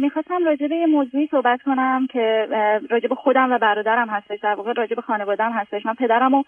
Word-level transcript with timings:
می‌خواستم 0.00 0.44
راجع 0.44 0.66
به 0.66 0.76
یه 0.76 0.86
موضوعی 0.86 1.28
صحبت 1.30 1.62
کنم 1.62 2.06
که 2.12 2.46
راجع 2.90 3.08
به 3.08 3.14
خودم 3.14 3.52
و 3.52 3.58
برادرم 3.58 4.08
هستش. 4.08 4.38
در 4.42 4.54
واقع 4.54 4.72
راجع 4.72 4.94
به 4.96 5.02
خانوادم 5.02 5.52
هستش. 5.52 5.86
من 5.86 5.94
پدرم 5.94 6.34
و 6.34 6.42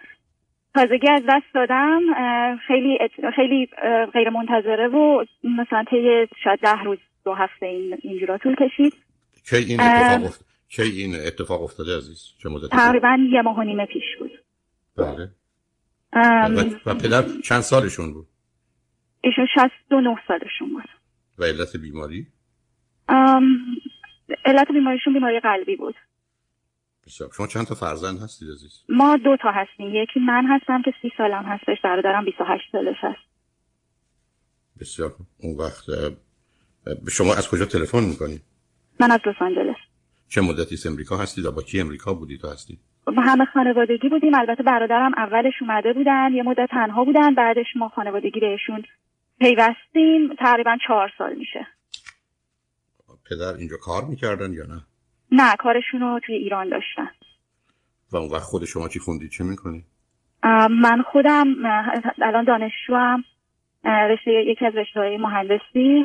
تازگی 0.75 1.11
از 1.11 1.23
دست 1.29 1.55
دادم. 1.55 2.01
خیلی 2.67 2.99
خیلی 3.37 3.69
غیر 4.13 4.31
منتظره 4.31 4.89
و 4.89 5.25
مثلا 5.45 5.85
طی 5.91 6.27
شاید 6.45 6.61
ده 6.61 6.83
روز 6.83 6.99
دو 7.25 7.35
هفته 7.35 7.67
این 7.67 7.99
اینجورا 8.03 8.39
طول 8.39 8.55
کشید. 8.55 8.95
کی 9.51 9.57
این 9.57 9.81
اتفاق 9.81 10.33
کی 10.69 10.83
این 10.83 11.15
اتفاق 11.27 11.63
افتاده 11.63 11.97
عزیز؟ 11.97 12.35
چه 12.43 12.49
مدت 12.49 12.71
تقریبا 12.71 13.19
یه 13.33 13.43
ماه 13.43 13.59
و 13.59 13.63
نیمه 13.63 13.87
پیش 13.87 14.17
بود. 14.19 14.31
بله. 14.97 15.31
و 16.87 16.95
پدر 16.95 17.23
چند 17.45 17.61
سالشون 17.61 18.13
بود؟ 18.13 18.27
ایشون 19.21 19.47
69 19.55 20.17
سالشون 20.29 20.69
بود. 20.73 20.89
و 21.39 21.45
علت 21.45 21.77
بیماری؟ 21.83 22.27
علت 24.45 24.73
بیماریشون 24.73 25.13
بیماری 25.13 25.41
قلبی 25.41 25.77
بود. 25.77 25.95
بسیار. 27.07 27.31
شما 27.37 27.47
چند 27.47 27.67
تا 27.67 27.75
فرزند 27.75 28.19
هستید 28.23 28.49
عزیز؟ 28.49 28.85
ما 28.89 29.17
دو 29.17 29.37
تا 29.37 29.51
هستیم. 29.51 29.95
یکی 29.95 30.21
من 30.21 30.47
هستم 30.47 30.83
که 30.83 30.95
سی 31.03 31.13
سالم 31.17 31.45
هستش 31.45 31.81
برادرم 31.85 32.25
28 32.25 32.65
سالش 32.73 32.97
هست. 33.01 33.33
بسیار 34.81 35.11
اون 35.43 35.57
وقت 35.59 35.85
شما 37.11 37.35
از 37.35 37.51
کجا 37.51 37.65
تلفن 37.65 38.05
می‌کنید 38.05 38.43
من 39.01 39.11
از 39.11 39.21
لس 39.27 39.35
آنجلس. 39.41 39.77
چه 40.29 40.41
مدتی 40.41 40.89
امریکا 40.89 41.17
هستید 41.17 41.45
و 41.45 41.53
با 41.53 41.63
کی 41.63 41.81
امریکا 41.81 42.15
بودید 42.15 42.41
تو 42.41 42.49
هستید؟ 42.49 42.79
با 43.07 43.23
همه 43.23 43.45
خانوادگی 43.45 44.09
بودیم. 44.09 44.35
البته 44.35 44.63
برادرم 44.63 45.13
اولش 45.17 45.55
اومده 45.61 45.93
بودن 45.93 46.33
یه 46.35 46.43
مدت 46.43 46.69
تنها 46.71 47.05
بودن 47.05 47.35
بعدش 47.35 47.67
ما 47.77 47.89
خانوادگی 47.89 48.41
بهشون 48.41 48.83
پیوستیم. 49.39 50.35
تقریبا 50.39 50.77
چهار 50.87 51.13
سال 51.19 51.35
میشه. 51.35 51.67
پدر 53.31 53.55
اینجا 53.55 53.77
کار 53.77 54.05
می‌کردن 54.05 54.53
یا 54.53 54.65
نه؟ 54.67 54.83
نه 55.33 55.57
کارشون 55.57 56.01
رو 56.01 56.21
توی 56.27 56.35
ایران 56.35 56.69
داشتن. 56.69 57.11
و 58.13 58.17
اون 58.17 58.31
وقت 58.31 58.43
خود 58.43 58.65
شما 58.65 58.89
چی 58.89 58.99
خوندید؟ 58.99 59.31
چه 59.31 59.45
می‌کنید 59.45 59.85
من 60.71 61.03
خودم 61.13 61.47
الان 62.23 62.45
دانشجوام. 62.45 63.25
رشته 63.85 64.31
یکی 64.31 64.67
از 64.67 64.75
رشته 64.75 65.01
های 65.01 65.17
مهندسی. 65.17 66.05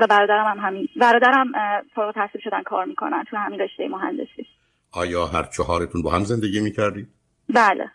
و 0.00 0.06
برادرم 0.06 0.46
هم 0.46 0.66
همین. 0.66 0.88
برادرم 0.96 1.52
فارغ 1.94 2.14
تحصیل 2.14 2.40
شدن 2.44 2.62
کار 2.62 2.84
می‌کنن 2.84 3.24
تو 3.30 3.36
همین 3.36 3.60
رشته 3.60 3.88
مهندسی. 3.88 4.46
آیا 4.92 5.26
هر 5.26 5.42
چهارتون 5.42 6.02
با 6.02 6.10
هم 6.10 6.24
زندگی 6.24 6.60
می‌کردید؟ 6.60 7.08
بله. 7.48 7.90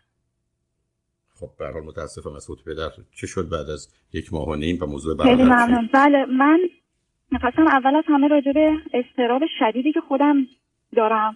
خب 1.40 1.50
به 1.60 1.72
حال 1.72 1.84
متاسفم 1.84 2.36
از 2.36 2.48
فوت 2.48 2.64
پدر. 2.64 2.90
چه 3.16 3.28
شد 3.28 3.50
بعد 3.50 3.70
از 3.70 3.94
یک 4.14 4.34
ماه 4.34 4.48
و 4.48 4.56
نیم 4.56 4.78
و 4.82 4.86
موضوع 4.86 5.24
خیلی 5.24 5.44
ممنون. 5.44 5.90
بله 5.94 6.26
من 6.26 6.60
می‌خواستم 7.32 7.68
اول 7.68 7.96
از 7.96 8.04
همه 8.08 8.28
راجع 8.28 8.52
به 8.52 8.78
استراب 8.94 9.44
شدیدی 9.60 9.92
که 9.92 10.02
خودم 10.02 10.48
دارم 10.96 11.36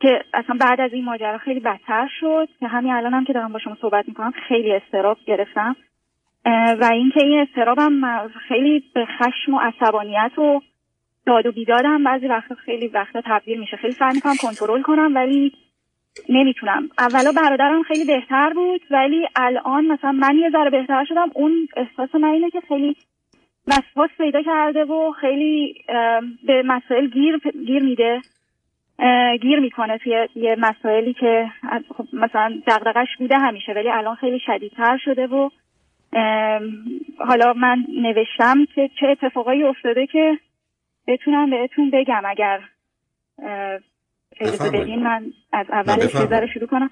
که 0.00 0.24
اصلا 0.34 0.56
بعد 0.60 0.80
از 0.80 0.92
این 0.92 1.04
ماجرا 1.04 1.38
خیلی 1.38 1.60
بدتر 1.60 2.08
شد. 2.20 2.48
که 2.60 2.66
همین 2.66 2.92
الانم 2.92 3.14
هم 3.14 3.24
که 3.24 3.32
دارم 3.32 3.52
با 3.52 3.58
شما 3.58 3.76
صحبت 3.80 4.08
می‌کنم 4.08 4.32
خیلی 4.48 4.72
استراب 4.72 5.18
گرفتم. 5.26 5.76
و 6.80 6.88
اینکه 6.92 7.24
این 7.24 7.40
استرابم 7.40 8.28
خیلی 8.48 8.84
به 8.94 9.06
خشم 9.06 9.54
و 9.54 9.60
عصبانیت 9.60 10.38
و 10.38 10.60
داد 11.26 11.46
و 11.46 11.52
بیدادم. 11.52 12.04
بعضی 12.04 12.26
وقتا 12.26 12.54
خیلی 12.54 12.88
وقتا 12.88 13.20
تبدیل 13.24 13.60
میشه. 13.60 13.76
خیلی 13.76 13.92
سعی 13.92 14.14
می‌کنم 14.14 14.34
کنترل 14.42 14.82
کنم 14.82 15.14
ولی 15.14 15.52
نمی‌تونم. 16.28 16.88
اولا 16.98 17.32
برادرم 17.32 17.82
خیلی 17.82 18.04
بهتر 18.04 18.52
بود 18.52 18.80
ولی 18.90 19.26
الان 19.36 19.86
مثلا 19.86 20.12
من 20.12 20.38
یه 20.38 20.50
ذره 20.50 20.70
بهتر 20.70 21.04
شدم. 21.04 21.30
اون 21.34 21.68
احساس 21.76 22.14
من 22.14 22.28
اینه 22.28 22.50
که 22.50 22.60
خیلی 22.68 22.96
وسواس 23.70 24.10
پیدا 24.18 24.42
کرده 24.42 24.84
و 24.84 25.12
خیلی 25.20 25.74
به 26.46 26.62
مسائل 26.64 27.06
گیر 27.06 27.38
گیر 27.66 27.82
میده 27.82 28.20
گیر 29.42 29.60
می‌کنه 29.60 29.98
توی 29.98 30.28
یه 30.34 30.56
مسائلی 30.58 31.14
که 31.14 31.50
خب 31.96 32.06
مثلا 32.12 32.62
دغدغش 32.66 33.08
بوده 33.18 33.38
همیشه 33.38 33.72
ولی 33.72 33.90
الان 33.90 34.14
خیلی 34.14 34.40
شدیدتر 34.46 34.98
شده 35.04 35.26
و 35.26 35.50
حالا 37.18 37.52
من 37.52 37.84
نوشتم 38.02 38.64
که 38.74 38.90
چه 39.00 39.06
اتفاقایی 39.06 39.62
افتاده 39.62 40.06
که 40.06 40.38
بتونم 41.06 41.50
بهتون 41.50 41.90
بگم 41.90 42.22
اگر 42.24 42.60
اجازه 44.40 44.70
بدین 44.70 45.02
من 45.02 45.24
از 45.52 45.66
اول 45.70 46.46
شروع 46.46 46.66
کنم. 46.66 46.90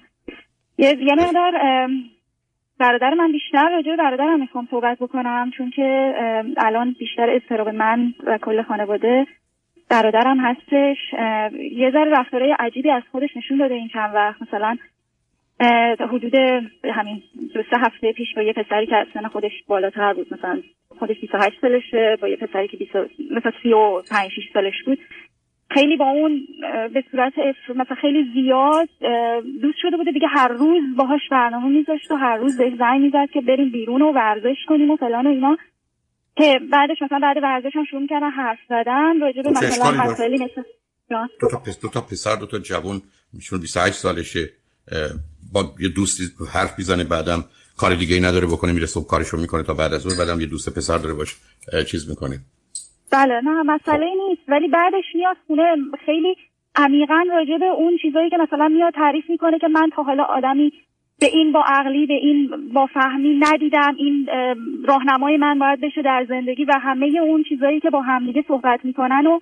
یه, 0.79 0.97
یه 1.01 1.15
مقدار 1.15 1.53
برادر 2.79 3.15
من 3.15 3.33
بیشتر 3.33 3.69
راجع 3.71 3.97
برادرم 3.97 4.41
می‌خوام 4.41 4.69
صحبت 4.71 4.99
بکنم 4.99 5.51
چون 5.57 5.71
که 5.71 6.15
الان 6.57 6.97
بیشتر 6.99 7.31
استراب 7.31 7.69
من 7.69 8.15
و 8.25 8.39
کل 8.39 8.63
خانواده 8.63 9.27
برادرم 9.91 10.41
هستش. 10.41 10.97
یه 11.73 11.91
ذره 11.91 12.11
رفتارهای 12.11 12.57
عجیبی 12.59 12.91
از 12.91 13.03
خودش 13.13 13.37
نشون 13.37 13.59
داده 13.59 13.75
این 13.75 13.89
چند 13.89 14.15
وقت. 14.15 14.43
مثلا 14.43 14.77
حدود 16.01 16.35
همین 16.85 17.23
دو 17.55 17.63
سه 17.63 17.81
هفته 17.81 18.13
پیش 18.13 18.35
با 18.35 18.43
یه 18.43 18.53
پسری 18.53 18.87
که 18.87 18.97
از 18.97 19.07
سن 19.15 19.29
خودش 19.29 19.53
بالاتر 19.69 20.13
بود 20.13 20.35
مثلا 20.35 20.63
خودش 20.99 21.21
28 21.21 21.61
سالشه 21.61 22.17
با 22.21 22.29
یه 22.29 22.37
پسری 22.37 22.69
که 22.69 22.77
20 22.77 22.97
مثلا 23.31 23.53
35 23.63 24.31
6 24.31 24.49
سالش 24.53 24.83
بود. 24.87 24.99
خیلی 25.71 25.97
با 25.97 26.05
اون 26.05 26.47
به 26.95 27.05
صورت 27.11 27.33
مثلا 27.69 27.97
خیلی 28.01 28.31
زیاد 28.35 28.89
دوست 29.63 29.79
شده 29.83 29.97
بوده. 29.97 30.13
دیگه 30.13 30.27
هر 30.27 30.49
روز 30.49 30.83
باهاش 30.97 31.21
برنامه 31.31 31.69
میذاشت 31.69 32.11
و 32.11 32.17
هر 32.17 32.37
روز 32.37 32.57
بهش 32.57 32.73
زنگ 32.79 33.01
می‌زد 33.01 33.33
که 33.33 33.41
بریم 33.41 33.73
بیرون 33.73 34.03
و 34.03 34.13
ورزش 34.13 34.57
کنیم 34.69 34.91
و 34.91 34.97
فلان 34.97 35.27
و 35.27 35.31
اینا. 35.31 35.57
که 36.37 36.61
بعدش 36.73 36.97
مثلا 37.03 37.19
بعد 37.23 37.37
ورزش 37.43 37.77
هم 37.77 37.85
شروع 37.85 38.07
کردن 38.07 38.31
حرف 38.31 38.59
زدن 38.69 39.21
راجع 39.21 39.43
به 39.43 39.51
مثلا 39.51 39.91
مسائلی 39.91 40.35
مثل 40.35 40.63
دو 41.41 41.49
تا 41.51 41.59
پس 41.59 41.81
دو 41.81 41.89
تا 41.89 42.01
پسر 42.01 42.37
دو 42.37 42.47
تا 42.47 42.59
جوون 42.59 43.03
میشون 43.33 43.61
28 43.61 43.95
سالشه. 43.95 44.51
با 45.53 45.75
یه 45.81 45.89
دوستی 45.89 46.25
حرف 46.53 46.79
می‌زنه 46.79 47.05
بعدم 47.05 47.45
کار 47.77 47.95
دیگه 47.95 48.15
ای 48.15 48.21
نداره 48.21 48.47
بکنه 48.47 48.73
میره 48.73 48.87
صبح 48.87 49.07
کارشو 49.07 49.37
می‌کنه 49.37 49.63
تا 49.63 49.75
بعد 49.75 49.93
از 49.93 50.07
اون 50.07 50.17
بعدم 50.19 50.41
یه 50.41 50.47
دوست 50.47 50.79
پسر 50.79 50.99
داره 50.99 51.15
باش 51.15 51.37
چیز 51.87 52.09
می‌کنه. 52.09 52.39
بله 53.13 53.41
نه 53.41 53.63
مسئله 53.63 54.07
خب. 54.07 54.29
نیست. 54.29 54.43
ولی 54.49 54.69
بعدش 54.69 55.05
میاد 55.15 55.37
خونه 55.47 55.77
خیلی 56.07 56.37
عمیقا 56.77 57.25
راجع 57.31 57.59
به 57.59 57.67
اون 57.67 57.97
چیزایی 58.03 58.31
که 58.31 58.37
مثلا 58.37 58.69
میاد 58.69 58.95
تعریف 58.95 59.31
می‌کنه 59.31 59.59
که 59.59 59.69
من 59.69 59.91
تا 59.97 60.03
حالا 60.03 60.25
آدمی 60.25 60.73
به 61.21 61.27
این 61.27 61.53
با 61.53 61.65
عقلی 61.67 62.07
به 62.07 62.15
این 62.15 62.51
با 62.73 62.87
فهمی 62.87 63.41
ندیدم. 63.41 63.95
این 63.99 64.29
راهنمای 64.85 65.37
من 65.37 65.59
باید 65.59 65.81
بشه 65.81 66.03
در 66.03 66.27
زندگی 66.29 66.65
و 66.65 66.73
همه 66.83 67.07
اون 67.07 67.43
چیزایی 67.49 67.81
که 67.81 67.91
با 67.91 68.03
همدیگه 68.03 68.45
صحبت 68.49 68.85
می‌کنن 68.85 69.27
و 69.27 69.41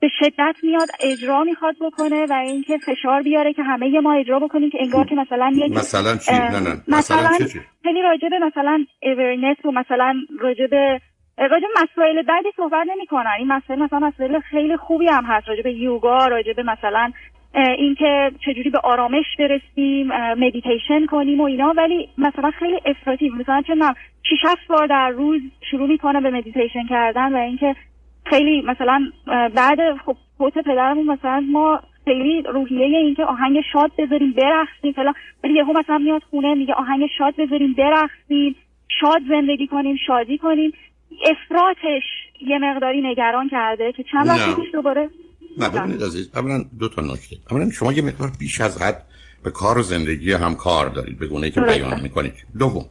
به 0.00 0.08
شدت 0.18 0.56
میاد 0.62 0.88
اجرا 1.00 1.44
می‌خواد 1.44 1.76
بکنه 1.80 2.26
و 2.30 2.32
اینکه 2.32 2.78
فشار 2.78 3.22
بیاره 3.22 3.52
که 3.52 3.62
همه 3.62 4.00
ما 4.00 4.12
اجرا 4.12 4.38
بکنیم 4.38 4.70
که 4.70 4.78
انگار 4.80 5.06
که 5.06 5.14
مثلا 5.14 5.52
یک 5.54 5.72
مثلا 5.72 6.16
چی؟ 6.16 6.32
نه 6.32 6.60
نه. 6.60 6.82
مثلا, 6.88 7.16
مثلا 7.18 7.62
خیلی 7.82 8.02
راجع 8.02 8.28
به 8.28 8.38
مثلا 8.38 8.84
اورنس 9.02 9.56
و 9.64 9.70
مثلا 9.70 10.14
راجع 10.40 10.66
به 10.66 11.00
راجع 11.38 11.66
مسائل 11.82 12.22
بعدی 12.22 12.48
صحبت 12.56 12.86
نمی‌کنن. 12.96 13.30
این 13.38 13.48
مسائل 13.48 13.78
مثلا 13.78 13.98
مسائل 13.98 14.40
خیلی 14.40 14.76
خوبی 14.76 15.08
هم 15.08 15.24
هست 15.24 15.48
راجع 15.48 15.62
به 15.62 15.72
یوگا 15.72 16.26
راجع 16.26 16.52
به 16.52 16.62
مثلا 16.62 17.12
اینکه 17.54 18.32
چجوری 18.46 18.70
به 18.70 18.78
آرامش 18.78 19.24
برسیم 19.38 20.08
مدیتیشن 20.34 21.06
کنیم 21.06 21.40
و 21.40 21.44
اینا. 21.44 21.74
ولی 21.76 22.08
مثلا 22.18 22.50
خیلی 22.50 22.80
افراطی 22.84 23.28
مثلا 23.28 23.62
چه 23.66 23.74
من 23.74 23.94
6 24.22 24.46
بار 24.68 24.86
در 24.86 25.10
روز 25.10 25.40
شروع 25.70 25.88
می‌کنه 25.88 26.20
به 26.20 26.30
مدیتیشن 26.30 26.86
کردن 26.88 27.34
و 27.34 27.36
اینکه 27.36 27.76
خیلی 28.26 28.62
مثلا 28.62 29.00
بعد 29.54 29.96
خب 29.96 30.16
فوت 30.38 30.58
پدرمون 30.58 31.06
مثلا 31.06 31.44
ما 31.50 31.80
خیلی 32.04 32.42
روحیه 32.42 32.98
این 32.98 33.14
که 33.14 33.24
آهنگ 33.24 33.60
شاد 33.72 33.92
بذاریم 33.98 34.32
برقصیم 34.32 34.92
فلان. 34.92 35.14
ولی 35.44 35.54
یهو 35.54 35.78
مثلا 35.78 35.98
میاد 35.98 36.22
خونه 36.30 36.54
میگه 36.54 36.74
آهنگ 36.74 37.06
شاد 37.18 37.34
بذاریم 37.36 37.72
برقصیم 37.72 38.56
شاد 39.00 39.22
زندگی 39.28 39.66
کنیم 39.66 39.96
شادی 40.06 40.38
کنیم. 40.38 40.72
افراتش 41.30 42.02
یه 42.40 42.58
مقداری 42.58 43.00
نگران 43.02 43.48
کرده 43.48 43.92
که 43.96 44.04
چند 44.12 44.26
وقت 44.26 44.56
پیش 44.56 44.66
دوباره 44.72 45.10
نه 45.58 45.68
ببینید 45.68 46.02
عزیز 46.02 46.30
اولا 46.34 46.64
دو 46.78 46.88
تا 46.88 47.02
نکته. 47.02 47.36
اولا 47.50 47.70
شما 47.70 47.92
یه 47.92 48.02
مقدار 48.02 48.32
بیش 48.38 48.60
از 48.60 48.82
حد 48.82 49.04
به 49.42 49.50
کار 49.50 49.78
و 49.78 49.82
زندگی 49.82 50.32
هم 50.32 50.54
کار 50.54 50.88
دارید 50.88 51.18
به 51.18 51.26
گونه 51.26 51.50
که 51.50 51.60
بیان 51.60 52.00
می‌کنید. 52.00 52.34
دوم 52.58 52.86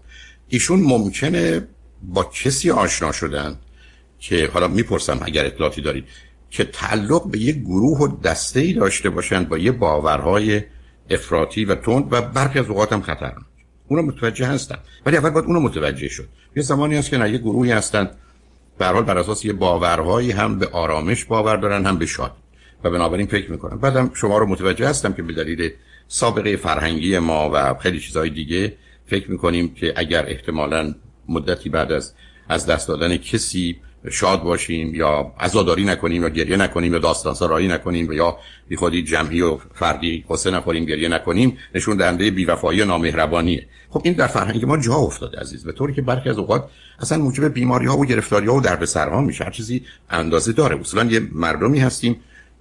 ایشون 0.50 0.80
ممکنه 0.80 1.68
با 2.04 2.24
کسی 2.24 2.72
آشنا 2.72 3.12
شدن 3.12 3.56
که 4.20 4.50
حالا 4.54 4.68
می‌پرسم 4.68 5.20
اگر 5.22 5.46
اطلاعاتی 5.46 5.82
دارید 5.82 6.06
که 6.50 6.64
تعلق 6.64 7.32
به 7.32 7.40
یه 7.40 7.54
گروه 7.54 8.00
و 8.00 8.18
دسته 8.22 8.60
ای 8.60 8.74
داشته 8.74 9.10
باشند 9.10 9.50
با 9.50 9.58
یه 9.58 9.72
باورهای 9.72 10.62
افراطی 11.10 11.66
و 11.66 11.76
تند 11.76 12.14
و 12.14 12.22
برخی 12.22 12.60
از 12.60 12.70
اوقات 12.70 12.94
هم 12.94 13.02
خطرناک. 13.02 13.46
اونو 13.92 14.02
متوجه 14.02 14.46
هستم 14.46 14.80
ولی 15.06 15.18
اول 15.18 15.30
باید 15.30 15.46
اونو 15.46 15.60
متوجه 15.60 16.08
شد. 16.08 16.28
یه 16.56 16.64
زمانی 16.64 16.96
هست 16.96 17.10
که 17.10 17.18
نه 17.18 17.32
یه 17.32 17.38
گروهی 17.38 17.72
هستن. 17.72 18.10
به 18.78 18.86
حال 18.86 19.04
بر 19.04 19.18
اساس 19.18 19.46
یه 19.46 19.54
باورهایی 19.54 20.32
هم 20.32 20.60
به 20.60 20.68
آرامش 20.68 21.26
باور 21.26 21.58
دارن 21.58 21.86
هم 21.86 21.98
به 21.98 22.06
شاد. 22.06 22.32
و 22.84 22.90
بنابراین 22.90 23.28
فکر 23.28 23.52
می‌کنم. 23.52 23.80
بعدم 23.80 24.12
شما 24.14 24.38
رو 24.38 24.46
متوجه 24.46 24.88
هستم 24.88 25.14
که 25.14 25.24
به 25.24 25.34
دلیل 25.34 25.72
سابقه 26.08 26.56
فرهنگی 26.56 27.20
ما 27.20 27.52
و 27.54 27.74
خیلی 27.74 28.00
چیزهای 28.00 28.30
دیگه 28.30 28.78
فکر 29.06 29.32
می‌کنیم 29.32 29.74
که 29.74 29.94
اگر 29.96 30.26
احتمالا 30.28 30.96
مدتی 31.28 31.70
بعد 31.70 31.92
از 31.92 32.14
از 32.50 32.66
دست 32.66 32.88
دادن 32.88 33.18
کسی 33.18 33.80
شاد 34.10 34.44
باشیم 34.44 34.96
یا 34.96 35.34
عزاداری 35.40 35.86
نکنیم 35.86 36.22
یا 36.22 36.30
گریه 36.30 36.58
نکنیم 36.58 36.94
یا 36.94 37.00
داستان 37.00 37.34
سرایی 37.34 37.68
نکنیم 37.68 38.12
یا 38.12 38.38
بی 38.68 38.76
خودی 38.76 39.04
جمعی 39.04 39.42
و 39.42 39.58
فردی 39.74 40.26
قصه 40.30 40.52
نخوریم 40.52 40.86
گریه 40.86 41.08
نکنیم 41.08 41.58
نشون 41.76 41.98
دهنده 41.98 42.32
بیوفایی 42.32 42.82
و 42.82 42.86
نامهربانیه. 42.86 43.68
خب 43.90 44.02
این 44.06 44.14
در 44.14 44.28
فرهنگ 44.28 44.66
ما 44.66 44.78
جا 44.78 44.94
افتاده 44.94 45.40
عزیز 45.40 45.64
به 45.64 45.72
طوری 45.72 45.94
که 45.94 46.02
برخی 46.02 46.30
از 46.30 46.38
اوقات 46.38 46.70
اصلا 47.00 47.18
موجب 47.18 47.54
بیماری 47.54 47.86
ها 47.86 47.98
و 47.98 48.06
گرفتاری 48.06 48.48
ها 48.48 48.56
و 48.56 48.62
دردسرها 48.62 49.22
میشه 49.22 49.44
هر 49.44 49.52
چیزی 49.52 49.86
اندازه 50.10 50.54
داره. 50.54 50.80
اصلا 50.80 51.04
یه 51.04 51.22
مردمی 51.32 51.80
هستیم 51.80 52.16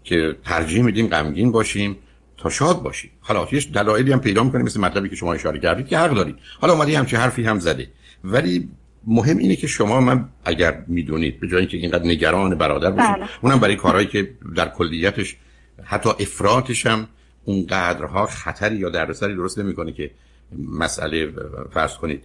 که 0.05 0.37
ترجیح 0.45 0.83
میدیم 0.83 1.07
غمگین 1.07 1.53
باشیم 1.53 1.97
تا 2.37 2.51
شاد 2.51 2.83
باشیم. 2.83 3.11
حالا 3.21 3.49
دلایلی 3.75 4.13
هم 4.13 4.21
پیدا 4.21 4.45
می‌کنیم 4.45 4.67
مثل 4.67 4.81
مطلبی 4.81 5.09
که 5.09 5.17
شما 5.17 5.35
اشاره 5.35 5.61
کردید 5.61 5.89
که 5.89 5.99
حق 5.99 6.15
دارید. 6.15 6.37
حالا 6.61 6.73
اومدی 6.73 6.95
همچین 6.95 7.19
حرفی 7.19 7.45
هم 7.45 7.59
زده 7.59 7.89
ولی 8.25 8.69
مهم 9.07 9.39
اینه 9.39 9.57
که 9.57 9.67
شما 9.67 10.01
من 10.01 10.29
اگر 10.45 10.85
می‌دونید 10.87 11.41
به 11.41 11.49
جای 11.49 11.61
اینکه 11.61 11.77
اینقدر 11.77 12.05
نگران 12.05 12.55
برادر 12.55 12.91
باشید 12.91 13.17
بله. 13.17 13.27
اونم 13.41 13.61
برای 13.61 13.77
کارهایی 13.77 14.07
که 14.07 14.31
در 14.57 14.69
کلیتش 14.69 15.37
حتی 15.85 16.11
افراتش 16.11 16.87
هم 16.87 17.09
اون 17.45 17.67
قدرها 17.67 18.27
خطری 18.27 18.77
یا 18.77 18.91
دردسری 18.91 19.35
درست 19.35 19.59
نمی‌کنه 19.59 19.93
که 19.93 20.11
مسئله 20.59 21.33
فرض 21.73 21.95
کنید 21.97 22.25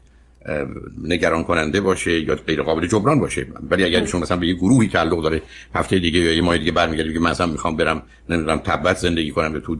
نگران 1.03 1.43
کننده 1.43 1.81
باشه 1.81 2.19
یا 2.19 2.35
غیر 2.35 2.61
قابل 2.61 2.87
جبران 2.87 3.19
باشه 3.19 3.47
ولی 3.69 3.83
اگر 3.83 3.99
ایشون 3.99 4.21
مثلا 4.21 4.37
به 4.37 4.47
یه 4.47 4.53
گروهی 4.53 4.87
تعلق 4.87 5.23
داره 5.23 5.41
هفته 5.75 5.99
دیگه 5.99 6.19
یا 6.19 6.33
یه 6.33 6.41
ماه 6.41 6.57
دیگه 6.57 6.71
برمیگرده 6.71 7.13
که 7.13 7.19
مثلا 7.19 7.47
می‌خوام 7.47 7.75
برم 7.75 8.03
نمی‌دونم 8.29 8.57
تبت 8.57 8.97
زندگی 8.97 9.31
کنم 9.31 9.53
به 9.53 9.59
تو 9.59 9.77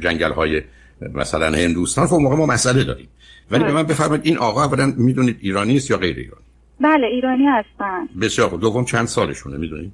جنگل 0.00 0.32
های 0.32 0.62
مثلا 1.14 1.46
هندوستان 1.46 2.06
خب 2.06 2.16
موقع 2.16 2.36
ما 2.36 2.46
مسئله 2.46 2.84
داریم 2.84 3.08
ولی 3.50 3.64
به 3.64 3.72
من 3.72 3.82
بفرمایید 3.82 4.26
این 4.26 4.38
آقا 4.38 4.64
اولا 4.64 4.92
می‌دونید 4.96 5.36
ایرانی 5.40 5.76
است 5.76 5.90
یا 5.90 5.96
غیر 5.96 6.16
ایرانی؟ 6.16 6.44
بله 6.80 7.06
ایرانی 7.06 7.46
هستن. 7.46 8.08
بسیار 8.20 8.48
خوب. 8.48 8.60
دوم 8.60 8.84
چند 8.84 9.06
سالشونه 9.06 9.56
می‌دونید 9.56 9.92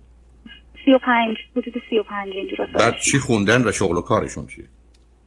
35 0.85 1.37
حدود 1.57 1.83
35 1.91 2.29
اینجوری 2.33 2.73
بعد 2.79 2.99
چی 2.99 3.19
خوندن 3.19 3.69
و 3.69 3.73
شغل 3.73 3.97
و 3.97 4.01
کارشون 4.01 4.47
چیه؟ 4.47 4.65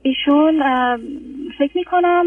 ایشون 0.01 0.59
فکر 1.57 1.71
می‌کنم 1.75 2.25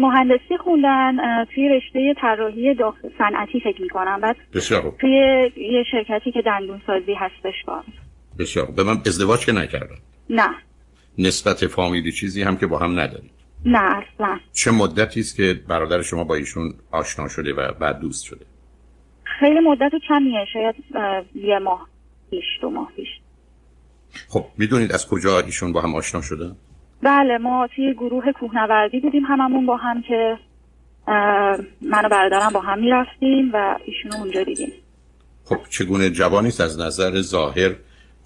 مهندسی 0.00 0.56
خوندن 0.64 1.44
توی 1.54 1.68
رشته 1.68 2.14
طراحی 2.20 2.76
صنعتی 3.18 3.60
فکر 3.60 3.82
می‌کنم. 3.82 4.20
بعد 4.20 4.36
بسیار 4.54 4.94
توی 5.00 5.10
یه 5.56 5.84
شرکتی 5.90 6.32
که 6.32 6.42
دندون 6.42 6.80
سازی 6.86 7.14
هستش 7.14 7.54
با. 7.66 7.82
بسیار 8.38 8.70
به 8.70 8.82
من 8.82 8.96
ازدواج 9.06 9.46
که 9.46 9.52
نکردن؟ 9.52 9.96
نه. 10.30 10.48
نسبت 11.18 11.66
فامیلی 11.66 12.12
چیزی 12.12 12.42
هم 12.42 12.56
که 12.56 12.66
با 12.66 12.78
هم 12.78 13.00
ندارید 13.00 13.30
نه 13.64 13.78
اصلا. 13.78 14.38
چه 14.52 14.70
مدتی 14.70 15.20
است 15.20 15.36
که 15.36 15.60
برادر 15.68 16.02
شما 16.02 16.24
با 16.24 16.34
ایشون 16.34 16.74
آشنا 16.90 17.28
شده 17.28 17.54
و 17.54 17.72
بعد 17.72 17.98
دوست 17.98 18.24
شده؟ 18.24 18.46
خیلی 19.40 19.60
مدت 19.60 19.92
کمیه 20.08 20.44
شاید 20.52 20.74
یه 21.34 21.58
ماه 21.58 21.88
پیش 22.30 22.44
دو 22.60 22.70
ماه 22.70 22.92
پیش. 22.96 23.08
خب 24.28 24.46
می‌دونید 24.58 24.92
از 24.92 25.08
کجا 25.08 25.40
ایشون 25.40 25.72
با 25.72 25.80
هم 25.80 25.94
آشنا 25.94 26.20
شده؟ 26.20 26.52
بله 27.02 27.38
ما 27.38 27.68
توی 27.76 27.94
گروه 27.94 28.32
کوهنوردی 28.32 29.00
بودیم 29.00 29.24
هممون 29.24 29.66
با 29.66 29.76
هم 29.76 30.02
که 30.02 30.38
من 31.82 32.04
و 32.04 32.08
برادرم 32.08 32.50
با 32.52 32.60
هم 32.60 32.80
می‌رفتیم 32.80 33.50
و 33.54 33.78
ایشون 33.84 34.20
اونجا 34.20 34.42
دیدیم. 34.42 34.72
خب 35.44 35.58
چگونه 35.70 36.10
جوانی 36.10 36.48
است 36.48 36.60
از 36.60 36.80
نظر 36.80 37.20
ظاهر 37.20 37.74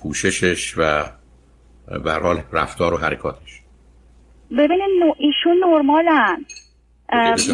پوششش 0.02 0.74
و 0.78 1.04
به 2.04 2.12
حال 2.12 2.42
رفتار 2.52 2.94
و 2.94 2.96
حرکاتش؟ 2.96 3.57
ببینید 4.50 5.14
ایشون 5.18 5.64
نرمالن. 5.64 6.44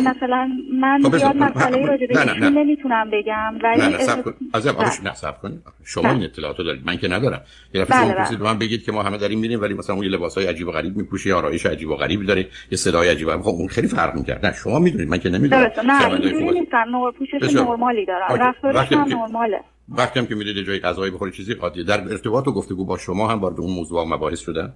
مثلا 0.04 0.50
من 0.80 1.02
خب 1.02 1.16
زیاد 1.16 1.36
مسئله 1.36 1.86
راجع 1.86 2.06
به 2.06 2.50
نمی‌تونم 2.50 3.10
بگم 3.12 3.58
ولی 3.62 3.80
نه 3.80 3.88
نه 3.88 3.98
سب 3.98 4.22
کن. 4.22 4.34
از 4.54 4.66
نه 5.04 5.14
سب 5.14 5.40
کنید 5.40 5.62
شما 5.84 6.10
این 6.10 6.22
اطلاعاتو 6.22 6.62
دارید. 6.62 6.86
من 6.86 6.96
که 6.96 7.08
ندارم. 7.08 7.40
یه 7.74 7.80
دفعه 7.82 8.00
شما 8.00 8.14
بله، 8.14 8.36
بله. 8.36 8.52
من 8.52 8.58
بگید 8.58 8.84
که 8.84 8.92
ما 8.92 9.02
همه 9.02 9.18
داریم 9.18 9.38
میریم 9.38 9.60
ولی 9.60 9.74
مثلا 9.74 9.96
اون 9.96 10.04
یه 10.04 10.10
لباسای 10.10 10.46
عجیب 10.46 10.68
و 10.68 10.70
غریب 10.70 10.96
میپوشه 10.96 11.28
یا 11.28 11.38
آرایش 11.38 11.66
عجیب 11.66 11.90
و 11.90 11.96
غریب 11.96 12.26
داره 12.26 12.48
یه 12.70 12.78
صدای 12.78 13.08
عجیب 13.08 13.36
خب 13.36 13.48
اون 13.48 13.68
خیلی 13.68 13.88
فرق 13.88 14.14
می‌کرد. 14.14 14.46
نه 14.46 14.52
شما 14.52 14.78
می‌دونید. 14.78 15.08
من 15.08 15.18
که 15.18 15.28
نمی‌دونم. 15.28 15.70
نه 15.86 16.10
اینجوری 16.10 16.60
نیستم 16.60 16.84
نور 16.90 17.12
پوشش 17.12 17.54
نرمالی 17.54 18.06
دارم. 18.06 18.34
رفتارش 18.40 18.92
هم 18.92 19.00
نرماله. 19.00 19.60
وقتی 19.88 20.20
هم 20.20 20.26
که 20.26 20.34
میرید 20.34 20.66
جای 20.66 20.78
غذایی 20.78 21.10
بخوری 21.10 21.32
چیزی 21.32 21.52
عادیه 21.52 21.84
در 21.84 22.00
ارتباط 22.00 22.48
و 22.48 22.52
گفتگو 22.52 22.84
با 22.84 22.98
شما 22.98 23.28
هم 23.28 23.38
وارد 23.38 23.60
اون 23.60 23.74
موضوع 23.74 24.02
و 24.02 24.04
مباحث 24.14 24.40
شدن؟ 24.40 24.72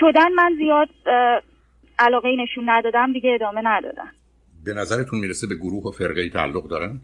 شدن 0.00 0.32
من 0.32 0.54
زیاد 0.58 0.88
علاقه 1.98 2.36
نشون 2.38 2.70
ندادم 2.70 3.12
دیگه 3.12 3.34
ادامه 3.34 3.60
ندادم 3.64 4.12
به 4.64 4.74
نظرتون 4.74 5.18
می‌رسه 5.18 5.46
به 5.46 5.54
گروه 5.54 5.84
و 5.84 5.90
فرقه 5.90 6.28
تعلق 6.28 6.68
دارن؟ 6.68 7.00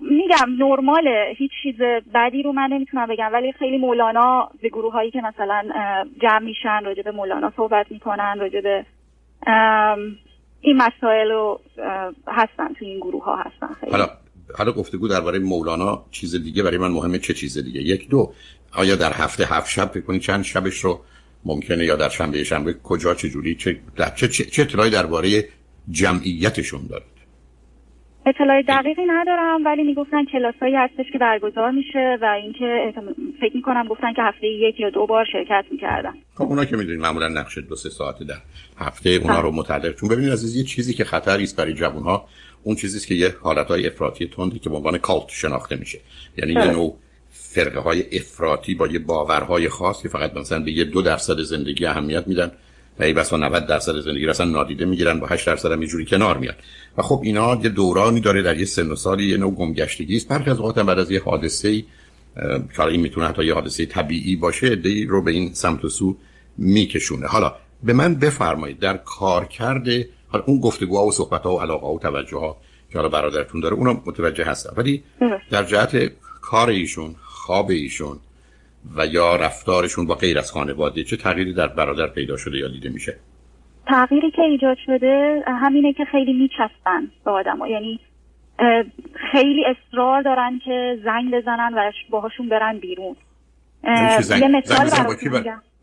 میگم 0.00 0.64
نرماله 0.66 1.34
هیچ 1.36 1.50
چیز 1.62 1.74
بدی 2.14 2.42
رو 2.42 2.52
من 2.52 2.68
نمی‌تونم 2.72 3.06
بگم 3.06 3.30
ولی 3.32 3.52
خیلی 3.52 3.78
مولانا 3.78 4.50
به 4.62 4.68
گروه 4.68 4.92
هایی 4.92 5.10
که 5.10 5.20
مثلا 5.20 5.62
جمع 6.22 6.38
میشن 6.38 6.84
راجع 6.84 7.02
به 7.02 7.10
مولانا 7.10 7.52
صحبت 7.56 7.86
می‌کنن 7.90 8.36
راجع 8.40 8.60
به 8.60 8.86
این 10.60 10.76
مسائل 10.76 11.30
رو 11.30 11.60
هستن 12.28 12.74
تو 12.78 12.84
این 12.84 13.00
گروه 13.00 13.24
ها 13.24 13.36
هستن 13.36 13.74
خیلی. 13.80 13.92
حالا 13.92 14.08
حالا 14.58 14.72
گفتگو 14.72 15.08
درباره 15.08 15.38
مولانا 15.38 16.04
چیز 16.10 16.44
دیگه 16.44 16.62
برای 16.62 16.78
من 16.78 16.88
مهمه 16.88 17.18
چه 17.18 17.34
چیز 17.34 17.58
دیگه 17.58 17.80
یک 17.80 18.08
دو 18.08 18.32
آیا 18.76 18.96
در 18.96 19.12
هفته 19.12 19.46
هفت 19.46 19.70
شب 19.70 19.90
فکر 19.94 20.18
چند 20.18 20.44
شبش 20.44 20.78
رو 20.78 21.00
ممکنه 21.44 21.84
یا 21.84 21.96
در 21.96 22.08
شنبه 22.08 22.44
شنبه؟ 22.44 22.74
کجا 22.82 23.14
چه 23.14 23.28
جوری 23.28 23.54
چه 23.54 23.80
چه, 24.16 24.28
چه, 24.28 24.62
اطلاعی 24.62 24.90
درباره 24.90 25.44
جمعیتشون 25.90 26.86
دارید؟ 26.86 27.14
اطلاع 28.26 28.62
دقیقی 28.62 29.02
ندارم 29.08 29.64
ولی 29.64 29.82
می‌گفتن 29.82 30.24
کلاسایی 30.24 30.74
هستش 30.74 31.06
که 31.12 31.18
برگزار 31.18 31.70
میشه 31.70 32.18
و 32.22 32.24
اینکه 32.24 32.92
فکر 33.40 33.56
می‌کنم 33.56 33.88
گفتن 33.88 34.12
که 34.12 34.22
هفته 34.22 34.46
یک 34.46 34.80
یا 34.80 34.90
دو 34.90 35.06
بار 35.06 35.24
شرکت 35.32 35.64
می‌کردن. 35.70 36.12
خب 36.34 36.42
اونا 36.42 36.64
که 36.64 36.76
می‌دونید 36.76 37.00
معمولا 37.00 37.28
نقشه 37.28 37.60
دو 37.60 37.76
سه 37.76 37.88
ساعته 37.88 38.24
در 38.24 38.38
هفته 38.78 39.10
اونا 39.10 39.40
رو 39.40 39.50
متعلق. 39.50 39.94
چون 39.94 40.08
ببینید 40.08 40.32
از 40.32 40.56
یه 40.56 40.64
چیزی 40.64 40.94
که 40.94 41.04
خطری 41.04 41.42
است 41.42 41.56
برای 41.56 41.74
جوانها 41.74 42.28
اون 42.62 42.76
چیزی 42.76 43.08
که 43.08 43.14
یه 43.14 43.34
حالتهای 43.42 43.86
افراطی 43.86 44.26
تندی 44.26 44.58
که 44.58 44.70
به 44.70 44.76
عنوان 44.76 44.98
کالت 44.98 45.28
شناخته 45.28 45.76
میشه. 45.76 45.98
یعنی 46.36 46.52
یه 46.52 46.70
نوع 46.72 46.98
فرقه 47.54 47.80
های 47.80 48.04
افراطی 48.18 48.74
با 48.74 48.86
یه 48.86 48.98
باورهای 48.98 49.68
خاص 49.68 50.02
که 50.02 50.08
فقط 50.08 50.36
مثلا 50.36 50.58
به 50.58 50.72
یه 50.72 50.84
دو 50.84 51.02
درصد 51.02 51.40
زندگی 51.40 51.86
اهمیت 51.86 52.28
میدن 52.28 52.50
و 52.98 53.02
ای 53.02 53.12
بسا 53.12 53.36
90 53.36 53.66
درصد 53.66 54.00
زندگی 54.00 54.26
اصلا 54.26 54.46
نادیده 54.46 54.84
می‌گیرن 54.84 55.20
با 55.20 55.26
8 55.26 55.46
درصد 55.46 55.72
هم 55.72 55.82
یه 55.82 55.88
جوری 55.88 56.04
کنار 56.04 56.38
میاد 56.38 56.56
و 56.98 57.02
خب 57.02 57.20
اینا 57.24 57.60
یه 57.62 57.68
دورانی 57.68 58.20
داره 58.20 58.42
در 58.42 58.58
یه 58.58 58.64
سن 58.64 58.90
و 58.90 58.96
سالی 58.96 59.24
یه 59.24 59.36
نوع 59.36 59.54
گمگشتگی 59.54 60.16
است. 60.16 60.28
برخی 60.28 60.50
از 60.50 60.58
اوقات 60.58 60.78
بعد 60.78 60.98
از 60.98 61.10
یه 61.10 61.22
حادثه 61.22 61.68
ای 61.68 61.84
که 62.76 62.82
این 62.82 63.00
می‌تونه 63.00 63.26
حتی 63.26 63.44
یه 63.44 63.54
حادثه 63.54 63.86
طبیعی 63.86 64.36
باشه 64.36 64.76
دی 64.76 65.06
رو 65.06 65.22
به 65.22 65.30
این 65.30 65.54
سمت 65.54 65.84
و 65.84 65.88
سو 65.88 66.16
میکشونه. 66.58 67.26
حالا 67.26 67.54
به 67.82 67.92
من 67.92 68.14
بفرمایید 68.14 68.78
در 68.78 68.96
کار 68.96 69.44
کرده 69.44 70.08
حالا 70.28 70.44
اون 70.44 70.60
گفتگوها 70.60 71.06
و 71.06 71.12
صحبت‌ها 71.12 71.56
و 71.56 71.60
علاقه 71.60 71.86
و 71.86 71.98
توجه 71.98 72.36
ها 72.36 72.56
که 72.92 72.98
حالا 72.98 73.08
برادرتون 73.08 73.60
داره 73.60 73.74
اونم 73.74 74.02
متوجه 74.06 74.44
هستم 74.44 74.74
ولی 74.76 75.02
در 75.50 75.64
جهت 75.64 76.12
کار 76.40 76.68
ایشون 76.68 77.14
خواب 77.46 77.70
ایشون 77.70 78.16
و 78.96 79.06
یا 79.06 79.36
رفتارشون 79.36 80.06
با 80.06 80.14
غیر 80.14 80.38
از 80.38 80.52
خانواده 80.52 81.04
چه 81.04 81.16
تغییری 81.16 81.54
در 81.54 81.66
برادر 81.66 82.06
پیدا 82.06 82.36
شده 82.36 82.58
یا 82.58 82.68
دیده 82.68 82.88
میشه؟ 82.88 83.16
تغییری 83.86 84.30
که 84.30 84.42
ایجاد 84.42 84.76
شده 84.86 85.42
همینه 85.46 85.92
که 85.92 86.04
خیلی 86.04 86.32
میچستن 86.32 87.10
به 87.24 87.30
آدم 87.30 87.58
ها. 87.58 87.68
یعنی 87.68 88.00
خیلی 89.32 89.64
اصرار 89.64 90.22
دارن 90.22 90.60
که 90.64 90.98
زنگ 91.04 91.34
بزنن 91.34 91.74
و 91.74 91.92
باهاشون 92.10 92.48
برن 92.48 92.78
بیرون. 92.78 93.16
یعنی 93.84 94.40
یه 94.40 94.48
مثال 94.48 94.86
زنگ 94.86 95.06
با 95.06 95.14
کی. 95.14 95.28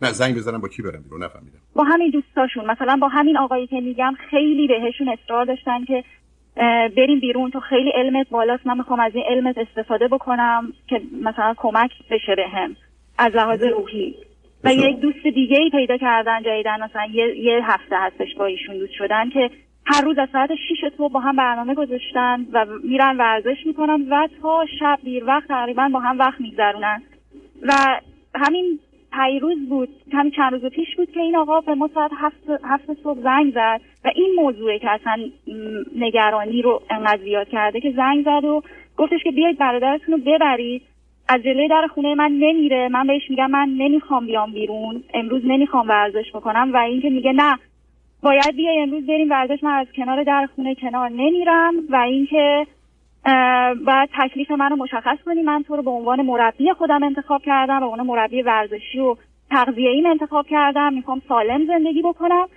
نه 0.02 0.12
زنگ 0.12 0.36
بزنن 0.36 0.58
با 0.58 0.68
کی 0.68 0.82
برن 0.82 1.02
بیرون؟ 1.02 1.24
نفهمیدم. 1.24 1.60
با 1.76 1.84
همین 1.84 2.10
دوستاشون. 2.10 2.72
مثلا 2.72 2.98
با 3.02 3.08
همین 3.08 3.38
آقایی 3.38 3.68
که 3.68 3.82
میگم 3.82 4.14
خیلی 4.30 4.68
بهشون 4.68 5.10
اصرار 5.10 5.46
داشتن 5.46 5.86
که 5.86 6.04
بریم 6.98 7.20
بیرون 7.20 7.52
تو 7.52 7.60
خیلی 7.60 7.90
علمت 7.90 8.30
بالاست. 8.30 8.68
من 8.68 8.78
می‌خوام 8.78 9.00
از 9.00 9.16
این 9.16 9.26
علمت 9.30 9.58
استفاده 9.58 10.08
بکنم 10.08 10.74
که 10.88 11.02
مثلا 11.22 11.54
کمک 11.58 11.92
بشه 12.10 12.36
بهم 12.36 12.76
از 13.18 13.36
لحاظ 13.36 13.64
روحی. 13.64 14.16
و 14.64 14.74
یک 14.74 15.00
دوست 15.00 15.28
دیگه 15.28 15.58
ای 15.60 15.70
پیدا 15.70 15.98
کردن 15.98 16.44
جدیدن 16.44 16.84
مثلا 16.84 17.06
یه, 17.06 17.38
یه 17.38 17.60
هفته 17.64 17.96
هستش 17.98 18.36
با 18.38 18.46
ایشون 18.46 18.78
دوست 18.78 18.94
شدن 18.94 19.30
که 19.30 19.50
هر 19.86 20.02
روز 20.02 20.18
از 20.18 20.30
ساعت 20.32 20.50
6 20.56 20.94
صبح 20.98 21.12
با 21.12 21.20
هم 21.20 21.36
برنامه 21.36 21.74
گذاشتن 21.74 22.46
و 22.54 22.66
میرن 22.84 23.18
ورزش 23.18 23.66
می‌کنن 23.66 24.08
و 24.10 24.28
تا 24.42 24.66
شب 24.80 25.00
دیر 25.04 25.26
وقت 25.26 25.48
تقریبا 25.48 25.90
با 25.94 26.00
هم 26.00 26.20
وقت 26.20 26.42
میگذرونن. 26.42 27.02
و 27.62 27.74
همین 28.36 28.80
پیروز 29.14 29.70
بود. 29.70 29.90
همین 30.14 30.32
چند 30.32 30.54
روز 30.54 30.66
پیش 30.66 30.96
بود 30.98 31.12
که 31.12 31.20
این 31.20 31.36
آقا 31.36 31.62
به 31.62 31.76
ما 31.76 31.90
ساعت 31.94 32.12
هفت, 32.18 32.50
هفت 32.64 32.94
صبح 33.04 33.20
زنگ 33.20 33.54
زد 33.54 33.82
و 34.06 34.12
این 34.16 34.36
موضوعی 34.36 34.80
که 34.80 34.92
اصلا 34.92 35.18
نگرانی 35.96 36.62
رو 36.62 36.82
انقدر 36.90 37.24
زیاد 37.24 37.48
کرده 37.50 37.80
که 37.80 37.92
زنگ 37.92 38.26
زد 38.26 38.46
و 38.46 38.64
گفتش 38.98 39.24
که 39.24 39.32
بیاید 39.32 39.58
برادرتون 39.58 40.14
رو 40.14 40.22
ببرید. 40.26 40.82
از 41.30 41.44
جلوی 41.44 41.68
در 41.68 41.88
خونه 41.88 42.16
من 42.16 42.32
نمیره. 42.32 42.90
من 42.90 43.08
بهش 43.08 43.30
میگم 43.30 43.52
من 43.52 43.70
نمی‌خوام 43.78 44.26
بیام 44.26 44.52
بیرون. 44.52 45.04
امروز 45.14 45.42
نمی‌خوام 45.46 45.90
ورزش 45.90 46.32
بکنم 46.34 46.74
و 46.74 46.78
اینکه 46.78 47.10
میگه 47.10 47.32
نه. 47.32 47.58
باید 48.24 48.56
بیای 48.56 48.80
امروز 48.80 49.06
بریم 49.06 49.30
ورزش. 49.30 49.64
من 49.64 49.72
از 49.72 49.88
کنار 49.96 50.24
در 50.24 50.50
خونه 50.56 50.76
کنار 50.76 51.10
نمیرم 51.10 51.74
و 51.90 51.96
اینکه 51.96 52.68
باید 53.86 54.10
تکلیف 54.20 54.52
منو 54.52 54.76
مشخص 54.76 55.18
کنی. 55.26 55.42
من 55.42 55.64
تو 55.68 55.76
رو 55.76 55.84
به 55.84 55.92
عنوان 55.92 56.22
مربی 56.22 56.74
خودم 56.74 57.04
انتخاب 57.04 57.42
کردم 57.42 57.80
به 57.80 57.86
عنوان 57.86 58.08
مربی 58.08 58.42
ورزشی 58.42 59.00
و 59.00 59.16
تغذیه 59.50 59.90
ایم 59.90 60.06
انتخاب 60.06 60.48
کردم. 60.48 60.94
می‌خوام 60.94 61.22
سالم 61.28 61.66
زندگی 61.66 62.02
بکنم 62.02 62.48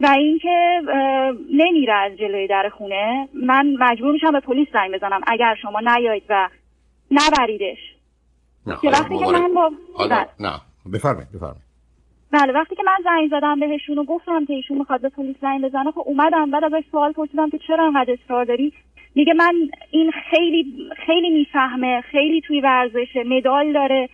و 0.00 0.06
اینکه 0.06 0.80
نمیره 1.54 1.94
از 1.94 2.16
جلوی 2.16 2.46
در 2.46 2.68
خونه. 2.78 3.28
من 3.34 3.76
مجبور 3.80 4.12
میشم 4.12 4.32
به 4.32 4.40
پلیس 4.40 4.68
زنگ 4.72 4.94
بزنم. 4.94 5.20
اگر 5.26 5.54
شما 5.62 5.80
نیایید 5.80 6.24
و 6.28 6.48
نبریدش. 7.10 7.78
نه 8.66 8.74
وقتی 8.84 9.18
که 9.18 9.26
من 9.26 9.54
با 9.54 9.70
نه. 10.40 10.60
بفرمایید 10.94 11.32
بفرمایید. 11.32 11.68
بله 12.32 12.52
وقتی 12.52 12.76
که 12.76 12.82
من 12.86 12.96
زنگ 13.04 13.30
زدم 13.30 13.60
بهشون 13.60 13.98
و 13.98 14.04
گفتم 14.04 14.44
که 14.44 14.52
ایشون 14.52 14.78
می‌خواد 14.78 15.00
به 15.00 15.08
پلیس 15.08 15.36
زنگ 15.40 15.64
بزنه 15.64 15.90
خب 15.90 16.02
اومدم 16.06 16.50
بعد 16.50 16.64
ازش 16.64 16.84
سوال 16.90 17.12
پرسیدم 17.12 17.50
که 17.50 17.58
چرا 17.58 17.86
انقدر 17.86 18.12
اصرار 18.12 18.44
داری؟ 18.44 18.72
میگه 19.18 19.34
من 19.34 19.54
این 19.90 20.12
خیلی 20.30 20.90
خیلی 21.06 21.30
می‌فهمه 21.30 22.00
خیلی 22.00 22.40
توی 22.40 22.60
ورزش 22.60 23.16
مدال 23.26 23.72
داره 23.72 24.08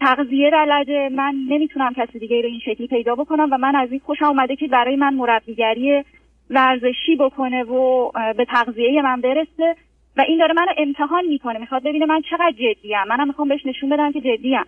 تغذیه 0.00 0.50
بلده. 0.50 1.08
من 1.12 1.34
نمی‌تونم 1.48 1.94
کسی 1.94 2.18
دیگه 2.18 2.42
رو 2.42 2.48
این 2.48 2.60
شکلی 2.64 2.86
پیدا 2.86 3.14
بکنم 3.14 3.48
و 3.52 3.58
من 3.58 3.76
از 3.76 3.88
این 3.90 4.00
خوشم 4.06 4.24
اومده 4.24 4.56
که 4.56 4.68
برای 4.68 4.96
من 4.96 5.14
مربیگری 5.14 6.04
ورزشی 6.50 7.16
بکنه 7.20 7.62
و 7.62 8.10
به 8.36 8.44
تغذیه 8.44 9.02
من 9.02 9.20
برسه. 9.20 9.76
و 10.16 10.24
این 10.28 10.38
داره 10.38 10.54
منو 10.54 10.72
امتحان 10.78 11.24
می‌کنه. 11.26 11.58
می‌خواد 11.58 11.82
ببینه 11.82 12.06
من 12.06 12.22
چقدر 12.30 12.52
جدیم 12.52 12.98
منم 13.08 13.26
می‌خوام 13.26 13.48
بهش 13.48 13.66
نشون 13.66 13.90
بدم 13.90 14.12
که 14.12 14.20
جدیم 14.20 14.64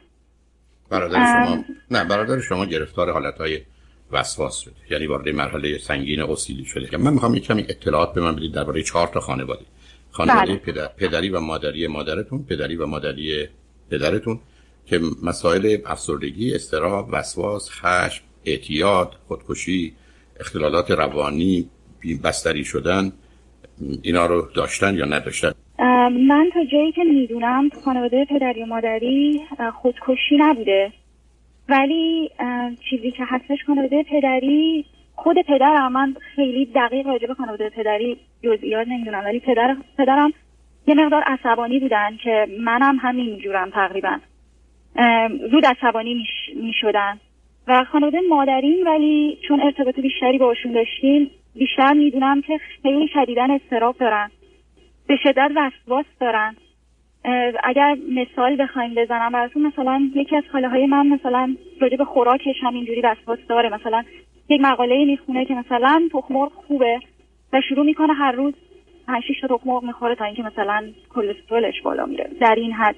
برادر 0.91 1.45
شما 1.45 1.65
نه 1.91 2.05
برادر 2.05 2.41
شما 2.41 2.65
گرفتار 2.65 3.13
حالتهای 3.13 3.59
وسواس 4.13 4.61
شده. 4.61 4.75
یعنی 4.91 5.07
وارد 5.07 5.29
مرحله 5.29 5.79
سنگین 5.79 6.21
اسیدی 6.21 6.65
شده. 6.65 6.97
من 6.97 7.13
می‌خوام 7.13 7.35
یک 7.35 7.47
کمی 7.47 7.63
اطلاعات 7.63 8.15
به 8.15 8.21
من 8.21 8.37
بدید 8.37 8.55
درباره 8.55 8.83
چهار 8.83 9.07
تا 9.07 9.21
خانواده. 9.21 9.65
خانواده 10.11 10.57
بله. 10.57 10.89
پدری 10.99 11.29
و 11.31 11.41
مادری 11.41 11.87
مادرتون 11.87 12.45
پدری 12.45 12.77
و 12.77 12.87
مادری 12.87 13.49
پدرتون 13.91 14.41
که 14.87 15.01
مسائل 15.23 15.77
افسردگی، 15.87 16.55
استراب، 16.55 17.09
وسواس، 17.13 17.71
خشم، 17.71 18.25
اعتیاد، 18.45 19.17
خودکشی، 19.29 19.93
اختلالات 20.41 20.91
روانی، 20.91 21.71
بستری 22.25 22.65
شدن 22.65 23.13
اینا 24.03 24.27
رو 24.27 24.49
داشتن 24.55 24.95
یا 24.95 25.05
نداشتن 25.05 25.53
من 26.29 26.51
تا 26.55 26.65
جایی 26.73 26.93
که 26.93 27.05
می‌دونم 27.05 27.69
تو 27.69 27.81
خانواده 27.81 28.25
پدری 28.25 28.63
و 28.63 28.67
مادری 28.67 29.41
خودکشی 29.83 30.37
نبوده 30.39 30.93
ولی 31.69 32.31
چیزی 32.91 33.11
که 33.11 33.23
هستش 33.27 33.59
خانواده 33.67 34.03
پدری 34.03 34.85
خود 35.23 35.43
پدرم 35.43 35.93
من 35.93 36.17
خیلی 36.37 36.65
دقیق 36.65 37.07
راجع 37.07 37.27
به 37.27 37.35
خانواده 37.35 37.71
پدری 37.71 38.17
جزئیات 38.43 38.89
نمی‌دونم 38.89 39.25
ولی 39.25 39.41
پدر 39.41 39.77
پدرم 39.99 40.33
یه 40.87 40.95
مقدار 40.95 41.23
عصبانی 41.23 41.79
بودن 41.79 42.17
که 42.17 42.47
منم 42.61 42.99
همین 43.01 43.39
جورم 43.39 43.71
تقریبا. 43.71 44.19
زود 45.51 45.67
عصبانی 45.67 46.27
می 46.57 46.73
شدن 46.81 47.21
و 47.69 47.85
خانواده 47.85 48.21
مادرین 48.29 48.87
ولی 48.87 49.39
چون 49.49 49.61
ارتباط 49.61 50.01
بیشتری 50.01 50.39
باشون 50.39 50.73
داشتیم 50.73 51.31
بیشتر 51.55 51.93
می‌دونم 51.93 52.43
که 52.43 52.61
خیلی 52.83 53.09
شدیدن 53.09 53.51
استراب 53.51 53.97
دارن. 53.99 54.31
به 55.07 55.17
شدت 55.17 55.51
وسواس 55.57 56.07
دارن. 56.21 56.57
اگر 57.65 57.97
مثال 58.09 58.63
بخوایم 58.63 58.95
بزنم 58.95 59.33
براتون 59.33 59.63
مثلا 59.63 60.11
یکی 60.15 60.37
از 60.37 60.45
خاله 60.53 60.69
های 60.69 60.87
من 60.87 61.07
مثلا 61.07 61.57
راجع 61.81 61.97
به 61.97 62.05
خوراکش 62.05 62.57
همینجوری 62.63 63.01
وسواس 63.01 63.39
داره. 63.49 63.69
مثلا 63.69 64.05
یک 64.51 64.61
مقاله 64.61 65.05
می‌خونه 65.05 65.45
که 65.45 65.55
مثلا 65.55 66.09
تخمرغ 66.13 66.53
خوبه 66.67 67.01
و 67.53 67.61
شروع 67.69 67.87
می‌کنه 67.87 68.13
هر 68.13 68.33
روز 68.33 68.55
5 69.07 69.23
6 69.23 69.41
تا 69.41 69.57
تخمرغ 69.57 69.85
می‌خوره 69.85 70.15
تا 70.15 70.25
اینکه 70.25 70.43
مثلا 70.43 70.91
کلسترولش 71.15 71.75
بالا 71.85 72.07
میره. 72.07 72.31
در 72.41 72.55
این 72.55 72.73
حد 72.73 72.95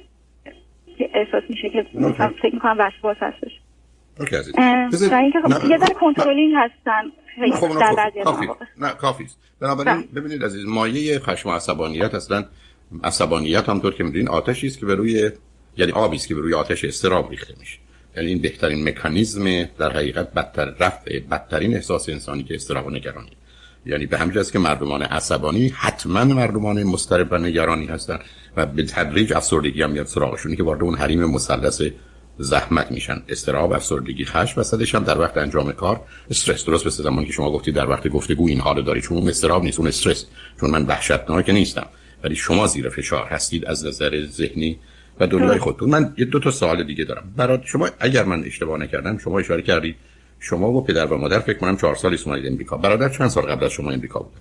احساس 0.99 1.43
میشه 1.49 1.71
که 1.71 1.87
مثلا 1.95 2.33
فکر 2.43 2.55
می‌کنم 2.55 2.77
وسواس 2.79 3.17
هستش. 3.21 3.51
اوکی 4.21 4.37
عزیز. 4.37 4.55
خب 4.55 5.71
یه 5.71 5.79
ذره 5.79 5.95
کنترلینگ 5.95 6.55
هستن 6.57 7.13
خب 7.55 7.69
کافی. 8.25 8.47
نه 8.81 8.91
کافی 8.91 9.27
بنابراین 9.61 10.05
ببینید 10.17 10.45
عزیز 10.45 10.67
مایه 10.67 11.19
خشم 11.19 11.49
و 11.49 11.53
عصبانیت 11.53 12.15
اصلا 12.15 12.45
عصبانیت 13.05 13.69
همطور 13.69 13.95
که 13.95 14.05
می‌دونین 14.05 14.29
آتشی 14.29 14.67
است 14.67 14.81
که 14.81 14.87
به 14.87 14.95
روی 14.95 15.31
یعنی 15.77 15.93
آبی 15.93 16.17
است 16.17 16.29
که 16.29 16.35
به 16.35 16.41
روی 16.41 16.55
آتش 16.55 16.85
استراب 16.85 17.31
ریخته 17.31 17.55
میشه. 17.61 17.79
یعنی 18.17 18.29
این 18.29 18.39
بهترین 18.39 18.89
مکانیزم 18.89 19.65
در 19.65 19.93
حقیقت 19.93 20.33
بدتر 20.33 20.65
رفع 20.65 21.21
بدترین 21.21 21.75
احساس 21.75 22.09
انسانی 22.09 22.43
که 22.43 22.55
استراب 22.55 22.87
و 22.87 22.91
نگرانی. 22.91 23.31
یعنی 23.87 24.07
به 24.07 24.19
همین 24.19 24.43
که 24.53 24.59
مردمان 24.59 25.03
عصبانی 25.03 25.69
حتما 25.69 26.25
مردمان 26.25 26.83
مضطرب 26.83 27.29
و 27.31 27.39
نگرانی 27.39 27.87
هستن 27.87 28.19
و 28.57 28.67
به 28.67 28.83
تدریج 28.83 29.33
افسردگی 29.33 29.83
هم 29.83 29.91
میاد 29.91 30.07
سراغشون 30.07 30.57
که 30.57 30.63
وارد 30.63 30.83
اون 30.83 30.95
حریم 30.95 31.25
مثلث 31.25 31.83
زحمت 32.39 32.93
میشن. 32.93 33.23
استراب 33.29 33.73
افسردگی 33.73 34.25
خشم 34.25 34.61
وسطش 34.61 34.95
هم 34.95 35.05
در 35.05 35.21
وقت 35.21 35.37
انجام 35.37 35.73
کار 35.73 36.01
استرس. 36.31 36.65
درست 36.65 36.87
مثل 36.87 37.03
زمانی 37.03 37.27
که 37.27 37.33
شما 37.33 37.51
گفتید 37.51 37.75
در 37.75 37.91
وقت 37.91 38.09
گفتگو 38.09 38.49
این 38.49 38.61
حالو 38.61 38.83
داری 38.83 39.01
چون 39.01 39.29
استراب 39.29 39.65
نیست 39.65 39.79
اون 39.79 39.89
استرس. 39.89 40.27
چون 40.61 40.71
من 40.71 40.87
وحشتناک 40.87 41.51
نیستم. 41.51 41.87
ولی 42.25 42.37
شما 42.37 42.67
زیر 42.67 42.89
فشار 42.89 43.27
هستید 43.27 43.65
از 43.65 43.87
نظر 43.87 44.27
ذهنی. 44.27 44.79
و 45.21 45.27
دنیای 45.27 45.59
خودتون. 45.59 45.91
من 45.91 46.15
یه 46.19 46.25
دو 46.25 46.39
تا 46.39 46.51
سوال 46.51 46.85
دیگه 46.85 47.05
دارم. 47.05 47.35
برای 47.37 47.59
شما 47.65 47.89
اگر 48.01 48.25
من 48.25 48.45
اشتباه 48.45 48.79
نکردم 48.79 49.19
شما 49.19 49.39
اشاره 49.39 49.63
کردید. 49.63 49.97
شما 50.41 50.73
و 50.73 50.85
پدر 50.85 51.07
و 51.07 51.17
مادر 51.17 51.39
فکر 51.39 51.59
کنم 51.59 51.77
چهار 51.77 51.95
سالی 51.95 52.19
اومدید 52.27 52.53
امریکا. 52.53 52.77
برادر 52.77 53.09
چند 53.09 53.29
سال 53.29 53.45
قبل 53.45 53.65
از 53.65 53.71
شما 53.71 53.91
امریکا 53.91 54.21
بود 54.21 54.33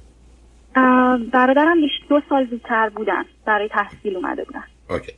برادرم 1.34 1.78
دو 2.10 2.22
سال 2.30 2.48
زودتر 2.50 2.90
بودن. 2.90 3.24
برای 3.46 3.68
تحصیل 3.68 4.16
اومده 4.16 4.44
بودن. 4.44 4.64
اوکی. 4.90 5.12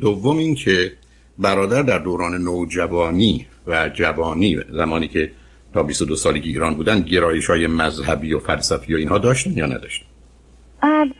دوم 0.00 0.38
این 0.38 0.54
که 0.54 0.92
برادر 1.38 1.82
در 1.82 1.98
دوران 1.98 2.34
نوجوانی 2.34 3.46
و 3.66 3.88
جوانی 3.88 4.60
زمانی 4.70 5.08
که 5.08 5.30
تا 5.74 5.82
22 5.82 6.16
سالگی 6.16 6.48
ایران 6.48 6.74
بودن 6.74 7.00
گرایش 7.00 7.46
های 7.46 7.66
مذهبی 7.66 8.32
و 8.34 8.38
فلسفی 8.38 8.94
و 8.94 8.96
اینها 8.96 9.18
داشتن 9.18 9.52
یا 9.52 9.66
نداشتن؟ 9.66 10.06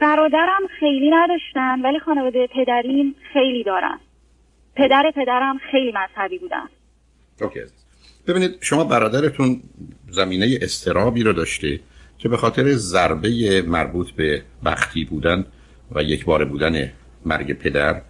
برادرم 0.00 0.66
خیلی 0.80 1.10
نداشتن 1.10 1.80
ولی 1.82 1.98
خانواده 1.98 2.46
پدریم 2.46 3.14
خیلی 3.32 3.64
دارن. 3.64 3.98
پدر 4.76 5.12
پدرم 5.16 5.58
خیلی 5.70 5.92
مذهبی 5.92 6.38
بودن. 6.38 6.68
اوکی. 7.40 7.60
ببینید 8.26 8.56
شما 8.60 8.84
برادرتون 8.84 9.62
زمینه 10.10 10.58
استرابی 10.62 11.22
رو 11.22 11.32
داشته 11.32 11.80
که 12.18 12.28
به 12.28 12.36
خاطر 12.36 12.72
ضربه 12.72 13.62
مربوط 13.62 14.10
به 14.10 14.42
بختی 14.64 15.04
بودن 15.04 15.46
و 15.92 16.02
یک 16.02 16.24
بار 16.24 16.44
بودن 16.44 16.92
مرگ 17.26 17.52
پدر 17.52 18.00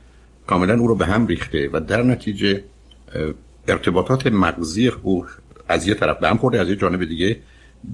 کاملا 0.47 0.78
او 0.78 0.87
رو 0.87 0.95
به 0.95 1.07
هم 1.07 1.26
ریخته 1.26 1.71
و 1.73 1.80
در 1.80 2.02
نتیجه 2.02 2.64
ارتباطات 3.69 4.26
مغزی 4.26 4.88
او 4.88 5.26
از 5.69 5.88
یه 5.88 5.95
طرف 5.95 6.19
به 6.19 6.28
هم 6.28 6.37
خورده 6.37 6.61
از 6.61 6.69
یه 6.69 6.76
جانب 6.76 7.04
دیگه 7.04 7.37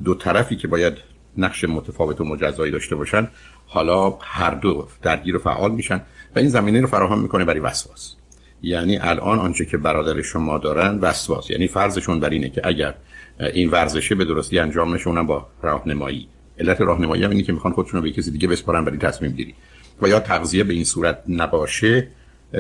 دو 0.05 0.15
طرفی 0.15 0.57
که 0.57 0.69
باید 0.69 0.95
نقش 1.39 1.65
متفاوت 1.65 2.21
و 2.21 2.25
مجزایی 2.25 2.73
داشته 2.73 2.97
باشن 2.97 3.29
حالا 3.67 4.19
هر 4.21 4.55
دو 4.55 4.89
درگیر 5.03 5.37
و 5.37 5.39
فعال 5.39 5.73
میشن 5.73 6.03
و 6.37 6.39
این 6.39 6.49
زمینه 6.49 6.81
رو 6.81 6.87
فراهم 6.87 7.19
می‌کنه 7.19 7.45
برای 7.45 7.61
وسواس. 7.61 8.15
یعنی 8.63 8.99
الان 8.99 9.39
آنچه 9.39 9.65
که 9.65 9.77
برادر 9.77 10.23
شما 10.23 10.59
دارن 10.59 10.99
وسواس. 10.99 11.51
یعنی 11.51 11.69
فرضشون 11.69 12.21
بر 12.21 12.31
اینه 12.31 12.49
که 12.49 12.61
اگر 12.65 12.95
این 13.41 13.71
ورزشه 13.71 14.15
به 14.15 14.25
درستی 14.25 14.59
انجام 14.59 14.95
نشه 14.95 15.09
اونم 15.09 15.27
با 15.27 15.47
راهنمایی. 15.63 16.29
علت 16.59 16.81
راهنمایی 16.81 17.25
هم 17.25 17.31
اینه 17.31 17.43
که 17.43 17.53
می‌خوان 17.53 17.75
خودشون 17.75 18.01
رو 18.01 18.03
به 18.03 18.13
کسی 18.13 18.31
دیگه 18.31 18.49
بسپارن 18.49 18.85
برای 18.85 18.99
تصمیم 18.99 19.33
گیری. 19.33 19.55
و 20.03 20.09
یا 20.09 20.21
تغذیه 20.21 20.65
به 20.65 20.75
این 20.75 20.85
صورت 20.85 21.23
نباشه 21.29 22.09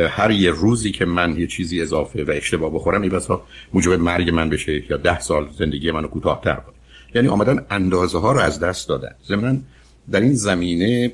هر 0.08 0.30
یه 0.30 0.50
روزی 0.50 0.92
که 0.92 1.04
من 1.04 1.38
یه 1.38 1.46
چیزی 1.46 1.82
اضافه 1.82 2.24
و 2.24 2.30
اشتباه 2.30 2.74
بخورم 2.74 3.02
این 3.02 3.10
بسا 3.10 3.42
موجب 3.72 3.92
مرگ 3.92 4.30
من 4.30 4.50
بشه 4.50 4.90
یا 4.90 4.96
ده 4.96 5.20
سال 5.20 5.48
زندگی 5.58 5.90
منو 5.90 6.08
کوتاه‌تر 6.08 6.54
کنه. 6.54 6.75
یعنی 7.16 7.28
آمدن 7.28 7.66
اندازه 7.70 8.18
ها 8.18 8.32
رو 8.32 8.40
از 8.40 8.60
دست 8.60 8.88
دادن. 8.88 9.14
ضمن 9.26 9.62
در 10.10 10.20
این 10.20 10.34
زمینه 10.34 11.12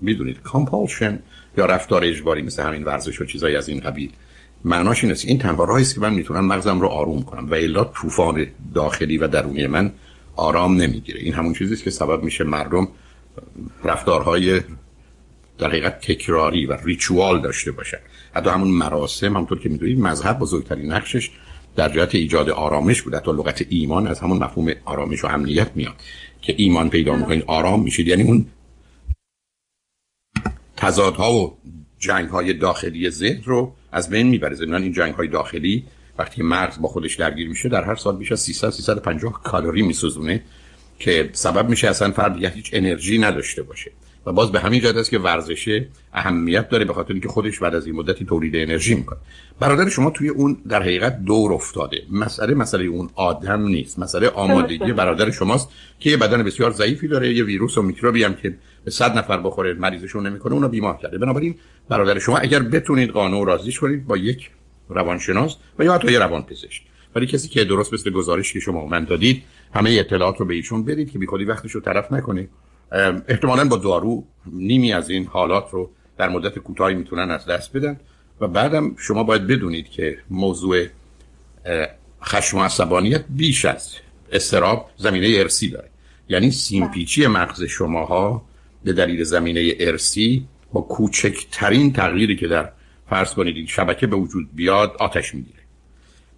می‌دونید 0.00 0.42
کامپالشن 0.42 1.18
یا 1.58 1.66
رفتار 1.66 2.04
اجباری 2.04 2.42
مثل 2.42 2.62
همین 2.62 2.84
ورزش 2.84 3.20
و 3.20 3.24
چیزایی 3.24 3.56
از 3.56 3.68
این 3.68 3.80
قبیل. 3.80 4.10
معناش 4.64 5.04
این 5.04 5.12
است. 5.12 5.24
این 5.24 5.38
تنها 5.38 5.64
راهی 5.64 5.82
است 5.82 5.94
که 5.94 6.00
من 6.00 6.14
می‌تونم 6.14 6.46
مغزم 6.46 6.80
رو 6.80 6.86
آروم 6.86 7.22
کنم 7.22 7.50
و 7.50 7.54
الا 7.54 7.84
طوفان 7.84 8.46
داخلی 8.74 9.18
و 9.18 9.28
درونی 9.28 9.66
من 9.66 9.92
آرام 10.36 10.76
نمی‌گیره. 10.76 11.20
این 11.20 11.34
همون 11.34 11.54
چیزی 11.54 11.74
است 11.74 11.84
که 11.84 11.90
سبب 11.90 12.22
میشه 12.22 12.44
مردم 12.44 12.88
رفتارهای 13.84 14.60
در 15.58 15.68
حقیقت 15.68 16.00
تکراری 16.00 16.66
و 16.66 16.76
ریچوال 16.84 17.40
داشته 17.40 17.72
باشن. 17.72 17.98
حتی 18.34 18.50
همون 18.50 18.68
مراسم 18.68 19.26
همونطور 19.26 19.58
که 19.58 19.68
می‌دونید 19.68 20.00
مذهب 20.00 20.38
بزرگترین 20.38 20.92
نقشش 20.92 21.30
در 21.76 21.88
جهت 21.88 22.14
ایجاد 22.14 22.50
آرامش 22.50 23.02
بود. 23.02 23.14
حتی 23.14 23.30
لغت 23.30 23.66
ایمان 23.68 24.06
از 24.06 24.20
همون 24.20 24.38
مفهوم 24.38 24.72
آرامش 24.84 25.24
و 25.24 25.26
امنیت 25.26 25.70
میاد 25.74 25.94
که 26.42 26.54
ایمان 26.56 26.90
پیدا 26.90 27.16
می‌کنید 27.16 27.44
آرام 27.46 27.82
میشید. 27.82 28.08
یعنی 28.08 28.22
اون 28.22 28.46
تضادها 30.76 31.34
و 31.34 31.56
جنگ 31.98 32.28
های 32.28 32.52
داخلی 32.52 33.10
ذهن 33.10 33.42
رو 33.44 33.74
از 33.92 34.10
بین 34.10 34.26
می‌بره. 34.26 34.54
زمینان 34.54 34.82
این 34.82 34.92
جنگ 34.92 35.14
های 35.14 35.28
داخلی 35.28 35.84
وقتی 36.18 36.42
مرز 36.42 36.80
با 36.80 36.88
خودش 36.88 37.14
درگیر 37.14 37.48
میشه 37.48 37.68
در 37.68 37.84
هر 37.84 37.94
سال 37.94 38.16
بیش 38.16 38.32
از 38.32 38.40
300 38.40 38.70
350 38.70 39.42
کالری 39.42 39.82
میسوزونه 39.82 40.42
که 40.98 41.30
سبب 41.32 41.68
میشه 41.68 41.88
اصلا 41.88 42.10
فرد 42.10 42.44
هیچ 42.44 42.70
انرژی 42.72 43.18
نداشته 43.18 43.62
باشه. 43.62 43.90
و 44.26 44.32
باز 44.32 44.52
به 44.52 44.60
همین 44.60 44.80
جهت 44.80 44.96
است 44.96 45.10
که 45.10 45.18
ورزش 45.18 45.82
اهمیت 46.12 46.68
داره 46.68 46.84
به 46.84 46.92
خاطر 46.92 47.12
اینکه 47.12 47.28
خودش 47.28 47.58
بعد 47.58 47.74
از 47.74 47.86
این 47.86 47.96
مدتی 47.96 48.24
تولید 48.24 48.56
انرژی 48.56 48.94
می‌کنه. 48.94 49.18
برادر 49.60 49.88
شما 49.88 50.10
توی 50.10 50.28
اون 50.28 50.56
در 50.68 50.82
حقیقت 50.82 51.24
دور 51.24 51.52
افتاده. 51.52 52.02
مسئله 52.12 52.54
مسئله 52.54 52.84
اون 52.84 53.10
آدم 53.14 53.62
نیست. 53.62 53.98
مسئله 53.98 54.28
آمادگی 54.28 54.92
برادر 54.92 55.30
شماست 55.30 55.68
که 56.00 56.10
یه 56.10 56.16
بدن 56.16 56.42
بسیار 56.42 56.70
ضعیفی 56.70 57.08
داره. 57.08 57.34
یه 57.34 57.44
ویروس 57.44 57.78
و 57.78 57.82
میکروبی 57.82 58.24
هم 58.24 58.34
که 58.34 58.54
به 58.84 58.90
صد 58.90 59.18
نفر 59.18 59.36
بخوره 59.36 59.74
مریضشون 59.74 60.26
نمی‌کنه 60.26 60.52
اونو 60.52 60.68
بیمار 60.68 60.96
کرده. 61.02 61.18
بنابراین 61.18 61.54
برادر 61.88 62.18
شما 62.18 62.38
اگر 62.38 62.62
بتونید 62.62 63.10
قانون 63.10 63.46
راضیش 63.46 63.80
کنید 63.80 64.06
با 64.06 64.16
یک 64.16 64.50
روانشناس 64.88 65.56
و 65.78 65.84
یا 65.84 65.94
حتی 65.94 66.12
یه 66.12 66.18
روانپزشک. 66.18 66.82
ولی 67.14 67.26
کسی 67.26 67.48
که 67.48 67.64
درست 67.64 67.94
مثل 67.94 68.10
گزارشی 68.10 68.52
که 68.52 68.60
شما 68.60 68.86
من 68.86 69.04
دادید 69.04 69.42
همه 69.74 69.90
اطلاعات 69.90 70.36
رو 70.36 70.46
به 70.46 70.54
ایشون 70.54 70.84
بدید 70.84 71.10
که 71.10 71.18
بیخودی 71.18 71.44
وقتش 71.44 71.70
رو 71.70 71.80
طرف 71.80 72.12
نکنه. 72.12 72.48
احتمالا 73.28 73.64
با 73.64 73.76
دارو 73.76 74.24
نیمی 74.46 74.92
از 74.92 75.10
این 75.10 75.26
حالات 75.26 75.68
رو 75.72 75.90
در 76.18 76.28
مدت 76.28 76.58
کوتاهی 76.58 76.94
می‌تونن 76.94 77.30
از 77.30 77.46
دست 77.46 77.76
بدن. 77.76 78.00
و 78.40 78.48
بعدم 78.48 78.94
شما 78.98 79.24
باید 79.24 79.46
بدونید 79.46 79.88
که 79.88 80.18
موضوع 80.30 80.86
خشم 82.24 82.58
و 82.58 82.62
عصبانیت 82.62 83.24
بیش 83.28 83.64
از 83.64 83.94
استراب 84.32 84.90
زمینه 84.96 85.38
ارسی 85.38 85.68
داره. 85.68 85.88
یعنی 86.28 86.50
سیمپیچی 86.50 87.26
مغز 87.26 87.62
شماها 87.62 88.42
به 88.84 88.92
دلیل 88.92 89.24
زمینه 89.24 89.72
ارسی 89.80 90.46
با 90.72 90.80
کوچکترین 90.80 91.92
تغییری 91.92 92.36
که 92.36 92.48
در 92.48 92.68
فرض 93.10 93.34
کنید 93.34 93.68
شبکه 93.68 94.06
به 94.06 94.16
وجود 94.16 94.48
بیاد 94.54 94.96
آتش 94.98 95.34
می‌گیره. 95.34 95.58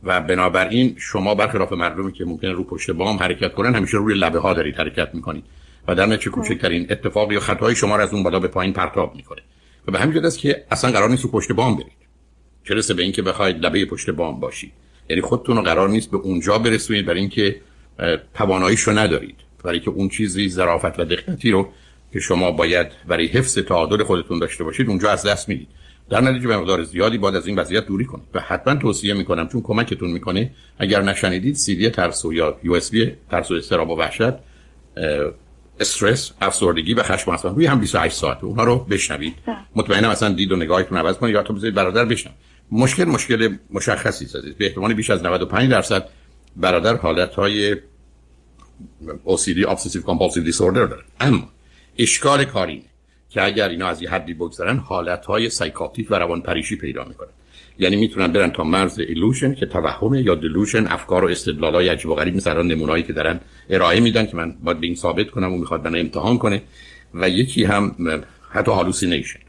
و 0.03 0.21
بنابراین 0.21 0.95
شما 0.99 1.35
برخلاف 1.35 1.73
مردمی 1.73 2.13
که 2.13 2.25
ممکنه 2.25 2.53
رو 2.53 2.65
پشت 2.65 2.91
بام 2.91 3.17
حرکت 3.17 3.55
کنن 3.55 3.75
همیشه 3.75 3.97
روی 3.97 4.15
لبه 4.15 4.39
ها 4.39 4.55
دارید 4.55 4.77
حرکت 4.77 5.15
می‌کنید. 5.15 5.45
و 5.89 5.95
در 5.95 6.07
نتیجه 6.07 6.31
کوچکترین 6.31 6.87
اتفاق 6.91 7.33
یا 7.33 7.41
خطای 7.41 7.75
شما 7.75 7.97
را 7.97 8.03
از 8.03 8.15
اون 8.15 8.23
بالا 8.23 8.41
به 8.41 8.49
پایین 8.49 8.73
پرتاب 8.73 9.15
می‌کنه. 9.15 9.43
و 9.89 9.93
به 9.93 9.99
همین 9.99 10.25
است 10.25 10.39
که 10.39 10.65
اصلا 10.71 10.91
قرار 10.91 11.11
نیست 11.11 11.25
رو 11.25 11.31
پشت 11.31 11.53
بام 11.53 11.77
برید. 11.77 11.93
چه 12.65 12.75
رسه 12.75 12.95
به 12.95 13.03
اینکه 13.03 13.23
بخواید 13.23 13.67
لبه 13.67 13.85
پشت 13.85 14.11
بام 14.11 14.41
باشید. 14.41 14.73
یعنی 15.11 15.23
خودتون 15.23 15.57
رو 15.57 15.63
قرار 15.63 15.89
نیست 15.89 16.11
به 16.11 16.17
اونجا 16.17 16.59
برسونید 16.59 17.07
برای 17.07 17.21
اینکه 17.21 17.61
تواناییشو 18.35 18.99
ندارید. 18.99 19.37
برای 19.65 19.81
که 19.81 19.91
اون 19.91 20.09
چیزی 20.09 20.49
ظرافت 20.49 21.01
و 21.01 21.05
دقتی 21.05 21.51
رو 21.51 21.69
که 22.13 22.21
شما 22.21 22.51
باید 22.51 22.87
برای 23.09 23.27
حفظ 23.27 23.59
تعادل 23.59 24.03
خودتون 24.03 24.39
داشته 24.39 24.65
باشید 24.65 24.89
اونجا 24.89 25.11
از 25.11 25.27
دست 25.27 25.49
می‌دید. 25.49 25.69
در 26.11 26.21
نتیجه 26.21 26.49
به 26.49 26.57
مقدار 26.57 26.83
زیادی 26.83 27.19
باید 27.19 27.37
از 27.37 27.47
این 27.47 27.59
وضعیت 27.59 27.87
دوری 27.87 28.05
کنید. 28.05 28.27
و 28.35 28.41
حتما 28.41 28.75
توصیه 28.75 29.15
می‌کنم 29.15 29.49
چون 29.49 29.63
کمکتون 29.63 30.11
می‌کنه 30.11 30.51
اگر 30.79 31.03
نشنیدید 31.03 31.55
سی 31.55 31.91
ترسو 31.91 32.33
یا 32.33 32.59
یو 32.63 32.73
اس 32.73 32.91
بی 32.91 33.13
ترسو 33.31 33.55
استراب 33.55 33.91
و 33.91 33.97
وحشت 33.97 34.33
استرس 35.81 36.33
افسردگی 36.41 36.95
و 36.95 37.03
خشم 37.03 37.31
اصلا 37.31 37.51
روی 37.51 37.67
هم 37.67 37.81
28 37.81 38.17
ساعت 38.17 38.45
اونها 38.45 38.65
رو 38.65 38.79
بشنوید. 38.79 39.35
بله. 39.47 39.57
مطمئنم 39.75 40.11
مثلا 40.11 40.29
دید 40.35 40.53
و 40.53 40.57
نگاهتون 40.57 40.99
عوض 40.99 41.17
کنید 41.17 41.35
یا 41.35 41.43
تو 41.43 41.53
بذارید 41.53 41.75
برادر 41.75 42.05
بشنم 42.05 42.33
مشکل 42.73 43.05
مشکل 43.05 43.57
مشخصی 43.71 44.25
است 44.25 44.37
به 44.37 44.67
احتمال 44.67 44.95
بیش 44.95 45.11
از 45.11 45.23
95 45.23 45.71
درصد 45.71 46.09
برادر 46.57 46.97
حالت 46.97 47.35
های 47.35 47.77
OCD 49.27 49.67
obsessive 49.67 50.03
compulsive 50.03 50.53
disorder 50.53 50.73
داره. 50.73 51.05
اما 51.21 51.49
اشکال 51.99 52.45
کاری 52.45 52.85
که 53.31 53.45
اگر 53.45 53.69
اینا 53.69 53.89
از 53.89 54.03
یه 54.03 54.11
حدی 54.11 54.35
بگذارن 54.35 54.77
حالت 54.77 55.27
های 55.27 55.51
psychotic 55.51 56.11
و 56.11 56.15
روان 56.15 56.43
پریشی 56.43 56.77
پیدا 56.77 57.05
می‌کنن. 57.05 57.29
یعنی 57.79 57.97
می‌تونن 57.97 58.33
برن 58.33 58.51
تا 58.51 58.65
مرز 58.65 58.99
illusion 58.99 59.55
که 59.55 59.67
توهم 59.67 60.15
یا 60.15 60.35
delusion 60.35 60.87
افکار 60.87 61.25
و 61.25 61.29
استدلالای 61.29 61.89
عجیب 61.89 62.11
و 62.11 62.15
غریب 62.15 62.37
مثلا 62.37 62.63
نمونه‌هایی 62.63 63.03
که 63.03 63.13
دارن 63.13 63.41
ارائه 63.71 64.01
میدن 64.01 64.27
که 64.27 64.37
من 64.37 64.55
باید 64.65 64.81
به 64.81 64.87
این 64.87 64.97
ثابت 64.97 65.31
کنم 65.31 65.53
و 65.53 65.59
می‌خواد 65.59 65.89
من 65.89 66.01
امتحان 66.01 66.39
کنه. 66.39 66.63
و 67.15 67.29
یکی 67.29 67.65
هم 67.65 67.97
حتی 68.51 68.71
hallucination 68.71 69.41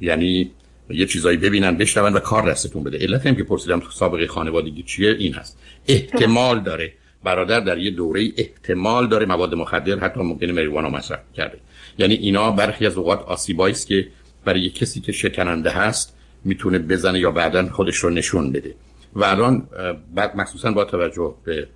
یعنی 0.00 0.50
یه 0.90 1.06
چیزایی 1.06 1.36
ببینن 1.36 1.76
بشنون 1.76 2.12
و 2.12 2.18
کار 2.18 2.50
دستتون 2.50 2.82
بده. 2.82 2.98
علت 2.98 3.26
هم 3.26 3.34
که 3.34 3.42
پرسیدم 3.42 3.80
تو 3.80 3.90
سابقه 3.90 4.26
خانوادگی 4.26 4.82
چیه؟ 4.82 5.10
این 5.10 5.34
هست. 5.34 5.58
احتمال 5.88 6.60
داره. 6.60 6.92
برادر 7.24 7.60
در 7.60 7.78
یه 7.78 7.90
دوره 7.90 8.32
احتمال 8.36 9.08
داره 9.08 9.26
مواد 9.26 9.54
مخدر 9.54 9.98
حتی 9.98 10.20
ممکنه 10.20 10.52
مریوانا 10.52 10.90
مصرف 10.90 11.20
کرده. 11.34 11.58
یعنی 11.98 12.14
اینا 12.14 12.50
برخی 12.50 12.86
از 12.86 12.96
اوقات 12.96 13.22
آسیبایی 13.22 13.72
است 13.72 13.86
که 13.86 14.08
برای 14.44 14.70
کسی 14.70 15.00
که 15.00 15.12
شکننده 15.12 15.70
هست 15.70 16.17
می‌تونه 16.48 16.78
بزنه 16.78 17.18
یا 17.18 17.30
بعدا 17.30 17.68
خودش 17.68 17.96
رو 17.96 18.10
نشون 18.10 18.52
بده. 18.52 18.74
و 19.14 19.24
الان 19.24 19.68
بعد 20.14 20.36
مخصوصا 20.36 20.70
با 20.72 20.84
توجه 20.84 21.34
به 21.44 21.68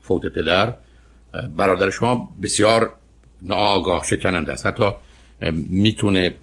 فوت 0.00 0.26
پدر 0.26 0.74
برادر 1.56 1.90
شما 1.90 2.28
بسیار 2.42 2.92
ناآگاه 3.42 4.04
شکننده 4.04 4.52
است. 4.52 4.66
حتی 4.66 4.90
می‌تونه 5.70 6.34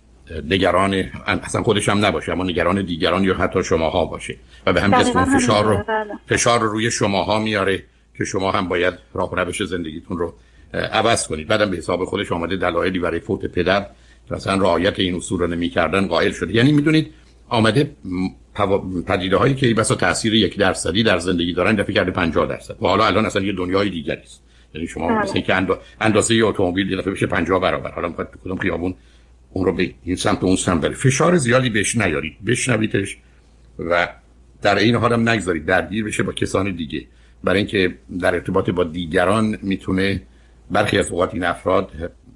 نگران 0.49 0.93
اصلا 1.25 1.63
خودش 1.63 1.89
هم 1.89 2.05
نباشه 2.05 2.31
اما 2.31 2.43
نگران 2.43 2.85
دیگران 2.85 3.23
یا 3.23 3.35
حتی 3.35 3.63
شماها 3.63 4.05
باشه. 4.05 4.35
و 4.65 4.73
به 4.73 4.81
همین 4.81 5.03
فشار 5.39 5.65
رو 5.65 5.83
بله. 5.87 6.13
فشار 6.27 6.59
رو 6.59 6.71
روی 6.71 6.91
شماها 6.91 7.39
میاره 7.39 7.83
که 8.17 8.25
شما 8.25 8.51
هم 8.51 8.67
باید 8.67 8.93
راه 9.13 9.35
روش 9.35 9.63
زندگیتون 9.63 10.17
رو 10.17 10.33
عوض 10.73 11.27
کنید. 11.27 11.47
بعدم 11.47 11.69
به 11.69 11.77
حساب 11.77 12.05
خودش 12.05 12.31
آمده 12.31 12.55
دلایلی 12.55 12.99
برای 12.99 13.19
فوت 13.19 13.45
پدر 13.45 13.85
که 14.29 14.35
اصلا 14.35 14.61
رعایت 14.61 14.99
این 14.99 15.15
اصول 15.15 15.39
رو 15.39 15.47
نمی‌کردن 15.47 16.07
قائل 16.07 16.31
شده. 16.31 16.55
یعنی 16.55 16.71
می‌دونید 16.71 17.13
آمده 17.49 17.91
پدیده 19.07 19.37
هایی 19.37 19.55
که 19.55 19.73
بسا 19.73 19.95
تاثیر 19.95 20.33
یک 20.33 20.57
درصدی 20.57 21.03
در 21.03 21.17
زندگی 21.17 21.53
دارن 21.53 21.75
دفعه 21.75 21.93
کرده 21.93 22.11
50 22.11 22.47
درصد. 22.47 22.75
و 22.81 22.87
حالا 22.87 23.05
الان 23.05 23.25
اصلا 23.25 23.41
یه 23.41 23.53
دنیای 23.53 23.89
دیگری 23.89 24.21
است. 24.21 24.43
یعنی 24.75 24.87
شما 24.87 25.07
بله. 25.07 25.21
مثل 25.21 25.39
که 25.39 25.67
اندازه 26.01 26.35
اتومبیل 26.43 26.91
یه 26.91 26.97
دفعه 26.97 27.13
بشه 27.13 27.25
50 27.25 27.59
برابر. 27.59 27.91
حالا 27.91 28.07
می‌خواد 28.07 28.29
کدوم 28.45 28.57
خیابون 28.57 28.95
اون 29.53 29.65
رو 29.65 29.73
به 29.73 29.93
این 30.03 30.15
سمت 30.15 30.43
و 30.43 30.45
اون 30.45 30.55
سمت 30.55 30.81
بره 30.81 30.93
فشار 30.93 31.37
زیادی 31.37 31.69
بهش 31.69 31.95
نیارید. 31.95 32.45
بشنویدش 32.45 33.17
و 33.79 34.07
در 34.61 34.77
این 34.77 34.95
حال 34.95 35.13
هم 35.13 35.29
نگذارید. 35.29 35.65
درگیر 35.65 36.05
بشه 36.05 36.23
با 36.23 36.31
کسان 36.31 36.75
دیگه. 36.75 37.05
برای 37.43 37.57
اینکه 37.57 37.95
در 38.19 38.33
ارتباط 38.33 38.69
با 38.69 38.83
دیگران 38.83 39.57
می‌تونه 39.61 40.21
برخی 40.71 40.97
از 40.97 41.11
اوقات 41.11 41.33
این 41.33 41.43
افراد 41.43 41.91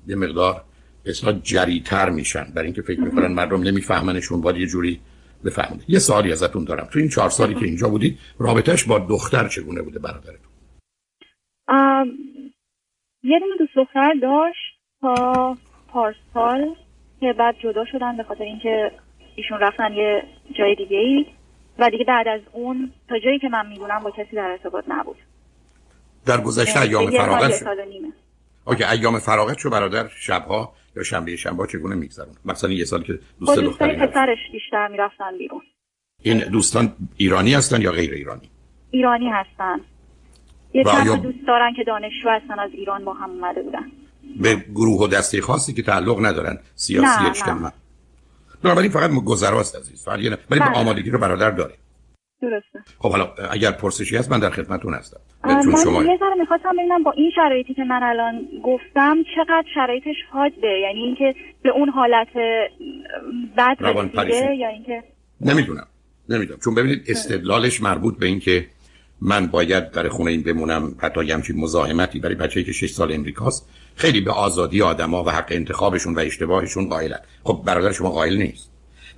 یه 0.08 0.15
مقدار 0.15 0.63
اصلا 1.06 1.39
جریتر 1.44 2.10
میشن. 2.10 2.44
برای 2.56 2.66
اینکه 2.66 2.82
فکر 2.82 3.00
می‌کنن 3.00 3.28
مردم 3.28 3.63
نمیفهمنشون 3.63 4.42
باید 4.42 4.58
یه 4.58 4.68
جوری 4.68 5.00
بفهمن 5.46 5.80
یه 5.88 6.00
سوالی 6.00 6.32
ازتون 6.32 6.63
دارم. 6.63 6.88
تو 6.94 7.00
این 7.00 7.10
چهار 7.10 7.30
سالی 7.30 7.56
که 7.56 7.66
اینجا 7.66 7.89
بودید 7.89 8.20
رابطهش 8.39 8.84
با 8.84 9.00
دختر 9.00 9.48
چگونه 9.48 9.82
بوده 9.82 10.00
برادرتون؟ 10.00 10.52
یه 13.24 13.39
دونه 13.39 13.58
دوست 13.60 13.76
دختر 13.76 14.13
داشت 14.22 14.80
تا 15.02 15.58
پارسال 15.88 16.76
که 17.20 17.34
بعد 17.39 17.56
جدا 17.63 17.86
شدن 17.92 18.18
به 18.18 18.24
خاطر 18.24 18.44
اینکه 18.44 18.92
ایشون 19.36 19.60
رفتن 19.60 19.94
یه 19.94 20.24
جای 20.58 20.76
دیگه 20.76 20.98
ای 20.98 21.26
و 21.80 21.89
دیگه 21.89 22.04
بعد 22.04 22.28
از 22.28 22.42
اون 22.52 22.92
تا 23.10 23.20
جایی 23.20 23.39
که 23.39 23.50
من 23.50 23.68
می‌دونم 23.68 24.00
با 24.00 24.12
کسی 24.12 24.36
در 24.36 24.48
ارتباط 24.52 24.84
نبود. 24.88 25.18
در 26.26 26.42
گذشته 26.42 26.82
ایام 26.82 27.12
فراغت 27.12 27.58
شد 27.58 27.66
اوکی 28.66 28.84
ایام 28.84 29.20
فراغت 29.20 29.60
شو 29.60 29.70
برادر 29.70 30.08
شبها 30.08 30.74
یا 30.95 31.03
شنبه 31.03 31.36
شنبه 31.36 31.67
چگونه 31.67 31.95
میگذرون 31.95 32.36
مثلا 32.45 32.71
یه 32.71 32.86
سال 32.86 33.03
که 33.03 33.19
دوست 33.39 33.60
دختری 33.60 33.95
پسرش 33.95 34.38
بیشتر 34.51 34.88
می‌رفتن 34.88 35.38
بیرون. 35.38 35.62
این 36.21 36.38
دوستان 36.39 36.93
ایرانی 37.17 37.53
هستن 37.53 37.82
یا 37.82 37.91
غیر 37.91 38.13
ایرانی؟ 38.13 38.49
ایرانی 38.91 39.29
هستن. 39.29 39.79
یه 40.73 40.84
چند 40.84 41.21
دوست 41.21 41.47
دارن 41.47 41.73
که 41.75 41.84
دانشجو 41.84 42.29
هستن 42.29 42.60
از 42.60 42.71
ایران 42.73 43.06
با 43.06 43.13
هم 43.13 43.29
اومده 43.29 43.62
بودن. 43.62 43.91
به 44.41 44.56
گروه 44.56 45.01
و 45.01 45.08
دسته 45.08 45.41
خاصی 45.41 45.73
که 45.73 45.84
تعلق 45.84 46.25
ندارن 46.25 46.60
سیاسی 46.75 47.25
اجتماعی. 47.25 47.73
بنابراین 48.63 48.91
فقط 48.91 49.12
گذراست 49.12 49.75
عزیز 49.75 50.08
ولی 50.08 50.29
ولی 50.29 50.60
بله. 50.60 50.75
آمادگی 50.75 51.10
رو 51.10 51.19
برادر 51.19 51.51
داره 51.51 51.73
درسته. 52.43 52.79
خب 52.99 53.12
حالا 53.12 53.34
اگر 53.51 53.71
پرسشی 53.71 54.17
هست 54.17 54.32
من 54.32 54.39
در 54.39 54.49
خدمتتون 54.49 54.93
هستم. 54.93 55.19
چون 55.43 55.75
شما 55.84 56.03
یه 56.03 56.17
ذره 56.19 56.36
می‌خواستم 56.39 56.71
ببینم 56.77 57.03
با 57.03 57.12
این 57.12 57.32
شرایطی 57.36 57.73
که 57.73 57.84
من 57.84 58.03
الان 58.03 58.47
گفتم 58.63 59.17
چقدر 59.36 59.65
شرایطش 59.75 60.15
حاده؟ 60.32 60.79
یعنی 60.82 60.99
اینکه 60.99 61.36
به 61.62 61.69
اون 61.69 61.89
حالت 61.89 62.27
بد 63.58 63.77
رسیده 63.79 64.56
یا 64.56 64.67
اینکه 64.67 65.03
نمی‌دونم. 65.41 65.88
نمی‌دونم. 66.29 66.60
چون 66.63 66.75
ببینید 66.75 67.03
استدلالش 67.08 67.82
مربوط 67.82 68.19
به 68.19 68.25
اینکه 68.25 68.65
من 69.21 69.47
باید 69.47 69.91
در 69.91 70.08
خونه 70.08 70.32
این 70.32 70.43
بمونم 70.43 70.95
حتی 70.99 71.25
یه 71.25 71.34
همچین 71.34 71.60
مزاحمتی 71.60 72.19
برای 72.19 72.36
بچه‌ای 72.36 72.65
که 72.65 72.71
6 72.71 72.89
سال 72.89 73.12
امریکاست 73.12 73.69
خیلی 73.95 74.21
به 74.21 74.32
آزادی 74.32 74.82
آدما 74.82 75.23
و 75.23 75.29
حق 75.29 75.47
انتخابشون 75.49 76.15
و 76.15 76.19
اشتباهشون 76.19 76.89
قائلن. 76.89 77.19
خب 77.43 77.63
برادر 77.65 77.91
شما 77.91 78.10
قائل 78.10 78.38
نیست. 78.38 78.71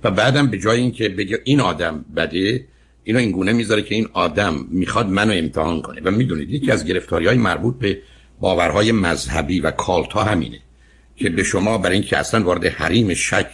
و 0.04 0.10
بعدم 0.10 0.50
به 0.50 0.58
جای 0.58 0.80
اینکه 0.80 1.08
بگه 1.08 1.38
این 1.44 1.60
آدم 1.60 2.04
بده 2.16 2.64
اینو 3.06 3.18
این 3.18 3.30
گونه 3.30 3.52
می‌ذاره 3.52 3.82
که 3.82 3.94
این 3.94 4.08
آدم 4.12 4.66
می‌خواد 4.70 5.08
منو 5.08 5.32
امتحان 5.32 5.82
کنه. 5.82 6.00
و 6.04 6.10
می‌دونید 6.10 6.50
یکی 6.50 6.70
از 6.70 6.84
گرفتاری 6.84 7.26
های 7.26 7.36
مربوط 7.36 7.78
به 7.78 7.98
باورهای 8.40 8.92
مذهبی 8.92 9.60
و 9.60 9.70
کالتا 9.70 10.24
همینه 10.24 10.58
که 11.16 11.30
به 11.30 11.42
شما 11.42 11.78
برای 11.78 11.96
اینکه 11.96 12.18
اصلا 12.18 12.44
وارد 12.44 12.64
حریم 12.64 13.14
شک 13.14 13.46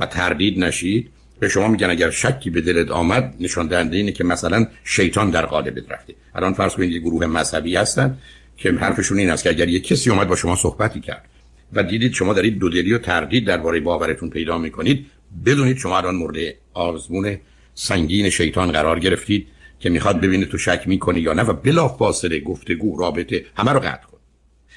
و 0.00 0.06
تردید 0.06 0.64
نشید 0.64 1.10
به 1.40 1.48
شما 1.48 1.68
میگن 1.68 1.90
اگر 1.90 2.10
شکی 2.10 2.50
به 2.50 2.60
دلت 2.60 2.90
آمد 2.90 3.34
نشان 3.40 3.66
دهنده 3.66 3.96
اینه 3.96 4.12
که 4.12 4.24
مثلا 4.24 4.66
شیطان 4.84 5.30
در 5.30 5.46
قالبت 5.46 5.90
رفته. 5.90 6.14
الان 6.34 6.52
فرض 6.52 6.74
کنید 6.74 6.92
یه 6.92 6.98
گروه 6.98 7.26
مذهبی 7.26 7.76
هستن 7.76 8.18
که 8.56 8.72
حرفشون 8.72 9.18
این 9.18 9.30
است 9.30 9.42
که 9.42 9.50
اگر 9.50 9.68
یک 9.68 9.86
کسی 9.86 10.10
اومد 10.10 10.28
با 10.28 10.36
شما 10.36 10.56
صحبتی 10.56 11.00
کرد 11.00 11.24
و 11.72 11.82
دیدید 11.82 12.12
شما 12.12 12.32
دارید 12.32 12.58
دودلی 12.58 12.92
و 12.92 12.98
تردید 12.98 13.46
درباره 13.46 13.80
باورتون 13.80 14.30
پیدا 14.30 14.58
می‌کنید 14.58 15.06
بدونید 15.46 15.76
شما 15.76 15.98
الان 15.98 16.14
مورد 16.14 16.36
آزمون 16.74 17.36
سنگین 17.74 18.30
شیطان 18.30 18.72
قرار 18.72 19.00
گرفتید 19.00 19.48
که 19.80 19.90
می‌خواد 19.90 20.20
ببینه 20.20 20.46
تو 20.46 20.58
شک 20.58 20.82
می‌کنی 20.86 21.20
یا 21.20 21.32
نه 21.32 21.42
و 21.42 21.52
بلا 21.52 21.88
فاصله 21.88 22.40
گفتگو 22.40 22.98
رابطه 22.98 23.44
همه 23.56 23.72
رو 23.72 23.80
قطع 23.80 24.06
کن. 24.06 24.18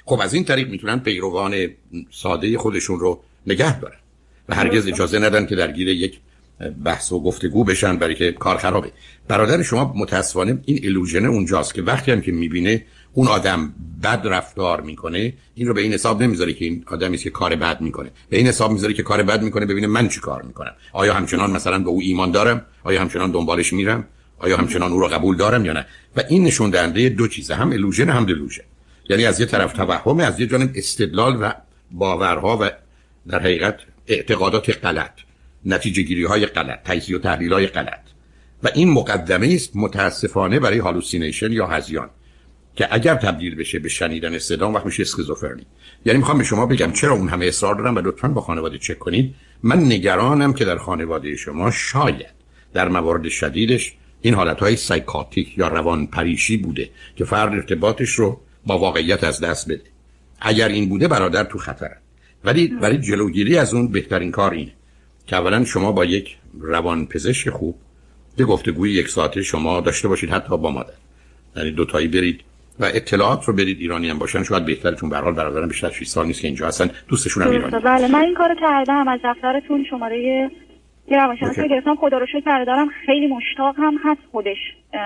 خب 0.06 0.20
از 0.22 0.34
این 0.34 0.44
طریق 0.44 0.70
می‌تونن 0.70 1.00
پیروان 1.00 1.68
ساده 2.12 2.58
خودشون 2.58 3.00
رو 3.00 3.24
نگه 3.48 3.80
دارن 3.80 3.98
و 4.50 4.56
هرگز 4.56 4.88
اجازه 4.88 5.20
ندن 5.20 5.46
که 5.46 5.56
درگیر 5.56 5.88
یک 5.88 6.20
بحث 6.84 7.12
و 7.12 7.24
گفتگو 7.24 7.64
بشن 7.64 7.98
برای 7.98 8.16
که 8.16 8.32
کار 8.32 8.58
خرابه. 8.58 8.92
برادر 9.28 9.64
شما 9.64 9.94
متاسفانه 9.96 10.60
این 10.66 10.80
الوژن 10.84 11.26
اونجاست 11.26 11.74
که 11.74 11.82
وقتی 11.82 12.12
هم 12.12 12.22
که 12.22 12.32
می‌بینه 12.32 12.86
اون 13.18 13.28
آدم 13.28 13.74
بد 14.04 14.22
رفتار 14.24 14.82
می‌کنه 14.82 15.34
این 15.56 15.68
رو 15.68 15.74
به 15.74 15.82
این 15.82 15.94
حساب 15.94 16.24
نمی‌ذاره 16.24 16.54
که 16.54 16.66
این 16.66 16.84
آدمی 16.88 17.18
که 17.18 17.30
کار 17.30 17.56
بد 17.56 17.82
می‌کنه. 17.82 18.12
به 18.30 18.38
این 18.38 18.48
حساب 18.48 18.72
می‌ذاره 18.72 18.94
که 18.94 19.04
کار 19.04 19.24
بد 19.24 19.42
می‌کنه 19.42 19.66
ببینه 19.66 19.88
من 19.88 20.08
چی 20.08 20.20
کار 20.20 20.42
می‌کنم. 20.42 20.72
آیا 20.94 21.14
همچنان 21.14 21.52
مثلا 21.52 21.80
به 21.80 21.90
او 21.90 22.02
ایمان 22.02 22.32
دارم؟ 22.32 22.66
آیا 22.84 23.02
همچنان 23.02 23.32
دنبالش 23.32 23.74
میرم؟ 23.74 24.08
آیا 24.40 24.58
همچنان 24.58 24.92
او 24.92 25.00
رو 25.00 25.08
قبول 25.08 25.38
دارم 25.38 25.66
یا 25.66 25.74
نه؟ 25.74 25.86
و 26.18 26.24
این 26.30 26.44
نشون 26.44 26.70
دهنده 26.70 27.10
دو 27.10 27.28
چیزه 27.28 27.56
هم 27.56 27.72
الوژن 27.72 28.10
هم 28.10 28.26
دلوژن 28.26 28.64
یعنی 29.10 29.26
از 29.26 29.40
یه 29.40 29.46
طرف 29.46 29.74
توهم 29.74 30.20
از 30.20 30.40
یه 30.40 30.48
جانب 30.48 30.72
استدلال 30.76 31.38
و 31.42 31.52
باورها 31.92 32.58
و 32.62 32.72
در 33.28 33.40
حقیقت 33.40 33.80
اعتقادات 34.08 34.86
غلط 34.86 35.14
نتیجه 35.66 36.02
گیری 36.02 36.24
های 36.24 36.46
غلط 36.46 36.80
تجزیه 36.84 37.18
و 37.18 37.20
تحلیل 37.20 37.54
های 37.54 37.68
غلط. 37.68 38.00
و 38.64 38.70
این 38.76 38.92
مقدمه 38.92 39.48
است 39.56 39.72
متاسفانه 39.76 40.60
برای 40.60 40.78
hallucination 40.78 41.52
یا 41.52 41.68
هذیان. 41.68 42.10
که 42.78 42.88
اگر 42.92 43.16
تبدیل 43.16 43.56
بشه 43.56 43.80
به 43.80 43.90
شنیدن 43.90 44.38
صدا 44.38 44.72
وقت 44.72 44.86
میشه 44.86 45.02
اسکیزوفرنی. 45.02 45.66
یعنی 46.06 46.20
می‌خوام 46.20 46.38
به 46.38 46.44
شما 46.44 46.66
بگم 46.66 46.92
چرا 46.92 47.14
اون 47.14 47.30
همه 47.30 47.46
اصرار 47.46 47.76
دارم 47.76 47.96
و 47.96 48.00
لطفا 48.00 48.28
با 48.28 48.42
خانواده 48.42 48.78
چک 48.78 49.00
کنید. 49.00 49.36
من 49.64 49.80
نگرانم 49.80 50.54
که 50.54 50.66
در 50.66 50.78
خانواده 50.78 51.36
شما 51.36 51.72
شاید 51.72 52.26
در 52.74 52.88
موارد 52.90 53.30
شدیدش 53.30 53.94
این 54.22 54.34
حالت 54.34 54.60
های 54.60 54.76
psychotic 54.76 55.58
یا 55.58 55.68
روان 55.68 56.08
پریشی 56.08 56.58
بوده 56.58 56.90
که 57.16 57.26
فرد 57.26 57.54
ارتباطش 57.54 58.10
رو 58.10 58.40
با 58.66 58.80
واقعیت 58.80 59.24
از 59.24 59.40
دست 59.40 59.70
بده. 59.70 59.84
اگر 60.42 60.68
این 60.68 60.90
بوده 60.90 61.08
برادر 61.08 61.44
تو 61.44 61.58
خطر. 61.58 61.92
ولی 62.44 62.68
ولی 62.82 62.98
جلوگیری 62.98 63.58
از 63.58 63.74
اون 63.74 63.88
بهترین 63.88 64.32
کار 64.32 64.52
اینه 64.52 64.72
که 65.28 65.36
اولا 65.36 65.66
شما 65.66 65.92
با 65.92 66.06
یک 66.06 66.38
روان 66.60 67.06
پزشک 67.06 67.50
خوب 67.50 67.76
یه 68.38 68.46
گفتگوی 68.46 68.92
یک 68.92 69.10
ساعته 69.10 69.42
شما 69.42 69.82
داشته 69.82 70.08
باشید 70.08 70.30
حتی 70.30 70.58
با 70.58 70.72
مادر. 70.72 70.94
یعنی 71.56 71.72
دو 71.72 71.86
تایی 71.86 72.08
برید 72.08 72.42
و 72.80 72.86
اطلاعات 72.86 73.46
رو 73.46 73.54
برید 73.54 73.80
ایرانی 73.80 74.10
هم 74.10 74.18
باشن 74.18 74.44
شاید 74.44 74.66
بهتره 74.66 74.96
چون 74.96 75.10
به 75.10 75.18
حال 75.18 75.34
برادرم 75.34 75.68
بیشتر 75.68 75.90
6 75.90 76.08
سال 76.08 76.26
نیست 76.26 76.42
که 76.42 76.48
اینجا 76.48 76.68
هستن 76.68 76.90
دوستشون 77.08 77.44
هم 77.44 77.52
ایرانی. 77.52 77.80
بله 77.84 78.08
من 78.08 78.20
این 78.20 78.36
کارو 78.36 78.56
کردم 78.62 79.08
از 79.08 79.20
دفترتون 79.24 79.86
شماره 79.90 80.24
یه 81.08 81.18
روانشناس 81.18 81.56
گرفتم 81.60 81.96
خدا 81.96 82.18
رو 82.18 82.26
شکر 82.26 82.64
دارم 82.66 82.88
خیلی 83.06 83.28
مشتاق 83.28 83.76
هم 83.78 83.94
هست 84.04 84.22
خودش 84.32 84.58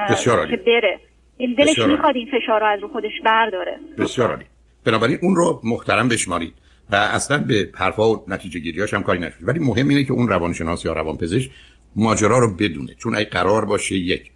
بسیار 0.10 0.48
که 0.48 0.58
بره. 0.58 1.00
این 1.38 1.56
دلش 1.58 1.80
می‌خواد 1.80 2.16
این 2.16 2.28
فشار 2.28 2.60
رو 2.60 2.66
از 2.66 2.80
رو 2.80 2.88
خودش 2.88 3.12
برداره. 3.26 3.80
بسیار 3.98 4.30
عالی. 4.30 4.46
بنابراین 4.86 5.20
اون 5.22 5.36
رو 5.36 5.62
محترم 5.64 6.10
بشمارید 6.10 6.54
و 6.92 6.96
اصلا 6.96 7.38
به 7.38 7.70
حرفا 7.76 8.14
و 8.14 8.24
نتیجه 8.28 8.60
گیریاش 8.60 8.94
هم 8.94 9.04
کاری 9.04 9.20
نشد 9.20 9.38
ولی 9.42 9.60
مهم 9.60 9.88
اینه 9.88 10.04
که 10.04 10.14
اون 10.14 10.28
روانشناس 10.28 10.86
یا 10.86 10.94
روانپزشک 10.94 11.52
ماجرا 11.96 12.40
رو 12.40 12.56
بدونه. 12.56 12.94
چون 12.94 13.16
اگه 13.16 13.30
قرار 13.30 13.66
باشه 13.66 13.96
یک 13.96 14.32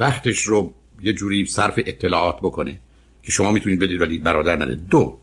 وقتش 0.00 0.38
رو 0.38 0.72
یه 1.02 1.12
جوری 1.12 1.46
صرف 1.46 1.74
اطلاعات 1.86 2.36
بکنه 2.36 2.78
که 3.22 3.32
شما 3.32 3.50
می‌تونید 3.50 3.78
بدید 3.78 4.00
ولی 4.00 4.18
برادر 4.18 4.56
نده. 4.56 4.74
دو 4.74 5.18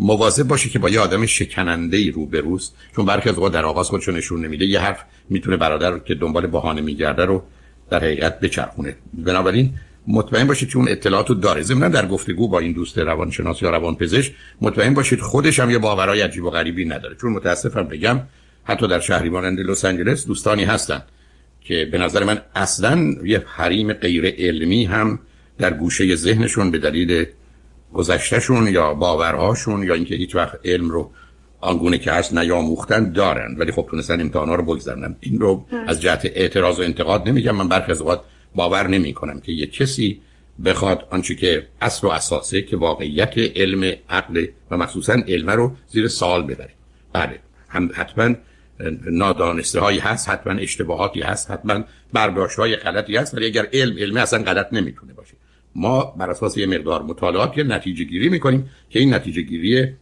مواظب 0.00 0.48
باشه 0.48 0.68
که 0.68 0.78
با 0.78 0.90
یه 0.90 1.00
آدم 1.00 1.26
شکننده 1.26 1.96
ای 1.96 2.10
رو 2.10 2.26
بروست 2.26 2.76
چون 2.96 3.06
برخی 3.06 3.28
از 3.28 3.34
اوقات 3.34 3.52
در 3.52 3.64
آغاز 3.64 3.88
خودشو 3.88 4.12
نشون 4.12 4.44
نمیده 4.44 4.64
یه 4.64 4.80
حرف 4.80 5.04
می‌تونه 5.30 5.56
برادر 5.56 5.90
رو 5.90 5.98
که 5.98 6.14
دنبال 6.14 6.46
بهانه 6.46 6.80
میگرده 6.80 7.24
رو 7.24 7.42
در 7.90 7.98
حقیقت 7.98 8.40
بچرخونه. 8.40 8.96
بنابراین 9.14 9.74
مطمئن 10.06 10.46
باشید 10.46 10.68
که 10.68 10.76
اون 10.76 10.88
اطلاعات 10.88 11.28
رو 11.28 11.34
داره. 11.34 11.62
ضمن 11.62 11.88
در 11.88 12.06
گفتگو 12.06 12.48
با 12.48 12.58
این 12.58 12.72
دوست 12.72 12.98
روانشناس 12.98 13.62
یا 13.62 13.70
روانپزشک 13.70 14.32
مطمئن 14.60 14.94
باشید 14.94 15.20
خودش 15.20 15.60
هم 15.60 15.70
یه 15.70 15.78
باورای 15.78 16.20
عجیب 16.20 16.44
و 16.44 16.50
غریبی 16.50 16.84
نداره. 16.84 17.16
چون 17.20 17.32
متاسفم 17.32 17.82
بگم 17.82 18.20
حتی 18.64 18.88
در 18.88 19.00
شهری 19.00 19.28
مانند 19.28 19.60
لس 19.60 19.84
آنجلس 19.84 20.26
دوستانی 20.26 20.64
هستن 20.64 21.02
که 21.64 21.88
به 21.92 21.98
نظر 21.98 22.24
من 22.24 22.40
اصلا 22.54 23.14
یه 23.24 23.42
حریم 23.46 23.92
غیر 23.92 24.34
علمی 24.38 24.84
هم 24.84 25.18
در 25.58 25.72
گوشه 25.72 26.16
ذهنشون 26.16 26.70
به 26.70 26.78
دلیل 26.78 27.26
گذشتهشون 27.92 28.68
یا 28.68 28.94
باورهاشون 28.94 29.82
یا 29.82 29.94
اینکه 29.94 30.14
هیچ 30.14 30.34
وقت 30.34 30.58
علم 30.64 30.90
رو 30.90 31.10
آنگونه 31.60 31.98
که 31.98 32.12
هست 32.12 32.34
نیاموختن 32.34 33.12
دارن. 33.12 33.56
ولی 33.58 33.72
خب 33.72 33.86
تونستن 33.90 34.20
امتحانا 34.20 34.54
رو 34.54 34.64
بگذرنن 34.64 35.16
این 35.20 35.40
رو 35.40 35.66
از 35.86 36.02
جهت 36.02 36.24
اعتراض 36.24 36.78
و 36.78 36.82
انتقاد 36.82 37.28
نمیگم. 37.28 37.56
من 37.56 37.68
برخی 37.68 37.92
از 37.92 38.00
اوقات 38.00 38.20
باور 38.54 38.86
نمی 38.86 39.12
کنم 39.12 39.40
که 39.40 39.52
یک 39.52 39.72
کسی 39.72 40.20
بخواد 40.64 41.06
آنچه 41.10 41.34
که 41.34 41.66
اصل 41.80 42.06
و 42.06 42.10
اساسه 42.10 42.62
که 42.62 42.76
واقعیت 42.76 43.38
علم 43.38 43.96
عقل 44.10 44.46
و 44.70 44.76
مخصوصا 44.76 45.12
علم 45.12 45.50
رو 45.50 45.72
زیر 45.88 46.08
سال 46.08 46.42
ببره. 46.42 46.70
بله. 47.12 47.38
هم 47.68 47.90
حتما 47.94 48.34
نادانسته 49.10 49.80
هایی 49.80 49.98
هست 49.98 50.28
حتما 50.28 50.52
اشتباهاتی 50.52 51.20
هست 51.20 51.50
حتما 51.50 51.84
برداشت 52.12 52.58
های 52.58 52.76
غلطی 52.76 53.16
هست 53.16 53.34
ولی 53.34 53.46
اگر 53.46 53.68
علم 53.72 53.98
علمه 53.98 54.20
اصلا 54.20 54.42
غلط 54.42 54.72
نمی‌تونه 54.72 55.12
باشه. 55.12 55.34
ما 55.74 56.04
بر 56.04 56.30
اساس 56.30 56.56
یه 56.56 56.66
مقدار 56.66 57.02
مطالعات 57.02 57.58
یه 57.58 57.64
نتیجه 57.64 58.04
گیری 58.04 58.28
می‌کنیم 58.28 58.70
که 58.90 58.98
این 58.98 59.14
نتیجه 59.14 59.42
گیری 59.42 59.94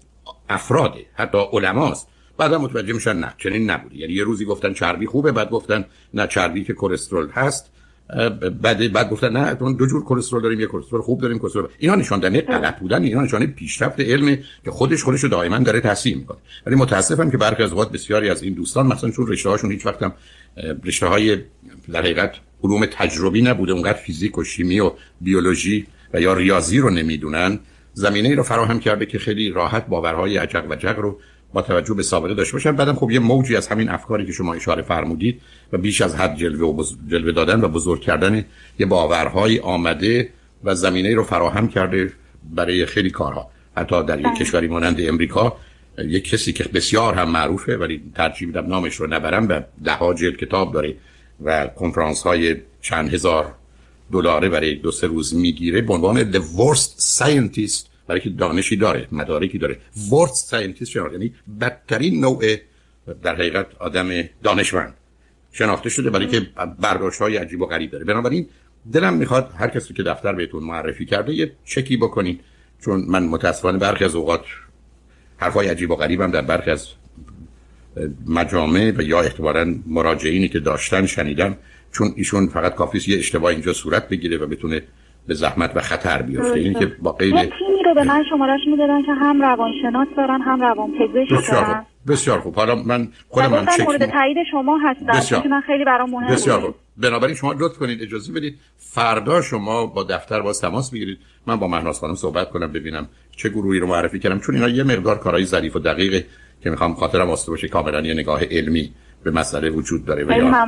افراده 0.48 1.06
حتی 1.14 1.38
علماست. 1.52 2.08
بعدا 2.38 2.58
متوجه 2.58 2.92
میشن 2.92 3.16
نه 3.16 3.34
چنین 3.38 3.70
نبوده. 3.70 3.96
یعنی 3.96 4.12
یه 4.12 4.24
روزی 4.24 4.44
گفتن 4.44 4.72
چربی 4.72 5.06
خوبه 5.06 5.32
بعد 5.32 5.50
گفتن 5.50 5.84
نه 6.14 6.26
چربی 6.26 6.64
که 6.64 6.72
کلسترول 6.72 7.30
هست 7.30 7.71
بعد 8.62 8.92
بعد 8.92 9.10
گفتن 9.10 9.36
نه 9.36 9.54
دو 9.54 9.86
جور 9.86 10.04
کلسترول 10.04 10.42
داریم 10.42 10.60
یه 10.60 10.66
کلسترول 10.66 11.02
خوب 11.02 11.20
داریم 11.20 11.38
کلسترول 11.38 11.68
اینا 11.78 11.94
نشان 11.94 12.20
دهنده 12.20 12.40
غلط 12.40 12.78
بودن 12.78 13.02
اینا 13.02 13.22
نشانه 13.22 13.46
پیشرفت 13.46 14.00
علم 14.00 14.38
که 14.64 14.70
خودش 14.70 15.02
خودش 15.02 15.20
رو 15.20 15.28
دائما 15.28 15.58
داره 15.58 15.80
تصحیح 15.80 16.16
می‌کنه 16.16 16.38
ولی 16.66 16.76
متاسفم 16.76 17.30
که 17.30 17.36
برخی 17.36 17.62
از 17.62 17.70
اوقات 17.70 17.92
بسیاری 17.92 18.30
از 18.30 18.42
این 18.42 18.54
دوستان 18.54 18.86
مثلا 18.86 19.10
چون 19.10 19.26
رشته 19.26 19.48
هاشون 19.48 19.72
هیچ 19.72 19.86
وقت 19.86 20.02
هم 20.02 20.12
رشته 20.84 21.06
های 21.06 21.36
در 21.92 22.00
حقیقت 22.00 22.34
علوم 22.64 22.86
تجربی 22.86 23.42
نبوده 23.42 23.72
اونقدر 23.72 23.98
فیزیک 23.98 24.38
و 24.38 24.44
شیمی 24.44 24.80
و 24.80 24.92
بیولوژی 25.20 25.86
و 26.14 26.20
یا 26.20 26.34
ریاضی 26.34 26.78
رو 26.78 26.90
نمی‌دونن 26.90 27.58
زمینه 27.94 28.28
ای 28.28 28.34
رو 28.34 28.42
فراهم 28.42 28.80
کرده 28.80 29.06
که 29.06 29.18
خیلی 29.18 29.50
راحت 29.50 29.86
باورهای 29.86 30.36
عجق 30.36 30.66
و 30.70 30.76
جق 30.76 30.98
رو 30.98 31.20
با 31.52 31.62
توجه 31.62 31.94
به 31.94 32.02
سابقه 32.02 32.34
داشته 32.34 32.52
باشن 32.52 32.72
بعدم 32.72 32.94
خب 32.94 33.10
یه 33.10 33.18
موجی 33.18 33.56
از 33.56 33.68
همین 33.68 33.88
افکاری 33.88 34.26
که 34.26 34.32
شما 34.32 34.54
اشاره 34.54 34.82
فرمودید 34.82 35.40
و 35.72 35.78
بیش 35.78 36.00
از 36.00 36.16
حد 36.16 36.36
جلوه 36.36 36.68
و 36.68 36.84
جلوه 37.08 37.32
دادن 37.32 37.64
و 37.64 37.68
بزرگ 37.68 38.00
کردن 38.00 38.44
یه 38.78 38.86
باورهای 38.86 39.58
آمده 39.58 40.28
و 40.64 40.74
زمینه 40.74 41.14
رو 41.14 41.22
فراهم 41.22 41.68
کرده 41.68 42.12
برای 42.54 42.86
خیلی 42.86 43.10
کارها. 43.10 43.50
حتی 43.76 44.04
در 44.04 44.20
یک 44.20 44.26
بله. 44.26 44.34
کشوری 44.34 44.68
مانند 44.68 45.00
امریکا 45.00 45.56
یک 45.98 46.28
کسی 46.28 46.52
که 46.52 46.64
بسیار 46.64 47.14
هم 47.14 47.30
معروفه 47.30 47.76
ولی 47.76 48.02
ترجیح 48.14 48.48
میدم 48.48 48.66
نامش 48.66 48.96
رو 48.96 49.06
نبرم 49.06 49.48
و 49.48 49.60
ده 49.84 49.92
ها 49.92 50.14
جلد 50.14 50.36
کتاب 50.36 50.72
داره 50.72 50.96
و 51.44 51.66
کنفرانس 51.66 52.22
های 52.22 52.56
چند 52.80 53.14
هزار 53.14 53.54
دلاره 54.12 54.48
برای 54.48 54.74
دو 54.74 54.90
سه 54.90 55.06
روز 55.06 55.34
می‌گیره. 55.34 55.80
به 55.80 55.94
عنوان 55.94 56.32
The 56.32 56.42
Worst 56.58 57.18
Scientist 57.18 57.91
برای 58.06 58.20
که 58.20 58.30
دانشی 58.30 58.76
داره 58.76 59.08
مدارکی 59.12 59.58
داره. 59.58 59.78
Worst 59.94 60.50
Scientist 60.50 60.96
یعنی 60.96 61.34
بدترین 61.60 62.20
نوع 62.20 62.56
در 63.22 63.34
حقیقت 63.34 63.66
آدم 63.78 64.22
دانشمند. 64.42 64.94
شناخته 65.52 65.90
شده 65.90 66.10
برای 66.10 66.26
که 66.26 66.40
برداشت 66.80 67.20
های 67.20 67.36
عجیب 67.36 67.62
و 67.62 67.66
غریب 67.66 67.90
داره. 67.90 68.04
بنابراین 68.04 68.46
دلم 68.92 69.14
می‌خواد 69.14 69.50
هر 69.58 69.68
کسی 69.68 69.94
که 69.94 70.02
دفتر 70.02 70.32
بهتون 70.32 70.62
معرفی 70.64 71.06
کرده 71.06 71.32
یه 71.32 71.52
چکی 71.64 71.96
بکنین. 71.96 72.40
چون 72.84 73.04
من 73.08 73.22
متاسفانه 73.22 73.78
برخی 73.78 74.04
از 74.04 74.14
اوقات 74.14 74.44
حرفای 75.36 75.68
عجیب 75.68 75.90
و 75.90 75.96
غریبم 75.96 76.30
در 76.30 76.42
برخی 76.42 76.70
از 76.70 76.88
مجامع 78.26 78.92
و 78.96 79.02
یا 79.02 79.20
احتمالا 79.20 79.74
مراجعینی 79.86 80.48
که 80.48 80.60
داشتن 80.60 81.06
شنیدم. 81.06 81.56
چون 81.92 82.12
ایشون 82.16 82.46
فقط 82.46 82.74
کافیست 82.74 83.08
یه 83.08 83.18
اشتباه 83.18 83.50
اینجا 83.50 83.72
صورت 83.72 84.08
بگیره 84.08 84.36
و 84.36 84.46
بتونه 84.46 84.82
به 85.26 85.34
زحمت 85.34 85.76
و 85.76 85.80
خطر 85.80 86.22
بیفته. 86.22 86.58
این 86.58 86.74
که 86.74 86.86
با 86.86 87.12
قید 87.12 87.34
تیمی 87.34 87.82
رو 87.84 87.94
به 87.94 88.04
من 88.04 88.24
شمارش 88.30 88.60
می‌دادن 88.66 89.02
که 89.02 89.12
هم 89.12 89.42
روانشناس 89.42 90.08
دارن 90.16 90.40
هم 90.40 90.60
روانپزشک 90.60 91.50
دارن. 91.52 91.86
بسیار 92.08 92.40
خوب. 92.40 92.54
حالا 92.54 92.74
من 92.74 93.08
خودم 93.28 93.50
من 93.50 93.66
چک 93.66 93.80
مورد 93.80 94.10
تایید 94.10 94.36
شما 94.50 94.78
هستم 94.78 95.48
من 95.48 95.60
خیلی 95.60 95.84
برام 95.84 96.10
مهمه. 96.10 96.32
بسیار 96.32 96.60
خوب. 96.60 96.74
بنابراین 96.96 97.34
شما 97.34 97.52
لطف 97.52 97.78
کنید 97.78 98.02
اجازه 98.02 98.32
بدید. 98.32 98.58
فردا 98.76 99.42
شما 99.42 99.86
با 99.86 100.02
دفتر 100.02 100.40
باز 100.40 100.60
تماس 100.60 100.90
بگیرید. 100.90 101.18
من 101.46 101.56
با 101.56 101.68
مهناز 101.68 102.00
خانم 102.00 102.14
صحبت 102.14 102.50
کنم 102.50 102.72
ببینم 102.72 103.08
چه 103.36 103.48
گروهی 103.48 103.80
رو 103.80 103.86
معرفی 103.86 104.18
کردم. 104.18 104.40
چون 104.40 104.54
اینا 104.54 104.68
یه 104.68 104.82
مقدار 104.82 105.18
کارهای 105.18 105.44
ظریف 105.44 105.76
و 105.76 105.78
دقیقه 105.78 106.24
که 106.62 106.70
می‌خوام 106.70 106.94
خاطرم 106.94 107.28
واسطه 107.28 107.50
باشه 107.50 107.68
کاملا 107.68 108.00
یه 108.00 108.14
نگاه 108.14 108.44
علمی 108.44 108.92
به 109.24 109.30
مسئله 109.30 109.70
وجود 109.70 110.04
داره 110.04 110.24
و 110.24 110.30
یا 110.30 110.64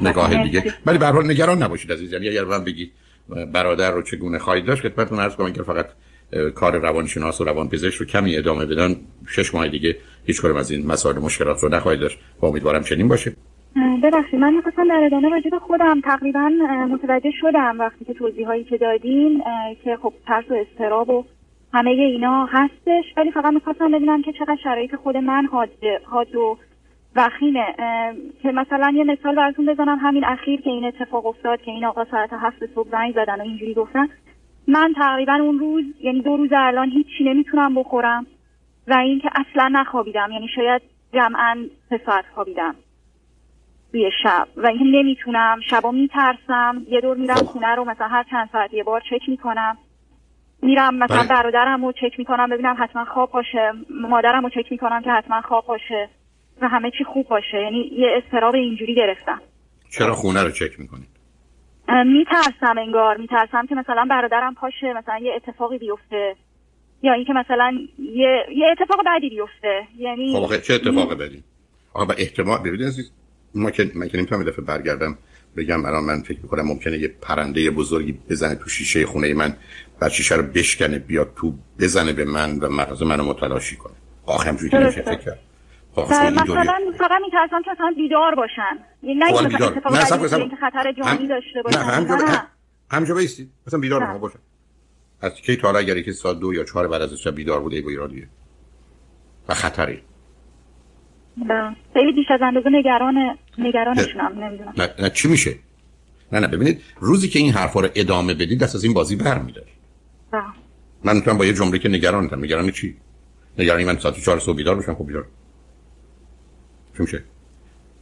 نگاه 0.00 0.42
دیگه. 0.42 0.74
ولی 0.86 0.98
به 0.98 1.06
هر 1.06 1.12
حال 1.12 1.30
نگران 1.30 1.62
نباشید 1.62 1.92
عزیز 1.92 2.12
یعنی 2.12 2.28
اگر 2.28 2.44
من 2.44 2.64
بگید 2.64 2.92
برادر 3.52 3.90
رو 3.90 4.02
چگونه 4.02 4.38
خواهید 4.38 4.64
داشت؟ 4.64 4.82
خدمتتون 4.82 5.20
عرض 5.20 5.36
کنم 5.36 5.52
که 5.52 5.62
فقط 5.62 5.86
کار 6.54 6.78
روانشناس 6.78 7.40
و 7.40 7.44
روانپزشک 7.44 7.94
رو 7.94 8.06
کمی 8.06 8.36
ادامه 8.36 8.66
بدن. 8.66 8.96
شش 9.28 9.54
ماه 9.54 9.68
دیگه 9.68 9.96
هیچ 10.26 10.40
کدوم 10.42 10.56
از 10.56 10.70
این 10.70 10.86
مسائل 10.86 11.18
مشکلات 11.18 11.62
رو 11.62 11.68
نخواهید 11.68 12.00
داشت 12.00 12.18
و 12.42 12.46
امیدوارم 12.46 12.82
چنین 12.82 13.08
باشه. 13.08 13.32
ببخشید 14.02 14.40
من 14.40 14.54
می‌خواستم 14.54 14.88
در 14.88 15.02
ادامه 15.06 15.28
راجع 15.28 15.50
به 15.50 15.58
خودم 15.58 16.00
تقریبا 16.00 16.50
متوجه 16.90 17.30
شدم 17.40 17.80
وقتی 17.80 18.04
که 18.04 18.14
توضیح 18.14 18.46
هایی 18.46 18.64
که 18.64 18.76
دادین 18.76 19.42
که 19.84 19.98
خب 20.02 20.12
ترس 20.26 20.44
و 20.50 20.54
استراب 20.54 21.10
و 21.10 21.24
همه 21.72 21.90
اینا 21.90 22.48
هستش. 22.52 23.04
ولی 23.16 23.30
فقط 23.30 23.52
می‌خواستم 23.54 23.92
ببینم 23.92 24.22
که 24.22 24.32
چقدر 24.32 24.58
شرایط 24.64 24.94
خود 24.94 25.16
من 25.16 25.46
حاد 26.10 26.34
و 26.34 26.56
وخیمه 27.16 27.74
که 28.42 28.52
مثلا 28.52 28.92
یه 28.94 29.04
مثال 29.04 29.34
براتون 29.34 29.66
بزنم. 29.66 29.98
همین 29.98 30.24
اخیر 30.24 30.60
که 30.60 30.70
این 30.70 30.84
اتفاق 30.84 31.26
افتاد 31.26 31.62
که 31.62 31.70
این 31.70 31.84
آقا 31.84 32.04
ساعت 32.04 32.32
هفت 32.32 32.66
صبح 32.74 32.88
زنگ 32.90 33.14
زدن 33.14 33.40
و 33.40 33.42
اینجوری 33.42 33.74
گفتن. 33.74 34.08
من 34.68 34.92
تقریبا 34.96 35.34
اون 35.34 35.58
روز 35.58 35.84
یعنی 36.00 36.20
دو 36.20 36.36
روز 36.36 36.50
الان 36.52 36.90
هیچی 36.90 37.24
نمی‌تونم 37.24 37.74
بخورم 37.74 38.26
و 38.88 38.94
اینکه 38.94 39.30
اصلا 39.34 39.68
نخوابیدم. 39.68 40.30
یعنی 40.32 40.48
شاید 40.54 40.82
جمعا 41.12 41.56
سه 41.90 42.00
ساعت 42.06 42.24
خوابیدم 42.34 42.74
توی 43.92 44.10
شب 44.22 44.48
و 44.56 44.66
اینکه 44.66 44.84
نمی‌تونم. 44.84 45.60
شبا 45.70 45.90
میترسم. 45.90 46.82
یه 46.88 47.00
دور 47.00 47.16
میرم. 47.16 47.34
خونه 47.34 47.74
رو 47.74 47.84
مثلا 47.84 48.08
هر 48.08 48.22
چند 48.30 48.48
ساعت 48.52 48.74
یه 48.74 48.84
بار 48.84 49.00
چک 49.10 49.28
می‌کنم. 49.28 49.78
میرم 50.62 50.94
مثلا 50.94 51.18
بله. 51.18 51.28
برادرم 51.28 51.84
رو 51.84 51.92
چک 51.92 52.18
می‌کنم 52.18 52.50
ببینم 52.50 52.76
حتما 52.78 53.04
خواب 53.04 53.30
باشه. 53.30 53.72
مادرم 53.90 54.42
رو 54.42 54.48
چک 54.48 54.72
می‌کنم 54.72 55.02
که 55.02 55.10
حتما 55.10 55.40
خواب 55.40 55.66
باشه. 55.66 56.08
و 56.62 56.68
همه 56.68 56.90
چی 56.98 57.04
خوب 57.04 57.28
باشه. 57.28 57.56
یعنی 57.62 57.90
یه 57.98 58.22
استراب 58.24 58.54
اینجوری 58.54 58.94
گرفتم. 58.94 59.40
چرا 59.90 60.14
خونه 60.14 60.42
رو 60.42 60.50
چک 60.50 60.80
می‌کنید 60.80 61.08
میترسم 62.06 62.78
انگار. 62.78 63.16
میترسم 63.16 63.66
که 63.66 63.74
مثلا 63.74 64.06
برادرم 64.10 64.54
پاشه 64.54 64.92
مثلا 64.92 65.18
یه 65.22 65.32
اتفاقی 65.36 65.78
بیفته. 65.78 66.36
یا 67.02 67.12
اینکه 67.12 67.32
مثلا 67.32 67.72
یه, 67.98 68.46
یه 68.56 68.66
اتفاق 68.72 69.04
بعدی 69.06 69.28
بیفته. 69.28 69.82
یعنی 69.98 70.32
خب 70.32 70.60
چه 70.60 70.74
اتفاق 70.74 71.14
بدی؟ 71.14 71.44
آقا 71.94 72.04
با 72.04 72.14
احتمال 72.14 72.58
ببینید 72.58 72.86
عزیز 72.86 73.12
ما 73.54 73.70
که 73.70 73.90
من 73.94 74.08
که 74.08 74.18
نمی‌تونم 74.18 74.44
دفعه 74.44 74.64
برگردم 74.64 75.18
بگم 75.56 75.84
الان 75.84 76.04
من 76.04 76.22
فکر 76.22 76.38
می‌کنم 76.42 76.62
ممکنه 76.62 76.98
یه 76.98 77.08
پرنده 77.22 77.70
بزرگی 77.70 78.18
بزنه 78.30 78.54
تو 78.54 78.68
شیشه 78.68 79.06
خونه 79.06 79.34
من 79.34 79.56
و 80.00 80.08
شیشه 80.08 80.34
رو 80.34 80.42
بشکنه 80.42 80.98
بیاد 80.98 81.32
تو 81.36 81.54
بزنه 81.80 82.12
به 82.12 82.24
من 82.24 82.58
و 82.58 82.68
مغز 82.68 83.02
منو 83.02 83.24
متلاشی 83.24 83.76
کنه. 83.76 83.94
آخه 84.26 84.48
همجوری 84.48 84.70
که 84.70 85.02
فکر 85.02 85.14
کرد. 85.14 85.38
مثلا 85.98 86.44
فقط 86.98 87.20
میترسم 87.24 87.62
که 87.64 87.70
اصلا 87.70 87.94
بیدار 87.96 88.34
باشن. 88.34 88.78
نه 89.02 89.32
خب، 89.32 89.92
مثلا 89.92 90.48
که 90.48 90.56
خطر 90.56 90.92
جانی 90.92 91.28
داشته 91.28 91.62
باشن. 91.64 91.78
نه. 91.78 92.42
همجا 92.90 93.14
بیستی 93.14 93.50
مثلا 93.66 93.80
بیدار 93.80 94.02
هم 94.02 94.18
باشن 94.18 94.38
از 95.20 95.34
کی 95.34 95.56
تا 95.56 95.78
اگر 95.78 95.96
یکی 95.96 96.12
ساعت 96.12 96.38
دو 96.38 96.54
یا 96.54 96.64
چهار 96.64 96.88
بعد 96.88 97.02
از 97.02 97.14
شب 97.14 97.34
بیدار 97.34 97.60
بوده 97.60 97.76
ای 97.76 97.82
با 97.82 97.90
ایرادیه؟ 97.90 98.28
و 99.48 99.54
خطری 99.54 100.02
خیلی 101.94 102.12
بیش 102.12 102.26
از 102.30 102.40
اندازه 102.42 102.70
نگران 102.72 103.38
نگرانشونم 103.58 104.44
نمی‌دونم. 104.44 104.72
نه, 104.78 104.88
نه 104.98 105.10
چی 105.10 105.28
میشه؟ 105.28 105.54
نه 106.32 106.40
نه 106.40 106.46
ببینید 106.46 106.82
روزی 107.00 107.28
که 107.28 107.38
این 107.38 107.52
حرفا 107.52 107.80
رو 107.80 107.88
ادامه 107.94 108.34
بدید 108.34 108.60
دست 108.60 108.74
از 108.74 108.84
این 108.84 108.94
بازی 108.94 109.16
برمیداره 109.16 109.66
من 111.04 111.16
می‌تونم 111.16 111.38
با 111.38 111.44
یه 111.46 111.52
جمله 111.52 111.78
که 111.78 111.88
نگرانتم. 111.88 112.44
نگران 112.44 112.70
چی؟ 112.70 112.96
نگرانی 113.58 113.84
من 113.84 113.98
ساعت 113.98 114.20
4 114.20 114.38
صبح 114.38 114.56
بیدار 114.56 114.74
بشم 114.74 114.94
خب 114.94 115.06
بیدار. 115.06 115.26
چی 116.96 117.02
میشه. 117.02 117.22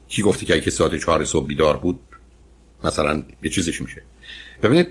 کی 0.09 0.23
گفتی 0.23 0.47
که 0.47 0.55
اگه 0.55 0.71
ساعت 0.71 0.97
4 0.97 1.25
صبح 1.25 1.47
بیدار 1.47 1.77
بود 1.77 2.01
مثلا 2.85 3.23
یه 3.43 3.51
چیزش 3.51 3.83
میشه. 3.83 4.03
ببینید 4.63 4.89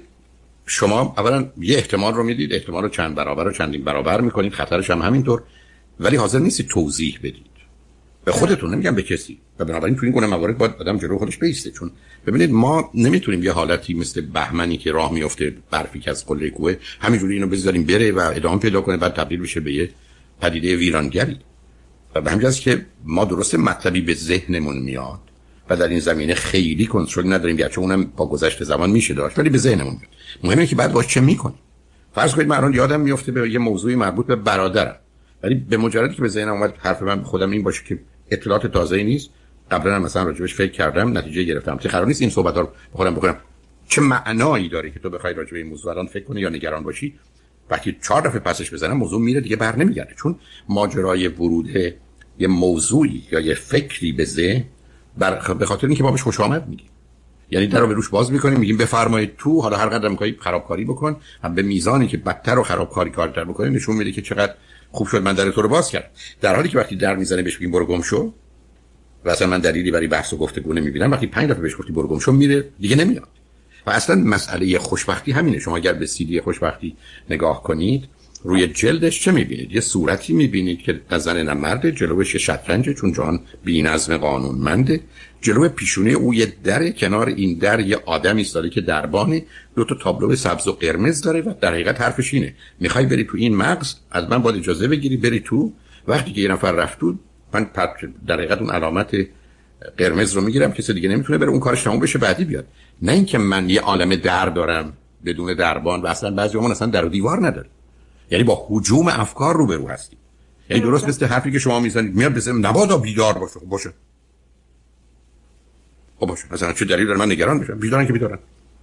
شما 0.65 1.13
اولا 1.17 1.49
یه 1.57 1.77
احتمال 1.77 2.13
رو 2.13 2.23
می‌دید 2.23 2.53
احتمال 2.53 2.83
رو 2.83 2.89
چند 2.89 3.15
برابر 3.15 3.47
و 3.47 3.51
چندین 3.51 3.83
برابر 3.83 4.21
می‌کنید 4.21 4.53
خطرش 4.53 4.89
هم 4.89 5.01
همینطور 5.01 5.43
ولی 5.99 6.15
حاضر 6.15 6.39
نیستی 6.39 6.63
توضیح 6.63 7.19
بدید. 7.19 7.51
به 8.25 8.31
خودتون 8.31 8.73
نمیگم 8.73 8.95
به 8.95 9.03
کسی. 9.03 9.39
و 9.59 9.65
بنابراین 9.65 9.95
تو 9.95 10.05
این 10.05 10.11
گونه 10.11 10.27
موارد 10.27 10.57
باید 10.57 10.71
آدم 10.79 10.97
جلو 10.97 11.17
خودش 11.17 11.37
بیسته 11.37 11.71
چون 11.71 11.91
ببینید 12.27 12.51
ما 12.51 12.91
نمی‌تونیم 12.93 13.43
یه 13.43 13.51
حالتی 13.51 13.93
مثل 13.93 14.21
بهمنی 14.21 14.77
که 14.77 14.91
راه 14.91 15.13
میفته 15.13 15.53
برفی 15.71 15.99
که 15.99 16.11
از 16.11 16.25
قله 16.25 16.49
کوه 16.49 16.75
همینجوری 16.99 17.33
اینو 17.33 17.47
بذاریم 17.47 17.83
بره 17.83 18.11
و 18.11 18.19
ادامه 18.19 18.59
پیدا 18.59 18.81
کنه 18.81 18.97
بعد 18.97 19.13
تبدیل 19.13 19.41
بشه 19.41 19.59
به 19.59 19.73
یه 19.73 19.89
پدیده 20.41 20.75
ویرانگری. 20.75 21.39
و 22.15 22.21
به 22.21 22.52
که 22.52 22.86
ما 23.04 23.26
درسته 23.26 23.58
مطلبی 23.58 24.02
به 24.02 24.13
ذهنمون 24.13 24.78
میاد 24.78 25.19
و 25.69 25.76
در 25.76 25.88
این 25.88 26.00
زمینه 26.00 26.34
خیلی 26.34 26.86
کنترل 26.86 27.34
نداریم 27.34 27.56
گرچه 27.56 27.80
اونم 27.80 28.04
با 28.04 28.26
گذشت 28.26 28.63
زمان 28.63 28.89
میشه 28.89 29.13
داشت 29.13 29.39
ولی 29.39 29.50
به 29.50 29.58
ذهنمون 29.58 29.93
میاد. 29.93 30.12
مهمه 30.43 30.67
که 30.67 30.76
بعد 30.76 30.93
باش 30.93 31.08
چه 31.08 31.21
می‌کنیم؟ 31.21 31.60
فرض 32.15 32.36
کنید 32.36 32.47
من 32.47 32.58
الان 32.58 32.74
یادم 32.74 33.02
میفته 33.02 33.32
به 33.32 33.50
یه 33.50 33.60
موضوعی 33.60 33.95
مربوط 33.95 34.26
به 34.26 34.36
برادرم 34.36 34.95
ولی 35.43 35.56
به 35.56 35.78
مجردی 35.78 36.15
که 36.15 36.21
به 36.21 36.28
ذهنم 36.28 36.54
اومد 36.54 36.74
حرف 36.78 37.02
من 37.02 37.24
خودم 37.24 37.52
این 37.52 37.63
باشه 37.63 37.84
که 37.84 38.00
اطلاعات 38.32 38.67
تازه 38.67 39.04
نیست 39.04 39.30
قبلا 39.71 39.95
هم 39.95 40.02
مثلا 40.02 40.24
راجبش 40.24 40.56
فکر 40.56 40.71
کردم 40.71 41.17
نتیجه 41.17 41.43
گرفتم. 41.43 41.78
چه 41.78 41.89
قرار 41.89 42.08
نیست 42.08 42.21
این 42.21 42.30
صحبت 42.30 42.56
ها 42.56 42.62
رو 42.62 42.69
خودم 42.93 43.15
بکنم 43.15 43.38
چه 43.88 44.02
معنایی 44.02 44.69
داره 44.69 44.91
که 44.91 45.00
تو 45.00 45.10
بخوای 45.10 45.34
راجع 45.34 45.52
به 45.52 45.58
این 45.58 45.67
موضوع 45.67 45.91
الان 45.91 46.08
فکر 46.08 46.24
کنی 46.24 46.41
یا 46.41 46.50
نگران 46.50 46.84
باشی؟ 46.84 47.19
وقتی 47.71 47.97
چهار 48.03 48.21
دفعه 48.21 48.39
پسش 48.39 48.73
بزنم 48.73 48.97
موضوع 48.97 49.21
میره 49.21 49.41
دیگه 49.41 49.55
بر 49.55 49.75
نمیگرده. 49.75 50.13
چون 50.17 50.36
ماجرای 50.69 51.27
ورود 51.27 51.69
یه 52.39 52.47
موضوعی 52.47 53.23
یا 53.31 53.39
یه 53.39 53.53
فکری 53.53 54.12
به 54.12 54.25
ذهن 54.25 54.63
بر 55.17 55.53
به 55.53 55.65
خاطر 55.65 55.88
اینکه 55.88 56.03
ما 56.03 56.12
بهش 56.12 56.21
خوش 56.21 56.39
آمد 56.39 56.67
میگیم. 56.67 56.88
یعنی 57.51 57.67
در 57.67 57.86
به 57.86 57.93
روش 57.93 58.10
باز 58.10 58.31
می‌کنیم 58.31 58.60
میگیم 58.60 58.77
بفرمایید 58.77 59.31
تو 59.38 59.62
حالا 59.62 59.77
هر 59.77 59.89
قدر 59.89 60.07
می‌خوای 60.07 60.36
خرابکاری 60.39 60.86
بکن 60.86 61.17
هم 61.43 61.55
به 61.55 61.62
میزانی 61.62 62.07
که 62.07 62.17
بدتر 62.17 62.60
و 62.60 62.63
خرابکاری 62.63 63.10
کارتر 63.10 63.43
بکنه 63.43 63.69
نشون 63.69 63.95
میده 63.95 64.12
که 64.12 64.21
چقدر 64.21 64.53
خوب 64.91 65.07
شد. 65.07 65.21
من 65.21 65.34
در 65.34 65.51
تو 65.51 65.62
رو 65.62 65.69
باز 65.69 65.89
کرد 65.89 66.12
در 66.41 66.55
حالی 66.55 66.69
که 66.69 66.77
وقتی 66.77 66.95
در 66.95 67.15
می‌زنه 67.15 67.41
بهش 67.41 67.57
بگیم 67.57 67.71
برو 67.71 67.86
گم 67.86 68.01
شو 68.01 68.34
و 69.25 69.47
من 69.47 69.60
دلیلی 69.60 69.91
برای 69.91 70.07
بحث 70.07 70.34
و 70.34 70.38
گفتگو 70.38 70.73
نمی‌بینم. 70.73 71.12
وقتی 71.12 71.27
پنج 71.27 71.49
دفعه 71.49 71.62
بهش 71.62 71.75
گفتی 71.77 71.93
برو 71.93 72.07
گم 72.07 72.19
شو 72.19 72.31
میره. 72.31 72.65
دیگه 72.79 72.95
نمیاد. 72.95 73.27
و 73.88 73.89
اصلا 73.89 74.15
مسئله 74.15 74.80
خوشبختی 74.80 75.32
همینه. 75.32 75.60
شما 75.60 75.78
اگر 75.78 75.94
به 75.94 76.06
سیدی 76.06 76.41
خوشبختی 76.41 76.96
نگاه 77.30 77.63
کنید 77.63 78.04
روی 78.44 78.67
جلدش 78.67 79.24
چه 79.24 79.32
می‌بینید؟ 79.32 79.72
یه 79.72 79.82
صورتی 79.82 80.34
می‌بینید 80.34 80.82
که 80.82 81.02
نه 81.12 81.17
زن 81.17 81.44
نه 81.44 81.54
مرده 81.54 81.91
جلوش 81.91 82.36
شطرنج 82.36 82.89
چون 82.89 83.13
جان 83.13 83.39
بی 83.63 83.82
نظم 83.82 84.17
قانونمنده. 84.17 85.00
جلو 85.41 85.70
پیشونه 85.70 86.10
او 86.10 86.34
یه 86.34 86.54
در 86.63 86.89
کنار 86.89 87.28
این 87.28 87.58
در 87.58 87.80
یه 87.80 87.98
آدم 88.06 88.36
ایستاده 88.36 88.70
که 88.70 88.82
دربانه. 88.82 89.46
دو 89.76 89.84
تا 89.84 89.96
تابلو 89.96 90.36
سبز 90.36 90.67
و 90.67 90.72
قرمز 90.72 91.22
داره 91.22 91.41
و 91.41 91.54
در 91.62 91.74
حقیقت 91.74 92.02
حرفش 92.02 92.34
اینه. 92.34 92.54
می‌خوای 92.80 93.06
بری 93.06 93.24
تو 93.24 93.38
این 93.38 93.56
مغز؟ 93.56 93.96
از 94.12 94.30
من 94.30 94.38
باید 94.38 94.58
اجازه 94.58 94.88
بگیری 94.88 95.17
بری 95.17 95.39
تو. 95.39 95.74
وقتی 96.08 96.34
که 96.34 96.41
یه 96.41 96.48
نفر 96.48 96.72
رفت 96.72 97.00
من 97.54 97.70
در 98.28 98.36
حقیقت 98.36 98.62
اون 98.62 98.70
علامت 98.70 99.28
قرمز 99.98 100.34
رو 100.34 100.41
می‌گیرم 100.41 100.72
کسی 100.72 100.94
دیگه 100.94 101.10
نمی‌تونه 101.10 101.38
بره 101.38 101.50
اون 101.50 101.60
کارش 101.60 101.84
تموم 101.84 102.00
بشه 102.00 102.20
بعدی 102.20 102.46
بیاد. 102.46 102.65
نه 103.01 103.11
اینکه 103.11 103.37
من 103.37 103.69
یه 103.69 103.81
عالم 103.81 104.15
در 104.15 104.45
دارم 104.45 104.93
بدون 105.25 105.53
دربان 105.53 106.01
و 106.01 106.07
اصلا 106.07 106.31
بعضی 106.31 106.57
اصلا 106.57 106.87
در 106.87 107.05
و 107.05 107.09
دیوار 107.09 107.47
نداره 107.47 107.69
یعنی 108.31 108.43
با 108.43 108.65
حجوم 108.69 109.07
افکار 109.07 109.55
رو 109.55 109.67
برو 109.67 109.87
هستی 109.87 110.17
یعنی 110.69 110.83
درست 110.83 111.07
مثل 111.07 111.25
حرفی 111.25 111.51
که 111.51 111.59
شما 111.59 111.79
می‌زنید. 111.79 112.15
میاد 112.15 112.33
بسیم 112.33 112.67
نبادا 112.67 112.97
بیدار 112.97 113.37
باشه. 113.37 113.59
خب 113.59 113.65
باشه. 113.65 113.93
خب 116.19 116.25
باشه. 116.25 116.45
مثلا 116.51 116.73
چه 116.73 116.85
دلیل 116.85 117.07
داره؟ 117.07 117.19
من 117.19 117.31
نگران 117.31 117.59
بشم 117.59 117.79
بیدارن 117.79 118.07
که 118.07 118.13
بیدارن. 118.13 118.39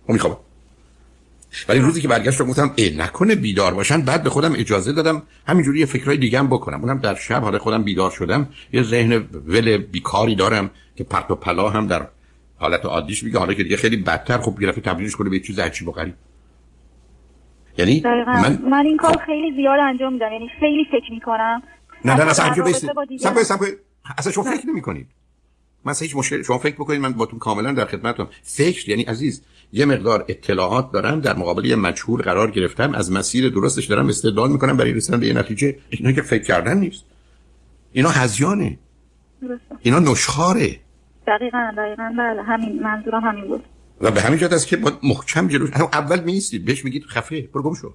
خب 0.07 0.13
می‌خوام 0.13 0.37
ولی 1.69 1.79
روزی 1.81 2.01
که 2.01 2.09
برگشت 2.09 2.43
گفتم 2.43 2.73
ای 2.77 2.97
نکنه 2.97 3.35
بیدار 3.35 3.75
باشن. 3.75 4.03
بعد 4.03 4.23
به 4.23 4.31
خودم 4.31 4.53
اجازه 4.53 4.93
دادم 4.93 5.23
همینجوری 5.47 5.81
یه 5.81 5.87
فکرای 5.87 6.17
دیگه 6.17 6.39
هم 6.39 6.47
بکنم. 6.47 6.81
اونم 6.81 6.99
در 6.99 7.15
شب 7.15 7.43
حالا 7.43 7.59
خودم 7.59 7.83
بیدار 7.83 8.11
شدم. 8.11 8.49
یه 8.73 8.83
ذهن 8.83 9.13
ول 9.47 9.77
بیکاری 9.77 10.35
دارم 10.35 10.71
که 10.97 11.05
پرت 11.05 11.31
و 11.31 11.35
پلا 11.35 11.71
هم 11.71 11.87
در 11.87 12.09
حالت 12.59 12.85
عادیش 12.85 13.23
میگه. 13.23 13.39
حالا 13.39 13.55
که 13.55 13.63
دیگه 13.63 13.77
خیلی 13.77 13.97
بدتر 13.97 14.39
خب 14.39 14.61
گرفته 14.61 14.81
تبدیلش 14.81 15.17
کنه 15.17 15.31
به 15.31 15.41
چیز 15.41 15.59
عجیب 15.59 15.89
و 15.89 15.93
غریب. 15.93 16.15
یعنی 17.79 18.03
من 18.27 18.59
من 18.71 18.87
این 18.87 18.97
کار 18.97 19.13
خب. 19.13 19.21
خیلی 19.27 19.57
زیاد 19.57 19.81
انجام 19.81 20.13
میدم. 20.13 20.33
یعنی 20.33 20.49
خیلی 20.61 20.85
فکر 20.91 21.13
می‌کنم. 21.13 21.63
نه 22.05 22.15
نه 22.15 22.25
اصلا 22.25 22.47
انجام 22.47 22.67
بیست 22.67 22.87
اصلا 24.19 24.33
شما 24.33 24.45
فکر 24.45 24.67
نمی 24.67 24.83
کنید 24.83 25.07
مثلا 25.85 26.05
هیچ 26.05 26.17
مشکل 26.17 26.43
شما 26.43 26.59
فکر 26.59 26.75
بکنید 26.75 27.01
من 27.01 27.13
باتون 27.13 27.39
کاملا 27.39 27.73
در 27.73 27.85
خدمتم 27.85 28.29
فکر 28.43 28.89
یعنی 28.89 29.03
عزیز 29.03 29.43
یه 29.73 29.85
مقدار 29.85 30.25
اطلاعات 30.29 30.93
دارم 30.93 31.21
در 31.21 31.37
مقابل 31.37 31.65
یه 31.65 31.77
مجهول 31.77 32.23
قرار 32.23 32.51
گرفتم 32.51 32.95
از 32.95 33.13
مسیر 33.13 33.49
درستش 33.49 33.85
دارم 33.87 34.09
استدلال 34.09 34.51
می‌کنم 34.51 34.77
برای 34.77 34.93
رسیدن 34.93 35.21
به 35.21 35.27
یه 35.27 35.33
نتیجه. 35.33 35.79
اینا 35.91 36.13
که 36.13 36.23
فکر 36.23 36.43
کردن 36.43 36.79
نیست. 36.79 37.05
اینا 37.93 38.09
هزیانه. 38.09 38.79
اینا 39.83 39.99
نشخاره 39.99 40.77
دقیقا 41.29 41.73
دقیقا. 41.77 42.15
بله 42.19 42.43
همین 42.43 42.83
منظورم 42.83 43.25
همین 43.25 43.45
بود. 43.45 43.65
و 44.01 44.11
به 44.11 44.21
همین 44.21 44.39
جهت 44.39 44.53
است 44.53 44.67
که 44.67 44.77
با 44.77 44.93
محکم 45.03 45.49
جلوش 45.49 45.71
اول 45.73 46.21
میستید 46.21 46.65
بهش 46.65 46.85
میگید 46.85 47.05
خفه 47.05 47.49
برو 47.55 47.63
گم 47.63 47.75
شو. 47.75 47.95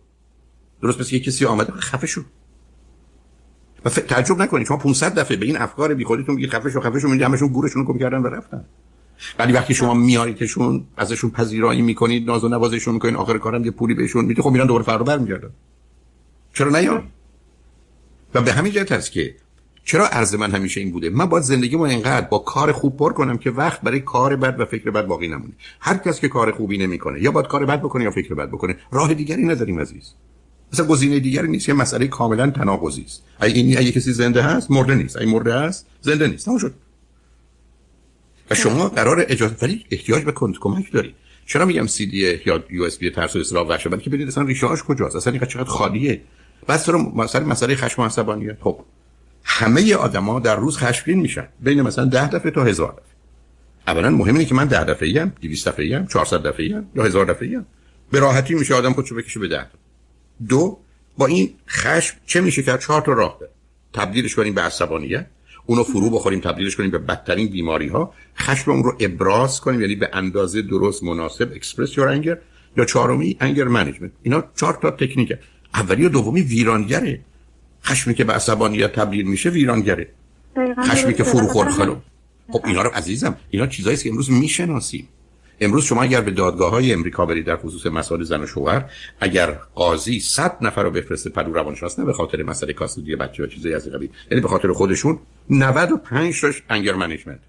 درست 0.81 0.99
مثل 0.99 1.17
کسی 1.17 1.45
آمده 1.45 1.73
خفه 1.73 2.07
شو. 2.07 2.21
و 3.85 3.89
ف... 3.89 3.95
تعجب 3.95 4.41
نکنید 4.41 4.67
شما 4.67 4.77
500 4.77 5.19
دفعه 5.19 5.37
به 5.37 5.45
این 5.45 5.57
افکار 5.57 5.93
بی 5.93 6.03
خودتون 6.03 6.35
میگید 6.35 6.49
خفه 6.49 6.69
شو 6.69 6.79
خفه 6.79 6.99
شو 6.99 7.07
میگید 7.07 7.21
همشون 7.21 7.47
گورشون 7.47 7.83
گم 7.83 7.99
کردن 7.99 8.17
و 8.17 8.27
رفتن. 8.27 8.65
ولی 9.39 9.53
وقتی 9.53 9.73
شما 9.73 9.93
میاریدشون 9.93 10.83
ازشون 10.97 11.29
پذیرایی 11.31 11.81
می‌کنید 11.81 12.27
ناز 12.27 12.43
و 12.43 12.49
نوازشون 12.49 12.93
می‌کنید 12.93 13.15
آخر 13.15 13.37
کارم 13.37 13.65
یه 13.65 13.71
پولی 13.71 13.93
بهشون 13.93 14.25
می‌دید 14.25 14.43
خب 14.43 14.49
میرن 14.49 14.67
دوباره 14.67 14.85
فردا 14.85 15.03
برمیگردن. 15.03 15.49
چرا 16.53 16.69
نیام 16.69 17.03
و 18.33 18.41
به 18.41 18.53
همین 18.53 18.71
جهت 18.71 18.91
است 18.91 19.11
که 19.11 19.35
چرا 19.85 20.07
عرض 20.07 20.35
من 20.35 20.51
همیشه 20.51 20.81
این 20.81 20.91
بوده؟ 20.91 21.09
من 21.09 21.25
باید 21.25 21.43
زندگی 21.43 21.75
ما 21.75 21.85
اینقدر 21.85 22.27
با 22.27 22.39
کار 22.39 22.71
خوب 22.71 22.97
پر 22.97 23.13
کنم 23.13 23.37
که 23.37 23.51
وقت 23.51 23.81
برای 23.81 23.99
کار 23.99 24.35
بد 24.35 24.59
و 24.59 24.65
فکر 24.65 24.91
بد 24.91 25.05
باقی 25.05 25.27
نمونه. 25.27 25.53
هر 25.79 25.97
کس 25.97 26.19
که 26.19 26.27
کار 26.27 26.51
خوبی 26.51 26.77
نمی‌کنه 26.77 27.21
یا 27.21 27.31
باید 27.31 27.47
کار 27.47 27.65
بد 27.65 27.79
بکنه 27.79 28.03
یا 28.03 28.11
فکر 28.11 28.33
بد 28.33 28.49
بکنه 28.49 28.75
راه 28.91 29.13
دیگری 29.13 29.43
نداریم 29.43 29.79
عزیز. 29.79 30.13
مثلا 30.73 30.85
گزینه 30.85 31.19
دیگری 31.19 31.47
نیست 31.47 31.69
یه 31.69 31.75
مسئله 31.75 32.07
کاملا 32.07 32.49
تناقضی 32.49 33.01
است. 33.01 33.23
اگه 33.39 33.53
این 33.53 33.77
اگه 33.77 33.91
کسی 33.91 34.13
زنده 34.13 34.41
هست 34.41 34.71
مرده 34.71 34.95
نیست. 34.95 35.17
اگه 35.17 35.25
مرده 35.25 35.53
هست 35.53 35.87
زنده 36.01 36.27
نیست. 36.27 36.45
تمام 36.45 36.57
شد. 36.57 36.73
و 38.51 38.55
شما 38.55 38.89
قرار 38.89 39.25
اجازه 39.27 39.55
ولی 39.61 39.85
احتیاج 39.91 40.23
به 40.23 40.31
کمک 40.31 40.91
داری. 40.91 41.15
چرا 41.45 41.65
میگم 41.65 41.87
سی 41.87 42.05
دی 42.05 42.39
یا 42.45 42.63
یو 42.69 42.83
اس 42.83 42.97
بی 42.97 43.09
ترس 43.09 43.35
و 43.35 43.39
استراب 43.39 43.69
وحشه 43.69 43.89
که 43.89 44.09
ببینید 44.09 44.27
اصلا 44.27 44.43
ریشه 44.43 44.67
کجاست؟ 44.67 45.15
اصلا 45.15 45.33
اینقدر 45.33 45.49
چقدر 45.49 45.69
خالیه؟ 45.69 46.21
بس 46.67 46.89
رو 46.89 46.99
مسئله 47.45 47.75
خشم 47.75 48.01
و 48.01 48.05
عصبانیت؟ 48.05 48.57
خب. 48.61 48.79
همه 49.43 49.95
آدما 49.95 50.39
در 50.39 50.55
روز 50.55 50.77
خشمگین 50.77 51.19
میشن. 51.19 51.47
بین 51.59 51.81
مثلا 51.81 52.05
10 52.05 52.29
دفعه 52.29 52.51
تا 52.51 52.63
هزار 52.63 52.91
دفعه. 52.91 53.13
اولا 53.87 54.09
مهم 54.09 54.33
اینه 54.33 54.45
که 54.45 54.55
من 54.55 54.65
10 54.65 54.83
دفعه 54.83 55.09
ایم 55.09 55.33
200 55.41 55.67
دفعه 55.67 55.85
ایم 55.85 56.07
400 56.07 56.43
دفعه 56.43 56.65
ایم 56.65 56.89
یا 56.95 57.03
هزار 57.03 57.25
دفعه 57.25 57.47
ایم 57.49 57.65
به 58.11 58.19
راحتی 58.19 58.53
میشه 58.53 58.75
آدم 58.75 58.93
خودشو 58.93 59.15
بکشه 59.15 59.39
به 59.39 59.47
10 59.47 59.65
دو 60.49 60.79
با 61.17 61.25
این 61.25 61.53
خشم 61.69 62.17
چه 62.25 62.41
میشه 62.41 62.63
کرد؟ 62.63 62.79
چهار 62.79 63.01
تا 63.01 63.13
راه 63.13 63.37
داره. 63.39 63.51
تبدیلش 63.93 64.35
کنیم 64.35 64.53
به 64.53 64.61
عصبانیت. 64.61 65.25
اونو 65.65 65.83
فرو 65.83 66.09
بخوریم 66.09 66.39
تبدیلش 66.39 66.75
کنیم 66.75 66.91
به 66.91 66.97
بدترین 66.97 67.47
بیماری 67.47 67.87
ها 67.87 68.13
خشم 68.37 68.71
اون 68.71 68.83
رو 68.83 68.97
ابراز 68.99 69.61
کنیم 69.61 69.81
یعنی 69.81 69.95
به 69.95 70.09
اندازه 70.13 70.61
درست 70.61 71.03
مناسب 71.03 71.51
express 71.55 71.97
your 71.97 72.09
anger 72.09 72.37
یا 72.77 72.85
چهارمی 72.85 73.37
anger 73.39 73.63
management. 73.63 74.11
اینا 74.23 74.43
چهار 74.55 74.79
تا 74.81 74.91
تکنیکه. 74.91 75.39
اولی 75.73 76.05
و 76.05 76.09
دومی 76.09 76.41
ویرانگره. 76.41 77.19
خشمی 77.85 78.13
که 78.13 78.23
به 78.23 78.33
عصبانیت 78.33 78.93
تبدیل 78.93 79.27
میشه 79.27 79.49
ویرانگره 79.49 80.07
خشمی 80.89 81.13
که 81.13 81.23
فرو 81.23 81.47
خورد 81.47 81.69
خلو. 81.69 81.95
خب 82.51 82.61
اینا 82.65 82.81
رو 82.81 82.89
عزیزم 82.89 83.37
اینا 83.49 83.67
چیزایی 83.67 83.97
که 83.97 84.09
امروز 84.09 84.31
می‌شناسیم. 84.31 85.07
امروز 85.61 85.83
شما 85.83 86.03
اگر 86.03 86.21
به 86.21 86.31
دادگاه 86.31 86.71
های 86.71 86.93
امریکا 86.93 87.25
برید 87.25 87.45
در 87.45 87.57
خصوص 87.57 87.85
مسائل 87.85 88.23
زن 88.23 88.41
و 88.41 88.47
شوهر 88.47 88.85
اگر 89.19 89.51
قاضی 89.75 90.19
100 90.19 90.57
نفر 90.61 90.83
رو 90.83 90.91
بفرسته 90.91 91.29
پدو 91.29 91.53
روانشناس 91.53 91.99
نه 91.99 92.05
به 92.05 92.13
خاطر 92.13 92.43
مسئله 92.43 92.73
custody 92.73 93.15
بچه 93.15 93.43
و 93.43 93.47
چیزایی 93.47 93.75
از 93.75 93.89
قبیل 93.89 94.09
یعنی 94.31 94.41
به 94.41 94.47
خاطر 94.47 94.73
خودشون 94.73 95.19
95 95.49 96.41
تاش 96.41 96.63
anger 96.69 96.95
management. 96.95 97.39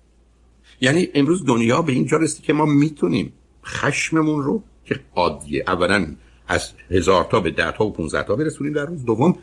یعنی 0.81 1.09
امروز 1.15 1.47
دنیا 1.47 1.83
به 1.83 1.93
اینجا 1.93 2.17
رسید 2.17 2.45
که 2.45 2.53
ما 2.53 2.65
می‌تونیم 2.65 3.33
خشممون 3.65 4.43
رو 4.43 4.63
که 4.85 5.01
عادیه 5.15 5.65
اولا 5.67 6.07
از 6.49 6.71
هزار 6.91 7.25
تا 7.25 7.41
به 7.41 7.51
ده 7.51 7.73
تا 7.73 7.87
و 7.87 7.93
15 7.93 8.23
تا 8.23 8.37
برسونیم 8.37 8.73
در 8.73 8.87
روز 8.87 9.05
دوم 9.05 9.39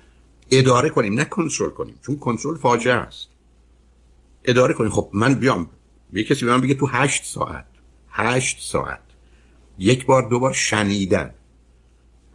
اداره 0.52 0.90
کنیم 0.90 1.14
نه 1.14 1.26
کنترل 1.26 1.70
کنیم 1.70 1.96
چون 2.06 2.18
کنترل 2.18 2.58
فاجعه 2.58 2.94
است. 2.94 3.28
اداره 4.46 4.74
کنیم. 4.74 4.90
خب 4.90 5.10
من 5.14 5.34
بیام 5.34 5.70
یه 6.14 6.24
کسی 6.24 6.46
به 6.46 6.52
من 6.52 6.62
بگه 6.62 6.74
تو 6.74 6.88
هشت 6.88 7.26
ساعت 7.26 7.66
هشت 8.12 8.58
ساعت 8.62 9.00
یک 9.80 10.06
بار 10.06 10.30
دو 10.30 10.40
بار 10.40 10.54
شنیدن. 10.54 11.34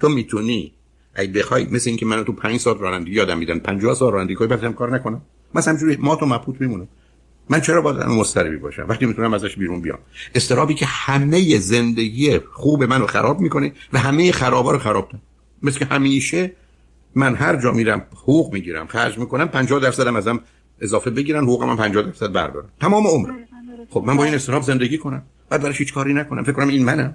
تو 0.00 0.08
می‌تونی 0.08 0.72
اگه 1.14 1.32
بخوای 1.32 1.66
مثل 1.70 1.90
اینکه 1.90 2.06
منو 2.06 2.24
تو 2.24 2.32
پنج 2.32 2.60
سال 2.60 2.78
رانندگی 2.78 3.12
یادم 3.14 3.38
میدن 3.38 3.58
50 3.58 3.94
سال 3.94 4.12
رانندگی 4.12 4.34
کنی 4.34 4.48
بعدم 4.48 4.72
کار 4.72 4.94
نکنم. 4.94 5.22
مثلا 5.54 5.74
همینجوری 5.74 5.96
ما 6.02 6.16
تو 6.16 6.26
مبهوت 6.26 6.60
میمونم. 6.60 6.88
من 7.50 7.60
چرا 7.60 7.82
باید 7.82 7.96
مضطربی 7.96 8.56
باشم؟ 8.56 8.86
وقتی 8.88 9.06
می‌تونم 9.06 9.34
ازش 9.34 9.56
بیرون 9.56 9.80
بیام. 9.80 9.98
استرابی 10.34 10.74
که 10.74 10.86
همه 10.86 11.58
زندگی 11.58 12.38
خوب 12.38 12.84
منو 12.84 13.06
خراب 13.06 13.40
می‌کنه 13.40 13.72
و 13.92 13.98
همه 13.98 14.32
خرابا 14.32 14.72
رو 14.72 14.78
خراب 14.78 15.10
مثل 15.62 15.78
که 15.78 15.84
همیشه 15.84 16.52
من 17.16 17.34
هر 17.34 17.56
جا 17.56 17.72
میرم 17.72 18.06
حقوق 18.12 18.52
می‌گیرم 18.52 18.86
خرج 18.86 19.18
می‌کنم 19.18 19.48
50 19.48 19.80
درصدم 19.80 20.16
ازم 20.16 20.40
اضافه 20.80 21.10
بگیرن 21.10 21.44
حقوقم 21.44 21.68
هم 21.68 21.76
50 21.76 22.02
درصد 22.02 22.32
بردارن 22.32 22.68
تمام 22.80 23.06
عمر 23.06 23.30
خب 23.90 24.02
من 24.06 24.16
با 24.16 24.24
این 24.24 24.34
استراب 24.34 24.62
زندگی 24.62 24.98
کنم. 24.98 25.22
بعد 25.50 25.62
برای 25.62 25.74
هیچ 25.74 25.94
کاری 25.94 26.14
نکنم. 26.14 26.42
فکر 26.42 26.52
کنم 26.52 26.68
این 26.68 26.84
منم. 26.84 27.14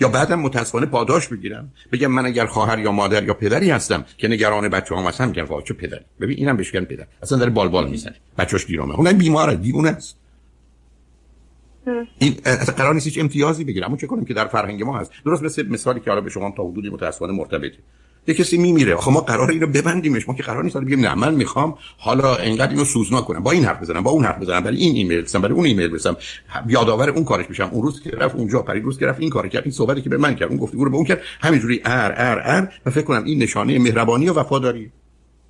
یا 0.00 0.08
بعدم 0.08 0.40
متاسفانه 0.40 0.86
پاداش 0.86 1.28
بگیرم 1.28 1.72
بگم 1.92 2.06
من 2.06 2.26
اگر 2.26 2.46
خواهر 2.46 2.78
یا 2.78 2.92
مادر 2.92 3.24
یا 3.24 3.34
پدری 3.34 3.70
هستم 3.70 4.04
که 4.18 4.28
نگران 4.28 4.68
بچه 4.68 4.96
هم 4.96 5.04
هستم 5.04 5.28
میگم 5.28 5.46
چه 5.64 5.74
پدری؟ 5.74 6.04
ببین 6.20 6.38
اینم 6.38 6.56
بهش 6.56 6.74
میگن 6.74 6.86
پدر. 6.86 7.06
اصلا 7.22 7.38
داره 7.38 7.50
بال 7.50 7.88
می‌زنه. 7.88 8.14
بچه‌اش 8.38 8.66
دیرامه 8.66 8.94
اون 8.94 9.12
بیماره 9.12 9.56
دیوونه 9.56 9.90
است. 9.90 10.18
این 12.18 12.36
اصلا 12.44 12.74
قرار 12.74 12.94
نیست 12.94 13.06
هیچ 13.06 13.18
امتیازی 13.18 13.64
بگیره. 13.64 13.86
اما 13.86 13.96
چه 13.96 14.06
کنیم 14.06 14.24
که 14.24 14.34
در 14.34 14.46
فرهنگ 14.46 14.82
ما 14.82 14.98
هست. 14.98 15.12
درست 15.24 15.42
مثل 15.42 15.68
مثالی 15.68 16.00
که 16.00 16.10
حالا 16.10 16.20
به 16.20 16.30
شما 16.30 16.54
تا 16.56 16.64
حدودی 16.64 16.90
متاسفانه 16.90 17.32
مرتبطه. 17.32 17.78
یه 18.26 18.34
کسی 18.34 18.58
میمیره. 18.58 18.96
خب 18.96 19.12
ما 19.12 19.20
قرار 19.20 19.50
اینو 19.50 19.66
ببندیمش. 19.66 20.28
ما 20.28 20.34
که 20.34 20.42
قرار 20.42 20.64
نیست 20.64 20.76
بگیم 20.76 21.00
نه 21.00 21.14
من 21.14 21.34
می‌خوام 21.34 21.74
حالا 21.98 22.36
انقدر 22.36 22.70
اینو 22.70 22.84
سوزناک 22.84 23.24
کنم. 23.24 23.42
با 23.42 23.50
این 23.50 23.64
حرف 23.64 23.82
بزنم 23.82 24.02
با 24.02 24.10
اون 24.10 24.24
حرف 24.24 24.38
بزنم 24.38 24.60
برای 24.60 24.76
این 24.76 24.96
ایمیل 24.96 25.22
بزنم 25.22 25.42
برای 25.42 25.54
اون 25.54 25.66
ایمیل 25.66 25.88
بزنم 25.88 26.16
یادآور 26.68 27.10
اون 27.10 27.24
کارش 27.24 27.48
میشم. 27.48 27.68
اون 27.72 27.82
روز 27.82 28.02
که 28.02 28.10
رفت 28.10 28.34
اونجا 28.34 28.62
پری 28.62 28.80
روز 28.80 28.98
که 28.98 29.06
رفت 29.06 29.20
این 29.20 29.30
کار 29.30 29.48
کرد 29.48 29.62
این 29.62 29.72
صحبتی 29.72 30.02
که 30.02 30.10
به 30.10 30.16
من 30.16 30.34
کرد. 30.34 30.48
اون 30.48 30.58
گفتگو 30.58 30.84
رو 30.84 30.90
به 30.90 30.96
اون 30.96 31.04
کرد. 31.04 31.20
همینجوری 31.40 31.82
ار 31.84 32.12
ار 32.16 32.42
ار 32.44 32.68
و 32.86 32.90
فکر 32.90 33.04
کنم 33.04 33.24
این 33.24 33.42
نشانه 33.42 33.78
مهربانی 33.78 34.28
و 34.28 34.40
وفاداری. 34.40 34.90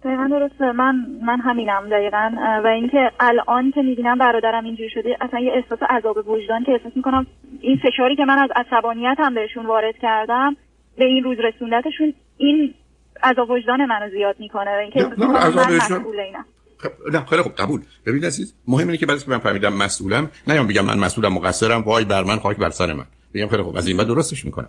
دقیقا 0.04 0.28
درسته. 0.30 0.72
من 0.72 0.94
من 1.26 1.40
همینم 1.40 1.88
دقیقا. 1.90 2.30
و 2.64 2.66
اینکه 2.66 3.11
الان 3.20 3.70
که 3.74 3.82
می‌بینم 3.82 4.18
برادرم 4.18 4.64
اینجوری 4.64 4.90
شده 4.90 5.16
اصلا 5.20 5.40
یه 5.40 5.52
احساس 5.52 5.78
عذاب 5.90 6.28
وجدان 6.28 6.64
که 6.64 6.72
احساس 6.72 6.92
می‌کنم 6.96 7.26
این 7.61 7.76
فشاری 7.76 8.16
که 8.16 8.24
من 8.24 8.38
از 8.38 8.50
عصبانیت 8.56 9.16
هم 9.18 9.35
بهشون 9.35 9.66
وارد 9.66 9.94
کردم 10.02 10.56
به 10.98 11.05
این 11.05 11.24
روز 11.24 11.38
رسوندتشون 11.38 12.14
این 12.37 12.74
از 13.22 13.37
وجدان 13.48 13.87
منو 13.87 14.11
زیاد 14.11 14.37
می‌کنه 14.38 14.70
اینکه 14.70 14.98
اینم 14.98 16.44
خب، 16.78 16.90
نه 17.12 17.24
خیلی 17.24 17.42
خوب 17.42 17.52
قبول. 17.52 17.81
ببین 18.07 18.24
عزیز 18.24 18.55
مهم 18.68 18.87
اینه 18.87 18.96
که 18.96 19.07
بعد 19.07 19.24
من 19.26 19.38
فهمیدم 19.38 19.72
مسئولم 19.72 20.31
نیام 20.46 20.66
بگم 20.66 20.85
من 20.85 20.98
مسئولم 20.98 21.33
مقصرم 21.33 21.83
وای 21.83 22.05
بر 22.05 22.24
من 22.24 22.38
خاک 22.38 22.57
بر 22.57 22.70
سر 22.70 22.92
من. 22.92 23.07
بگم 23.35 23.48
خیلی 23.48 23.62
خوب 23.62 23.76
از 23.76 23.87
این 23.87 23.96
بعد 23.96 24.07
درستش 24.07 24.44
می‌کنم. 24.44 24.68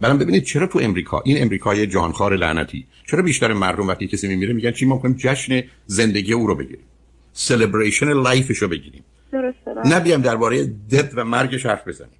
برام 0.00 0.18
ببینید 0.18 0.44
چرا 0.44 0.66
تو 0.66 0.78
امریکا 0.82 1.22
این 1.24 1.42
امریکای 1.42 1.86
جانخوار 1.86 2.36
لعنتی 2.36 2.86
چرا 3.10 3.22
بیشتر 3.22 3.52
مردم 3.52 3.88
وقتی 3.88 4.06
کسی 4.06 4.28
میمیره 4.28 4.52
میگن 4.52 4.70
چی 4.70 4.86
ما 4.86 4.98
کنیم 4.98 5.16
جشن 5.18 5.62
زندگی 5.86 6.32
او 6.32 6.46
رو 6.46 6.54
بگیریم. 6.54 6.84
celebration 7.32 8.12
life 8.12 8.43
ش 8.43 8.58
رو 8.58 8.68
بگیریم. 8.68 9.04
درسته 9.32 9.74
بله. 9.74 9.96
نبیایم 9.96 10.22
درباره 10.22 10.64
death 10.64 11.12
و 11.14 11.24
مرگش 11.24 11.66
حرف 11.66 11.88
بزنیم. 11.88 12.18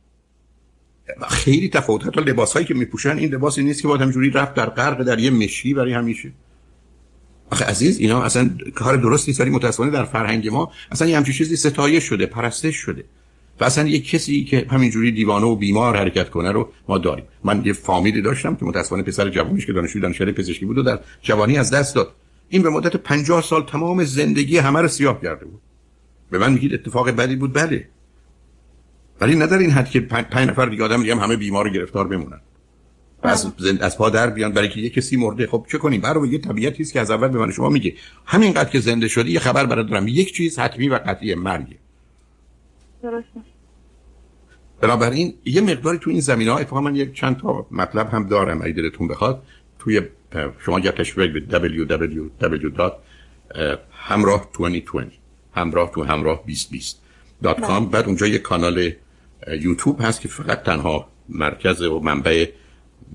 خیلی 1.28 1.68
تفاوت 1.68 2.06
حتی 2.06 2.20
لباس 2.20 2.52
هایی 2.52 2.66
که 2.66 2.74
میپوشن 2.74 3.18
این 3.18 3.34
لباسی 3.34 3.62
نیست 3.62 3.82
که 3.82 3.88
باید 3.88 4.00
همین‌جوری 4.00 4.30
رفت 4.30 4.54
در 4.54 4.66
غرق 4.66 5.02
در 5.02 5.18
یه 5.18 5.30
مشکی 5.30 5.74
برای 5.74 5.92
همیشه. 5.92 6.32
آخه 7.50 7.64
عزیز 7.64 7.98
اینا 7.98 8.22
اصلا 8.22 8.50
کار 8.74 8.96
درستی 8.96 9.32
سری 9.32 9.50
متاسفانه 9.50 9.90
در 9.90 10.04
فرهنگ 10.04 10.48
ما 10.48 10.72
اصلا 10.90 11.08
یه 11.08 11.16
همچین 11.16 11.34
چیزی 11.34 11.56
ستایش 11.56 12.04
شده 12.04 12.26
پرستش 12.26 12.76
شده. 12.76 13.04
و 13.60 13.64
اصلا 13.64 13.88
یه 13.88 14.00
کسی 14.00 14.44
که 14.44 14.66
همینجوری 14.70 15.12
دیوانه 15.12 15.46
و 15.46 15.56
بیمار 15.56 15.96
حرکت 15.96 16.30
کنه 16.30 16.52
رو 16.52 16.68
ما 16.88 16.98
داریم. 16.98 17.24
من 17.44 17.62
یه 17.64 17.72
فامیلی 17.72 18.22
داشتم 18.22 18.56
که 18.56 18.64
متاسفانه 18.64 19.02
پسر 19.02 19.28
جوانیش 19.28 19.66
که 19.66 19.72
دانشجوی 19.72 20.02
دانشگاه 20.02 20.32
پزشکی 20.32 20.66
بود 20.66 20.78
و 20.78 20.82
در 20.82 21.00
جوانی 21.22 21.58
از 21.58 21.70
دست 21.70 21.94
داد. 21.94 22.12
این 22.48 22.62
به 22.62 22.70
مدت 22.70 22.96
50 22.96 23.42
سال 23.42 23.62
تمام 23.66 24.04
زندگی 24.04 24.58
همه 24.58 24.80
رو 24.80 24.88
سیاه 24.88 25.20
کرده 25.22 25.44
بود. 25.44 25.60
به 26.30 26.38
من 26.38 26.52
میگید 26.52 26.74
اتفاق 26.74 27.10
بدی 27.10 27.36
بود؟ 27.36 27.52
بله. 27.52 27.88
ولی 29.20 29.36
نداره 29.36 29.62
این 29.62 29.70
حد 29.70 29.88
که 29.88 30.00
پنج 30.00 30.48
نفر 30.48 30.66
دیگه 30.66 30.84
آدم 30.84 31.02
دیگه 31.02 31.14
هم 31.14 31.20
همه 31.20 31.36
بیمار 31.36 31.68
گرفتار 31.70 32.08
بمونن. 32.08 32.40
از 33.22 33.52
زند 33.58 33.82
از 33.82 33.98
پا 33.98 34.10
در 34.10 34.30
بیان. 34.30 34.52
برای 34.52 34.68
که 34.68 34.80
یه 34.80 34.90
کسی 34.90 35.16
مرده 35.16 35.46
خب 35.46 35.66
چه 35.72 35.78
کنیم؟ 35.78 36.00
برای 36.00 36.28
یه 36.28 36.38
طبیعتی 36.38 36.82
است 36.82 36.92
که 36.92 37.00
از 37.00 37.10
اول 37.10 37.28
به 37.28 37.38
من 37.38 37.50
شما 37.50 37.68
میگه. 37.68 37.94
همینقدر 38.26 38.70
که 38.70 38.80
زنده 38.80 39.08
شدی 39.08 39.30
یه 39.30 39.38
خبر 39.38 39.66
برات 39.66 39.86
دارم. 39.86 40.08
یک 40.08 40.34
چیز 40.34 40.58
حتمی 40.58 40.88
و 40.88 40.94
قطعی 40.94 41.34
مرگ 41.34 41.76
درسته. 43.02 43.40
بنابراین 44.80 45.34
یه 45.44 45.60
مقداری 45.60 45.98
تو 45.98 46.10
این 46.10 46.20
زمینه 46.20 46.52
ها 46.52 46.58
اتفاقا 46.58 46.80
من 46.80 46.96
یک 46.96 47.12
چند 47.12 47.36
تا 47.36 47.66
مطلب 47.70 48.08
هم 48.08 48.28
دارم 48.28 48.62
اگه 48.62 48.72
دلتون 48.72 49.08
بخواد. 49.08 49.42
توی 49.78 50.00
شما 50.58 50.80
یا 50.80 50.90
تشویق 50.90 51.32
به 51.32 51.86
www. 51.86 52.92
همراه 53.92 54.50
2020 54.58 55.18
همراه 55.54 55.90
تو 55.90 56.04
همراه 56.04 56.36
2020 56.36 57.02
دات 57.42 57.60
کام 57.60 57.88
بعد 57.88 58.06
اونجا 58.06 58.26
یه 58.26 58.38
کانال 58.38 58.92
یوتیوب 59.60 60.00
هست 60.00 60.20
که 60.20 60.28
فقط 60.28 60.62
تنها 60.62 61.08
مرکز 61.28 61.82
و 61.82 62.00
منبع 62.00 62.46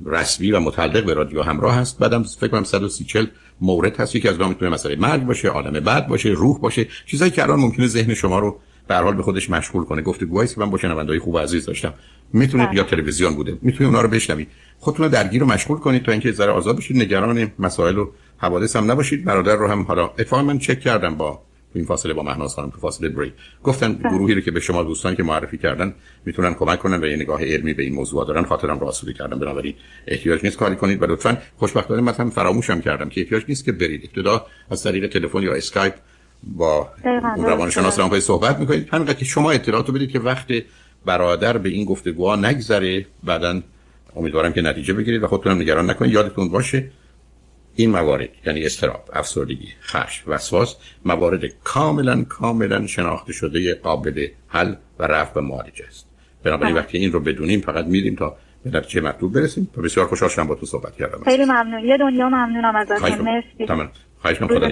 رسمی 0.06 0.52
و 0.52 0.60
متعلق 0.60 1.06
به 1.06 1.14
رادیو 1.14 1.42
همراه 1.42 1.76
هست. 1.76 2.00
بعدم 2.00 2.24
فکر 2.24 2.48
کنم 2.48 2.64
130 2.64 3.04
40 3.04 3.26
مورد 3.62 4.00
هست. 4.00 4.16
یکی 4.16 4.28
از 4.28 4.34
اونها 4.34 4.50
می‌تونه 4.50 4.72
مسئله 4.72 4.96
مرگ 4.96 5.26
باشه 5.26 5.48
عالم 5.48 5.80
بعد 5.80 6.08
باشه 6.08 6.30
روح 6.30 6.60
باشه. 6.60 6.88
چیزایی 7.06 7.32
که 7.32 7.44
الان 7.44 7.60
ممکنه 7.60 7.88
ذهن 7.88 8.14
شما 8.14 8.40
رو 8.40 8.60
به 8.88 8.96
حال 8.96 9.16
به 9.16 9.24
خودش 9.24 9.50
مشغول 9.50 9.84
کنه. 9.84 10.02
گفتگوهایی 10.02 10.50
که 10.50 10.60
من 10.60 10.70
با 10.70 10.78
شنوندهای 10.78 11.20
خوب 11.20 11.34
و 11.34 11.38
عزیز 11.38 11.66
داشتم. 11.66 11.94
می‌تونید 12.34 12.68
بله. 12.68 12.78
یا 12.78 12.84
تلویزیون 12.84 13.36
بوده. 13.36 13.58
می‌تونید 13.62 13.94
اونا 13.94 14.02
رو 14.02 14.10
بشنوید. 14.10 14.48
خودتون 14.80 15.06
رو 15.06 15.12
درگیر 15.12 15.44
و 15.44 15.46
مشغول 15.46 15.78
کنید 15.78 16.04
تا 16.04 16.12
اینکه 16.12 16.32
ذره 16.32 16.52
آزاد 16.52 16.78
بشید. 16.78 16.98
نگران 16.98 17.52
مسائل 17.60 17.98
و 17.98 18.10
حوادث 18.38 18.76
هم 18.76 18.92
نباشید. 18.92 19.26
برادر 19.26 19.56
رو 19.56 19.68
هم 19.68 19.82
حالا 19.82 20.06
اتفاقا 20.20 20.44
من 20.44 20.60
چک 20.60 20.80
کردم 20.80 21.16
با 21.16 21.42
این 21.76 21.86
فاصله 21.86 22.14
با 22.14 22.24
مهناز 22.24 22.56
خانم 22.56 22.70
تو 22.70 22.80
فاصله 22.80 23.10
بری 23.10 23.34
گفتن. 23.64 23.94
گروهی 23.94 24.34
رو 24.34 24.42
که 24.42 24.52
به 24.52 24.60
شما 24.60 24.84
دوستان 24.84 25.16
که 25.16 25.24
معرفی 25.24 25.58
کردن 25.58 25.94
می‌تونن 26.26 26.54
کمک 26.54 26.80
کنن 26.80 27.04
و 27.04 27.08
یه 27.08 27.16
نگاه 27.16 27.44
علمی 27.44 27.74
به 27.74 27.84
این 27.84 27.94
موضوع 27.94 28.28
دارن. 28.28 28.46
خاطرم 28.46 28.80
راسودی 28.80 29.14
کردم 29.14 29.40
بنابراین 29.40 29.74
احتیاج 30.08 30.40
نیست 30.44 30.58
کاری 30.58 30.76
کنید. 30.76 31.02
و 31.02 31.06
لطفا 31.06 31.38
خوشبختانه 31.58 32.02
مثلا 32.02 32.30
فراموشم 32.30 32.82
کردم 32.82 33.10
که 33.10 33.22
احتیاج 33.22 33.44
نیست 33.50 33.66
که 33.66 33.72
برید. 33.72 34.04
ابتدا 34.04 34.46
از 34.70 34.84
طریق 34.84 35.08
تلفن 35.08 35.44
یا 35.44 35.54
اسکایپ 35.54 35.94
با 36.44 36.90
روانشناس 37.38 38.00
رانپای 38.00 38.22
صحبت 38.22 38.60
می‌کنید. 38.60 38.90
همینقدر 38.92 39.14
که 39.14 39.26
شما 39.26 39.52
اطلاعات 39.52 39.88
رو 39.88 39.94
بدید 39.94 40.12
که 40.12 40.20
وقت 40.20 40.48
برادر 41.06 41.58
به 41.58 41.70
این 41.70 41.86
گفتگوها 41.86 42.36
نگذره. 42.36 43.06
بعدا 43.24 43.62
امیدوارم 44.16 44.54
که 44.54 44.62
نتیجه 44.62 44.94
بگیرید 44.94 45.24
و 45.24 45.28
خودتونم 45.28 45.58
نگران 45.58 45.90
نکنید. 45.90 46.14
یادتون 46.14 46.50
باشه 46.50 46.92
این 47.82 47.92
موارد 47.92 48.30
یعنی 48.46 48.66
استراب 48.66 49.10
افسردگی 49.14 49.68
خشم 49.84 50.32
وسواس 50.32 50.76
موارد 51.06 51.46
کاملا 51.64 52.24
کاملا 52.24 52.88
شناخته 52.88 53.34
شده 53.34 53.76
قابل 53.76 54.28
حل 54.48 54.76
و 55.00 55.04
رفع 55.04 55.40
و 55.40 55.44
معالجه 55.44 55.86
است. 55.88 56.08
بنابراین 56.44 56.74
بله. 56.74 56.84
وقتی 56.84 56.98
این 56.98 57.12
رو 57.12 57.20
بدونیم 57.20 57.62
فقط 57.62 57.86
میریم 57.86 58.16
تا 58.16 58.36
به 58.64 58.78
نتیجه 58.78 59.02
مطلوب 59.02 59.34
برسیم. 59.34 59.70
و 59.78 59.82
بسیار 59.82 60.08
خوشحال 60.08 60.30
شدم 60.30 60.48
با 60.48 60.56
تو 60.56 60.66
صحبت 60.66 60.96
کردم. 60.96 61.24
خیلی 61.24 61.46
ممنون. 61.46 61.86
یه 61.86 61.98
دنیا 61.98 62.30
ممنونم 62.30 62.76
ازتون. 62.76 63.22
مرسی. 63.22 63.66
تمام. 63.68 63.90
خواهش 64.22 64.38
خدا 64.38 64.70